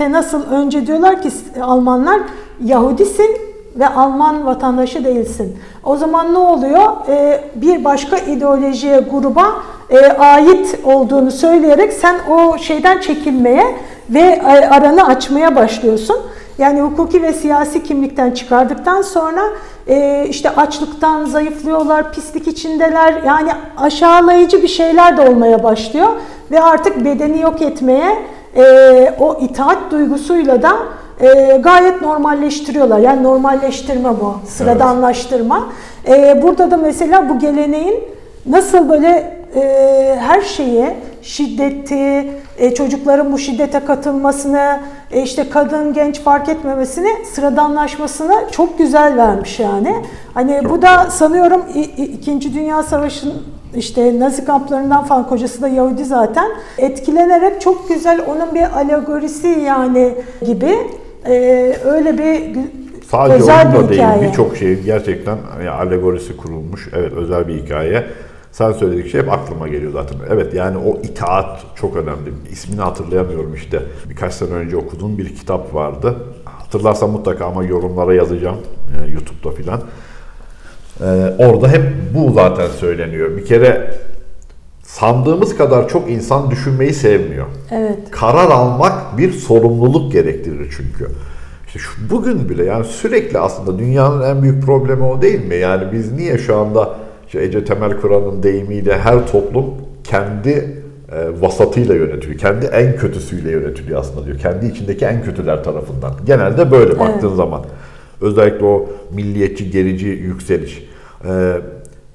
[0.01, 1.31] Yahudilikte nasıl önce diyorlar ki
[1.63, 2.21] Almanlar
[2.65, 3.37] Yahudisin
[3.77, 5.57] ve Alman vatandaşı değilsin.
[5.85, 6.83] O zaman ne oluyor?
[7.09, 9.47] Ee, bir başka ideolojiye, gruba
[9.91, 13.77] e, ait olduğunu söyleyerek sen o şeyden çekilmeye
[14.11, 16.17] ve e, aranı açmaya başlıyorsun.
[16.59, 19.43] Yani hukuki ve siyasi kimlikten çıkardıktan sonra
[19.89, 23.23] e, işte açlıktan zayıflıyorlar, pislik içindeler.
[23.27, 26.09] Yani aşağılayıcı bir şeyler de olmaya başlıyor
[26.51, 30.73] ve artık bedeni yok etmeye e, o itaat duygusuyla da
[31.21, 32.99] e, gayet normalleştiriyorlar.
[32.99, 35.67] Yani normalleştirme bu, sıradanlaştırma.
[36.09, 38.05] E, burada da mesela bu geleneğin
[38.47, 40.87] nasıl böyle e, her şeyi,
[41.23, 44.81] şiddeti, e, çocukların bu şiddete katılmasını,
[45.13, 49.95] e, işte kadın, genç fark etmemesini, sıradanlaşmasını çok güzel vermiş yani.
[50.35, 53.35] Hani bu da sanıyorum İ- İ- İkinci Dünya Savaşı'nın
[53.77, 60.15] işte Nazi kamplarından falan kocası da Yahudi zaten etkilenerek çok güzel onun bir alegorisi yani
[60.47, 60.77] gibi
[61.27, 61.33] e,
[61.85, 62.59] öyle bir
[63.11, 64.23] Sadece özel bir değil, hikaye.
[64.23, 66.89] birçok şey gerçekten yani alegorisi kurulmuş.
[66.97, 68.05] Evet özel bir hikaye.
[68.53, 70.19] Sen söyledikçe hep aklıma geliyor zaten.
[70.31, 72.33] Evet yani o itaat çok önemli.
[72.51, 73.83] İsmini hatırlayamıyorum işte.
[74.11, 76.17] Birkaç sene önce okuduğum bir kitap vardı.
[76.45, 78.57] Hatırlarsam mutlaka ama yorumlara yazacağım
[79.07, 79.81] e, YouTube'da filan.
[81.01, 81.83] E, orada hep
[82.15, 83.37] bu zaten söyleniyor.
[83.37, 83.91] Bir kere
[84.83, 87.47] sandığımız kadar çok insan düşünmeyi sevmiyor.
[87.71, 87.99] Evet.
[88.11, 91.11] Karar almak bir sorumluluk gerektirir çünkü.
[91.67, 95.55] İşte şu, bugün bile yani sürekli aslında dünyanın en büyük problemi o değil mi?
[95.55, 96.95] Yani biz niye şu anda
[97.27, 99.67] işte Ece Temel Kur'an'ın deyimiyle her toplum
[100.05, 100.83] kendi
[101.13, 102.39] e, vasatıyla yönetiliyor.
[102.39, 104.39] Kendi en kötüsüyle yönetiliyor aslında diyor.
[104.39, 106.13] Kendi içindeki en kötüler tarafından.
[106.27, 107.63] Genelde böyle baktığın zaman.
[108.21, 110.89] Özellikle o milliyetçi, gerici yükseliş.
[111.29, 111.61] E,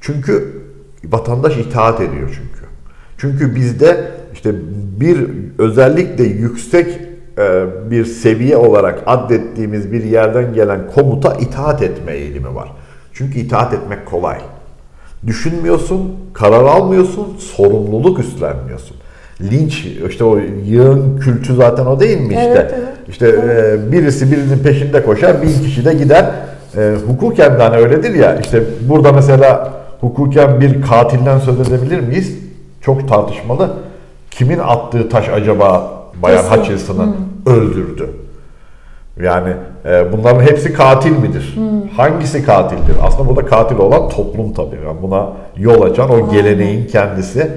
[0.02, 0.62] çünkü
[1.04, 2.66] vatandaş itaat ediyor çünkü.
[3.18, 4.52] Çünkü bizde işte
[5.00, 7.00] bir özellikle yüksek
[7.38, 12.72] e, bir seviye olarak addettiğimiz bir yerden gelen komuta itaat etme eğilimi var.
[13.14, 14.38] Çünkü itaat etmek kolay.
[15.28, 18.98] Düşünmüyorsun, karar almıyorsun, sorumluluk üstlenmiyorsun.
[19.52, 22.42] Linç, işte o yığın kültü zaten o değil mi işte?
[22.44, 22.88] Evet, evet.
[23.10, 26.26] İşte e, birisi birinin peşinde koşar, bin kişi de gider.
[26.78, 32.38] E, hukuken de hani öyledir ya, işte burada mesela hukuken bir katilden söz edebilir miyiz?
[32.82, 33.70] Çok tartışmalı.
[34.32, 35.92] Kimin attığı taş acaba
[36.22, 36.44] Bayan.
[36.44, 37.14] Hutchinson'ı
[37.46, 38.10] öldürdü?
[39.24, 39.54] Yani
[39.86, 41.58] e, bunların hepsi katil midir?
[41.98, 42.96] Hangisi katildir?
[43.04, 44.76] Aslında burada katil olan toplum tabii.
[44.86, 47.52] Yani buna yol açan o geleneğin kendisi.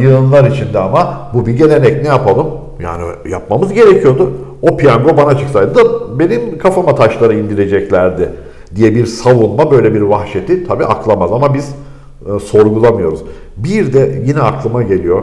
[0.00, 2.46] Yığınlar içinde ama bu bir gelenek ne yapalım?
[2.82, 4.32] Yani yapmamız gerekiyordu.
[4.62, 5.80] O piyango bana çıksaydı da
[6.18, 8.28] benim kafama taşları indireceklerdi
[8.76, 11.74] diye bir savunma böyle bir vahşeti tabii aklamaz ama biz
[12.26, 13.20] e, sorgulamıyoruz.
[13.56, 15.22] Bir de yine aklıma geliyor.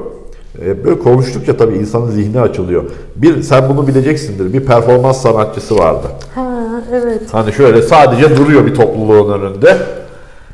[0.66, 2.84] E, böyle konuştukça tabii insanın zihni açılıyor.
[3.16, 4.54] Bir sen bunu bileceksindir.
[4.54, 6.08] Bir performans sanatçısı vardı.
[6.36, 7.22] Ha, evet.
[7.32, 9.78] Hani şöyle sadece duruyor bir topluluğun önünde.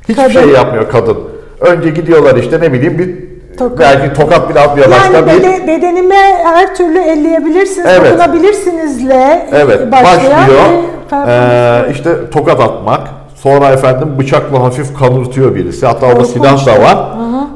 [0.01, 0.29] Hiçbir Kadın.
[0.33, 1.17] şey yapmıyor kadın.
[1.61, 3.30] Önce gidiyorlar işte ne bileyim bir
[3.61, 3.79] Tokat.
[3.79, 8.11] belki tokat bile atmıyor başta Yani bir bede- bedenime her türlü elleyebilirsiniz, Evet.
[8.13, 10.61] dokunabilirsinizle Evet başlayan başlıyor.
[11.11, 11.27] bir.
[11.27, 13.01] Ee, işte tokat atmak.
[13.35, 15.85] Sonra efendim bıçakla hafif kanırtıyor birisi.
[15.85, 16.97] Hatta orada silah da var.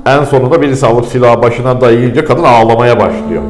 [0.06, 3.42] En sonunda birisi alıp silahı başına dayayınca kadın ağlamaya başlıyor.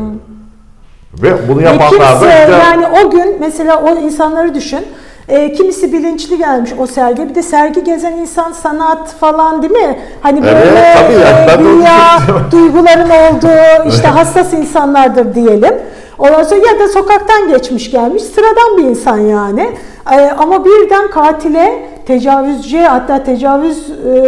[1.22, 4.86] Ve bunu yapanlar da işte yani o gün mesela o insanları düşün.
[5.30, 7.30] E, kimisi bilinçli gelmiş o sergi.
[7.30, 10.00] Bir de sergi gezen insan sanat falan değil mi?
[10.22, 12.20] Hani Evet, böyle tabii yani, ben de onu dünya
[12.52, 15.74] duyguların olduğu işte hassas insanlardır diyelim.
[16.20, 19.70] Ondan sonra ya da sokaktan geçmiş gelmiş sıradan bir insan yani.
[20.12, 24.20] E, ama birden katile tecavüzcüye hatta tecavüz e,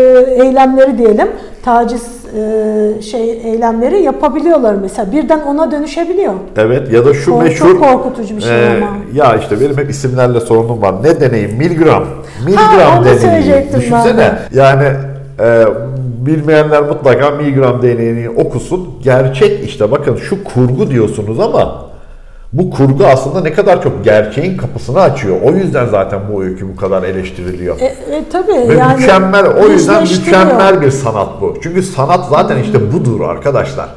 [0.43, 1.31] eylemleri diyelim
[1.65, 6.33] taciz e, şey eylemleri yapabiliyorlar mesela birden ona dönüşebiliyor.
[6.57, 8.87] Evet ya da şu Çok- meşhur çok korkutucu bir şey ama.
[9.13, 10.95] Ya işte benim hep isimlerle sorunum var.
[11.03, 11.57] Ne deneyim?
[11.57, 12.03] Milgram.
[12.03, 12.07] Ha,
[12.45, 13.19] Milgram onu deneyi.
[13.19, 14.17] söyleyecektim ben Düşünsene.
[14.17, 14.33] de.
[14.53, 14.83] Yani
[15.39, 15.65] e,
[16.25, 18.89] bilmeyenler mutlaka Milgram deneyini okusun.
[19.03, 21.87] Gerçek işte bakın şu kurgu diyorsunuz ama
[22.53, 25.37] bu kurgu aslında ne kadar çok gerçeğin kapısını açıyor.
[25.43, 27.79] O yüzden zaten bu öykü bu kadar eleştiriliyor.
[27.79, 31.57] E, e, tabii Ve yani mükemmel, o yüzden mükemmel bir sanat bu.
[31.63, 33.89] Çünkü sanat zaten işte budur arkadaşlar.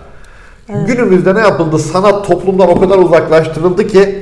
[0.87, 1.79] Günümüzde ne yapıldı?
[1.79, 4.19] Sanat toplumdan o kadar uzaklaştırıldı ki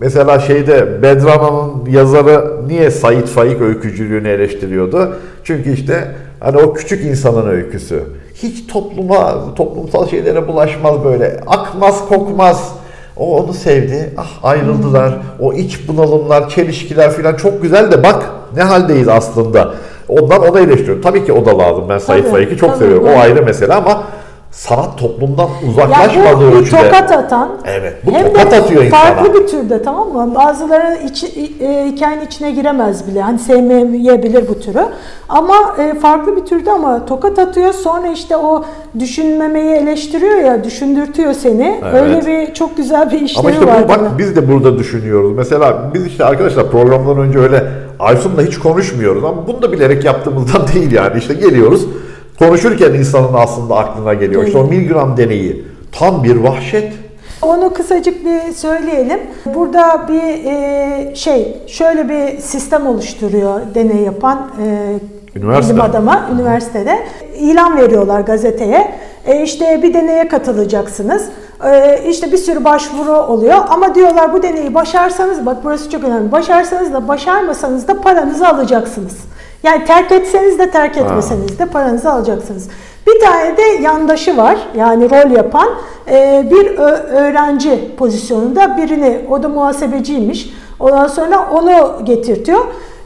[0.00, 5.16] mesela şeyde Bedrana'nın yazarı niye Said Faik öykücülüğünü eleştiriyordu?
[5.44, 8.02] Çünkü işte hani o küçük insanın öyküsü.
[8.34, 11.40] Hiç topluma, toplumsal şeylere bulaşmaz böyle.
[11.46, 12.72] Akmaz, kokmaz.
[13.16, 14.14] O onu sevdi.
[14.16, 15.14] Ah ayrıldılar.
[15.40, 19.74] O iç bunalımlar, çelişkiler falan çok güzel de bak ne haldeyiz aslında.
[20.08, 21.02] Ondan ona eleştiriyor.
[21.02, 21.84] Tabii ki o da lazım.
[21.88, 23.06] Ben Said Faik'i çok tabii, seviyorum.
[23.06, 23.14] doğru.
[23.14, 24.02] O ayrı mesele ama
[24.52, 26.76] sanat toplumdan uzaklaşmadığı bu bir ölçüde.
[26.76, 27.48] tokat atan.
[27.64, 29.34] Evet, bu hem tokat de atıyor farklı insana.
[29.42, 30.34] bir türde tamam mı?
[30.34, 31.26] Bazıları içi,
[31.60, 33.22] e, hikayenin içine giremez bile.
[33.22, 34.78] Hani sevmeyebilir bu türü.
[35.28, 37.72] Ama e, farklı bir türde ama tokat atıyor.
[37.72, 38.64] Sonra işte o
[38.98, 41.80] düşünmemeyi eleştiriyor ya, düşündürtüyor seni.
[41.84, 42.02] Evet.
[42.02, 43.84] Öyle bir çok güzel bir işlevi Ama işte var.
[43.84, 45.32] bu, bak biz de burada düşünüyoruz.
[45.36, 47.64] Mesela biz işte arkadaşlar programdan önce öyle
[47.98, 51.18] Aysun'la hiç konuşmuyoruz ama bunu da bilerek yaptığımızdan değil yani.
[51.18, 51.86] İşte geliyoruz
[52.46, 54.44] konuşurken insanın aslında aklına geliyor.
[54.44, 56.92] İşte o Milgram deneyi tam bir vahşet.
[57.42, 59.20] Onu kısacık bir söyleyelim.
[59.54, 65.74] Burada bir e, şey, şöyle bir sistem oluşturuyor deney yapan e, Üniversite.
[65.74, 66.98] bilim adama üniversitede.
[67.38, 68.94] İlan veriyorlar gazeteye.
[69.26, 71.28] E, işte bir deneye katılacaksınız.
[71.64, 76.32] E, işte bir sürü başvuru oluyor ama diyorlar bu deneyi başarsanız, bak burası çok önemli,
[76.32, 79.31] başarsanız da başarmasanız da paranızı alacaksınız.
[79.62, 82.68] Yani terk etseniz de terk etmeseniz de paranızı alacaksınız.
[83.06, 85.68] Bir tane de yandaşı var yani rol yapan
[86.10, 86.78] e, bir
[87.08, 90.50] öğrenci pozisyonunda birini o da muhasebeciymiş.
[90.80, 92.60] Ondan sonra onu getirtiyor.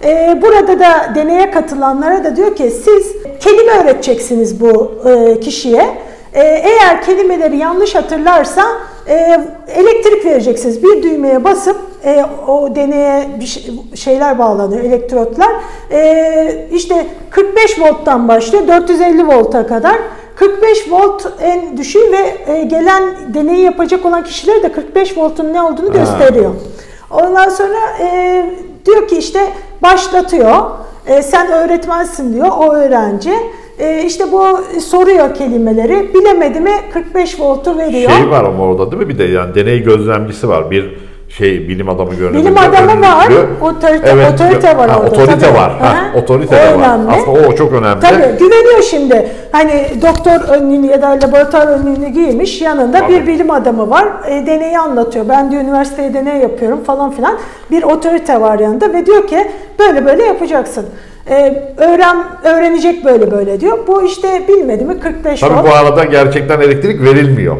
[0.04, 5.98] E, burada da deneye katılanlara da diyor ki siz kelime öğreteceksiniz bu e, kişiye.
[6.34, 8.62] Eğer kelimeleri yanlış hatırlarsa
[9.08, 10.82] e, elektrik vereceksiniz.
[10.82, 15.50] Bir düğmeye basıp e, o deneye bir şey- şeyler bağlanıyor, elektrotlar.
[15.90, 19.96] E, işte 45 volttan başlıyor 450 volta kadar.
[20.36, 23.04] 45 volt en düşüğü ve e, gelen
[23.34, 26.50] deneyi yapacak olan kişilere de 45 voltun ne olduğunu gösteriyor.
[27.10, 28.44] Ondan sonra e,
[28.86, 29.40] diyor ki işte
[29.82, 30.70] başlatıyor.
[31.06, 33.32] E, sen öğretmensin diyor o öğrenci.
[33.78, 36.14] E, işte bu soruyor kelimeleri.
[36.14, 38.10] Bilemedi mi 45 voltu veriyor.
[38.10, 39.08] Şey var ama orada değil mi?
[39.08, 40.70] Bir de yani deney gözlemcisi var.
[40.70, 40.96] Bir
[41.28, 42.44] şey bilim adamı görünüyor.
[42.44, 43.28] Bilim adamı var,
[43.60, 45.54] otorite- otorite var ha, orada, Otorite tabii.
[45.58, 45.72] var.
[45.78, 46.88] Ha, otorite o de var.
[46.98, 47.10] önemli.
[47.10, 48.00] Aslında o çok önemli.
[48.00, 49.28] Tabii güveniyor şimdi.
[49.52, 52.62] Hani doktor önlüğünü ya da laboratuvar önlüğünü giymiş.
[52.62, 53.12] Yanında Tabii.
[53.12, 54.04] bir bilim adamı var.
[54.28, 55.28] E, deneyi anlatıyor.
[55.28, 57.38] Ben diyor üniversitede deney yapıyorum falan filan.
[57.70, 60.86] Bir otorite var yanında ve diyor ki böyle böyle yapacaksın.
[61.30, 63.78] E, öğren öğrenecek böyle böyle diyor.
[63.86, 65.66] Bu işte bilmedi mi 45 Tabii volt.
[65.66, 67.56] bu arada gerçekten elektrik verilmiyor.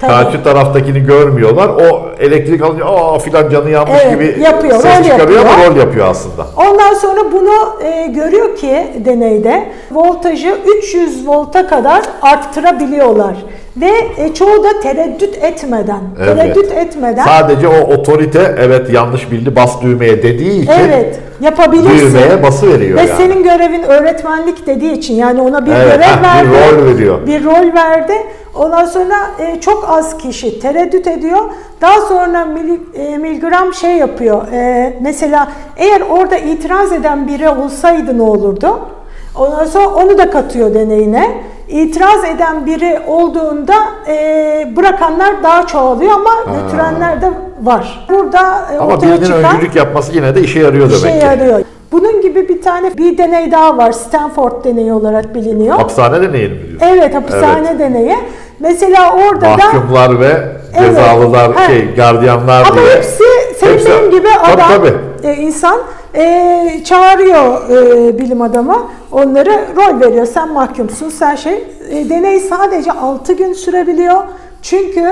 [0.00, 0.10] Tabii.
[0.12, 1.68] Karşı taraftakini görmüyorlar.
[1.68, 5.70] O elektrik alınca aa filan canı yanmış Evet, gibi yapıyor, ses rol çıkarıyor ama yapıyor.
[5.70, 6.46] rol yapıyor aslında.
[6.56, 13.34] Ondan sonra bunu e, görüyor ki deneyde voltajı 300 volta kadar arttırabiliyorlar.
[13.76, 16.36] Ve e, çoğu da tereddüt etmeden, Evet.
[16.36, 22.08] tereddüt etmeden Sadece o otorite evet yanlış bildi bas düğmeye dediği için evet yapabilirsin.
[22.08, 23.10] düğmeye bası veriyor Ve yani.
[23.16, 26.48] senin görevin öğretmenlik dediği için yani ona bir Evet, görev heh, verdi.
[26.48, 27.26] bir rol veriyor.
[27.26, 28.12] Bir rol verdi.
[28.54, 31.38] Ondan sonra e, çok az kişi tereddüt ediyor.
[31.80, 34.52] Daha sonra mili, e, Milgram şey yapıyor.
[34.52, 38.78] E, mesela eğer orada itiraz eden biri olsaydı ne olurdu?
[39.38, 41.30] Ondan sonra onu da katıyor deneyine.
[41.68, 43.74] İtiraz eden biri olduğunda
[44.08, 46.30] e, bırakanlar daha çoğalıyor ama
[46.62, 47.30] götürenler de
[47.62, 48.06] var.
[48.10, 51.26] Burada e, Ama birinin çıkan öncülük yapması yine de işe yarıyor işe demek ki.
[51.26, 51.60] yarıyor.
[51.92, 53.92] Bunun gibi bir tane bir deney daha var.
[53.92, 55.76] Stanford deneyi olarak biliniyor.
[55.76, 56.86] Hapishane deneyelim mi diyorsun?
[56.86, 58.16] Evet, hapishane deneyi.
[58.60, 60.42] Mesela orada da Mahkumlar ve
[60.78, 61.66] Evet, cezalılar, ha.
[61.66, 62.96] şey gardiyanlar ama diye.
[62.96, 63.24] hepsi
[63.60, 64.94] senin Hepsi- benim gibi Tabii, adam, tabii.
[65.28, 65.78] e, insan
[66.14, 68.86] e, çağırıyor e, bilim adamı.
[69.12, 70.26] Onları rol veriyor.
[70.26, 71.64] Sen mahkumsun, sen şey.
[71.90, 74.22] E, deney sadece 6 gün sürebiliyor.
[74.62, 75.04] Çünkü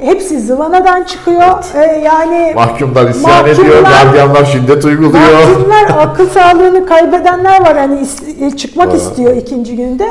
[0.00, 1.64] hepsi zıvanadan çıkıyor.
[1.74, 5.12] E, yani Mahkumlar isyan ediyor, Mahkumlar- gardiyanlar şiddet uyguluyor.
[5.48, 8.96] Mahkumlar akıl sağlığını kaybedenler var hani is- e, çıkmak Doğru.
[8.96, 10.06] istiyor ikinci günde.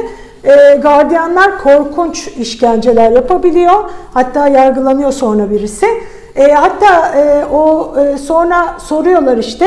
[0.46, 3.84] E, gardiyanlar korkunç işkenceler yapabiliyor.
[4.14, 5.86] Hatta yargılanıyor sonra birisi.
[6.36, 9.66] E, hatta e, o e, sonra soruyorlar işte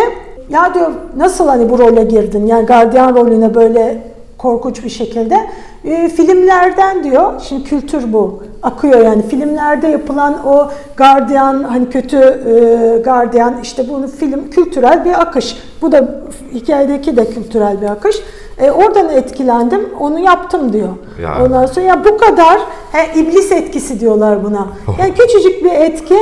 [0.51, 2.47] ya diyor nasıl hani bu role girdin?
[2.47, 4.03] Yani gardiyan rolüne böyle
[4.39, 5.37] korkunç bir şekilde.
[5.85, 12.99] E, filmlerden diyor, şimdi kültür bu, akıyor yani filmlerde yapılan o gardiyan hani kötü e,
[12.99, 15.57] gardiyan işte bunu film kültürel bir akış.
[15.83, 16.09] Bu da
[16.55, 18.17] hikayedeki de kültürel bir akış.
[18.61, 20.89] E, oradan etkilendim, onu yaptım diyor.
[21.23, 21.43] Yani.
[21.43, 22.59] Ondan sonra ya bu kadar
[22.93, 24.67] he, iblis etkisi diyorlar buna.
[24.99, 26.19] Yani küçücük bir etki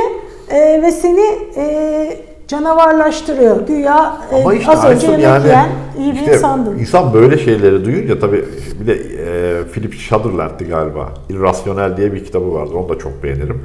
[0.49, 3.67] e, ve seni e, canavarlaştırıyor.
[3.67, 5.69] Güya e, işte az önce yemek yani yiyen
[5.99, 6.79] iyi bir işte insandın.
[6.79, 8.45] insan böyle şeyleri duyunca tabii
[8.81, 11.09] bir de e, Philip Shutherland'ti galiba.
[11.29, 12.71] İrrasyonel diye bir kitabı vardı.
[12.75, 13.61] Onu da çok beğenirim.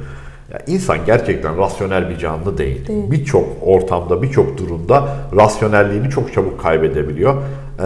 [0.53, 2.87] Ya insan gerçekten rasyonel bir canlı değil.
[2.87, 3.11] Değil.
[3.11, 7.35] Birçok ortamda, birçok durumda rasyonelliğini çok çabuk kaybedebiliyor.
[7.79, 7.83] Ee,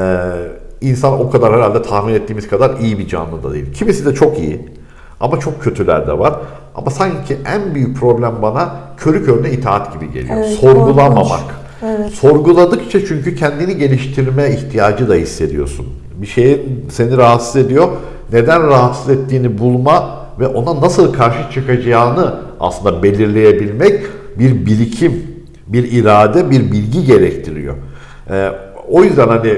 [0.82, 3.74] insan o kadar herhalde tahmin ettiğimiz kadar iyi bir canlı da değil.
[3.74, 4.70] Kimisi de çok iyi
[5.20, 6.34] ama çok kötüler de var.
[6.76, 10.38] Ama sanki en büyük problem bana körü körüne itaat gibi geliyor.
[10.38, 11.28] Evet, Sorgulamamak.
[11.28, 11.68] korkunç.
[11.84, 12.12] Evet.
[12.12, 15.86] Sorguladıkça çünkü kendini geliştirme ihtiyacı da hissediyorsun.
[16.22, 17.88] Bir şeyin seni rahatsız ediyor.
[18.34, 24.02] Neden rahatsız ettiğini bulma ve ona nasıl karşı çıkacağını aslında belirleyebilmek
[24.40, 25.24] bir birikim,
[25.68, 27.76] bir irade, bir bilgi gerektiriyor.
[28.30, 28.52] Ee,
[28.90, 29.54] o yüzden hani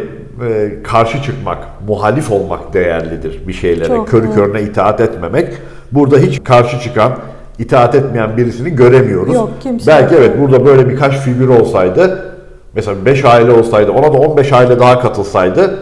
[0.48, 1.58] e, karşı çıkmak,
[1.88, 3.88] muhalif olmak değerlidir bir şeylere.
[3.88, 4.36] Çok, Körü evet.
[4.36, 5.54] körüne itaat etmemek.
[5.92, 7.12] Burada hiç karşı çıkan,
[7.60, 9.34] itaat etmeyen birisini göremiyoruz.
[9.34, 10.24] Yok, kimse Belki yok.
[10.26, 12.34] evet burada böyle birkaç figür olsaydı,
[12.76, 15.80] mesela 5 aile olsaydı, ona da 15 aile daha katılsaydı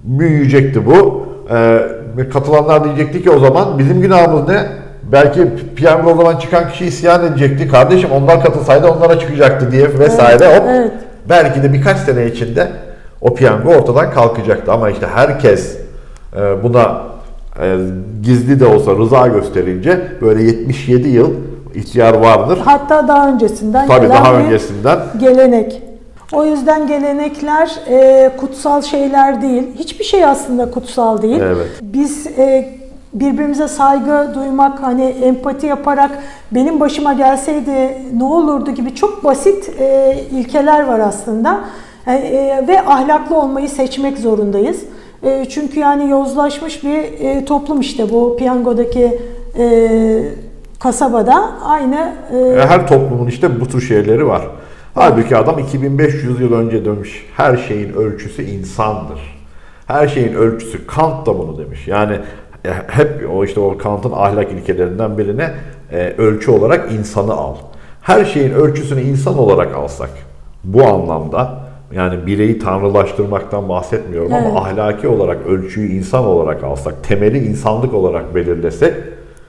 [0.00, 1.26] büyüyecekti bu.
[1.50, 4.66] Ee, katılanlar diyecekti ki o zaman bizim günahımız ne?
[5.12, 7.68] Belki piyango o zaman çıkan kişi isyan edecekti.
[7.68, 10.56] Kardeşim onlar katılsaydı onlara çıkacaktı diye vesaire.
[10.56, 10.64] Hop.
[10.68, 10.92] evet.
[11.28, 12.68] Belki de birkaç sene içinde
[13.20, 14.72] o piyango ortadan kalkacaktı.
[14.72, 15.76] Ama işte herkes
[16.36, 17.02] e, buna
[17.62, 17.76] e,
[18.22, 21.34] gizli de olsa rıza gösterince böyle 77 yıl
[21.74, 22.58] ihtiyar vardır.
[22.64, 25.82] Hatta daha öncesinden Tabii daha öncesinden gelenek.
[26.32, 29.62] O yüzden gelenekler e, kutsal şeyler değil.
[29.78, 31.40] Hiçbir şey aslında kutsal değil.
[31.40, 31.66] Evet.
[31.82, 32.76] Biz e,
[33.14, 36.10] birbirimize saygı duymak, hani empati yaparak
[36.52, 41.60] benim başıma gelseydi ne olurdu gibi çok basit e, ilkeler var aslında.
[42.06, 44.84] E, e, ve ahlaklı olmayı seçmek zorundayız.
[45.22, 49.18] E, çünkü yani yozlaşmış bir toplum işte bu piyangodaki
[50.80, 52.12] kasabada aynı
[52.68, 54.42] her toplumun işte bu tür şeyleri var.
[54.94, 59.36] Halbuki adam 2500 yıl önce demiş her şeyin ölçüsü insandır.
[59.86, 61.88] Her şeyin ölçüsü Kant da bunu demiş.
[61.88, 62.18] Yani
[62.86, 65.50] hep o işte o Kant'ın ahlak ilkelerinden birine
[65.92, 67.54] e, ölçü olarak insanı al.
[68.02, 70.10] Her şeyin ölçüsünü insan olarak alsak
[70.64, 74.46] bu anlamda yani bireyi tanrılaştırmaktan bahsetmiyorum Evet.
[74.46, 78.94] ama ahlaki olarak ölçüyü insan olarak alsak, temeli insanlık olarak belirlesek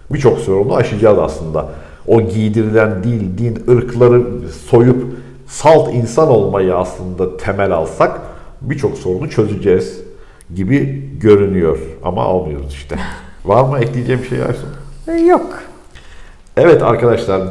[0.09, 1.69] birçok sorunu aşacağız aslında.
[2.07, 4.23] O giydirilen dil, din, ırkları
[4.69, 5.03] soyup
[5.47, 8.21] salt insan olmayı aslında temel alsak
[8.61, 9.99] birçok sorunu çözeceğiz
[10.55, 11.79] gibi görünüyor.
[12.03, 12.95] Ama almıyoruz işte.
[13.45, 14.69] Var mı ekleyeceğim bir şey Aysun?
[15.07, 15.59] E, Yok.
[16.57, 17.41] Evet arkadaşlar,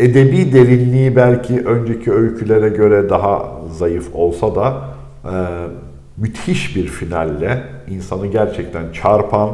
[0.00, 4.84] edebi derinliği belki önceki öykülere göre daha zayıf olsa da
[5.24, 5.34] e,
[6.16, 9.50] müthiş bir finalle insanı gerçekten çarpan,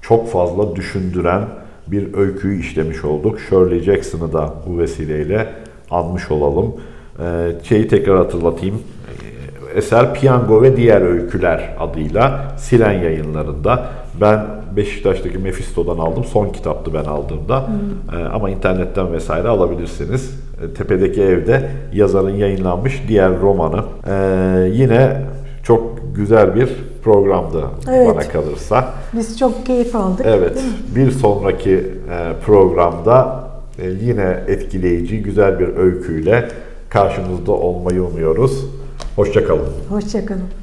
[0.00, 1.42] çok fazla düşündüren
[1.86, 3.40] bir öyküyü işlemiş olduk.
[3.40, 5.48] Shirley Jackson'ı da bu vesileyle
[5.90, 6.74] anmış olalım.
[7.18, 8.82] E, şeyi tekrar hatırlatayım.
[9.74, 13.86] Eser Piyango ve Diğer Öyküler adıyla Siren yayınlarında.
[14.20, 14.40] Ben
[14.76, 16.24] Beşiktaş'taki Mephisto'dan aldım.
[16.24, 17.66] Son kitaptı ben aldığımda.
[18.12, 20.30] Ee, ama internetten vesaire alabilirsiniz.
[20.62, 23.82] Ee, Tepedeki Evde yazarın yayınlanmış diğer romanı.
[24.08, 25.22] Ee, yine
[25.62, 26.68] çok güzel bir
[27.04, 28.08] programdı Evet.
[28.08, 28.88] bana kalırsa.
[29.12, 30.26] Biz çok keyif aldık.
[30.28, 30.64] Evet,
[30.96, 33.44] bir sonraki e, programda
[33.78, 36.48] e, yine etkileyici, güzel bir öyküyle
[36.88, 38.64] karşınızda olmayı umuyoruz.
[39.16, 39.68] Hoşçakalın.
[39.88, 40.61] Hoşçakalın.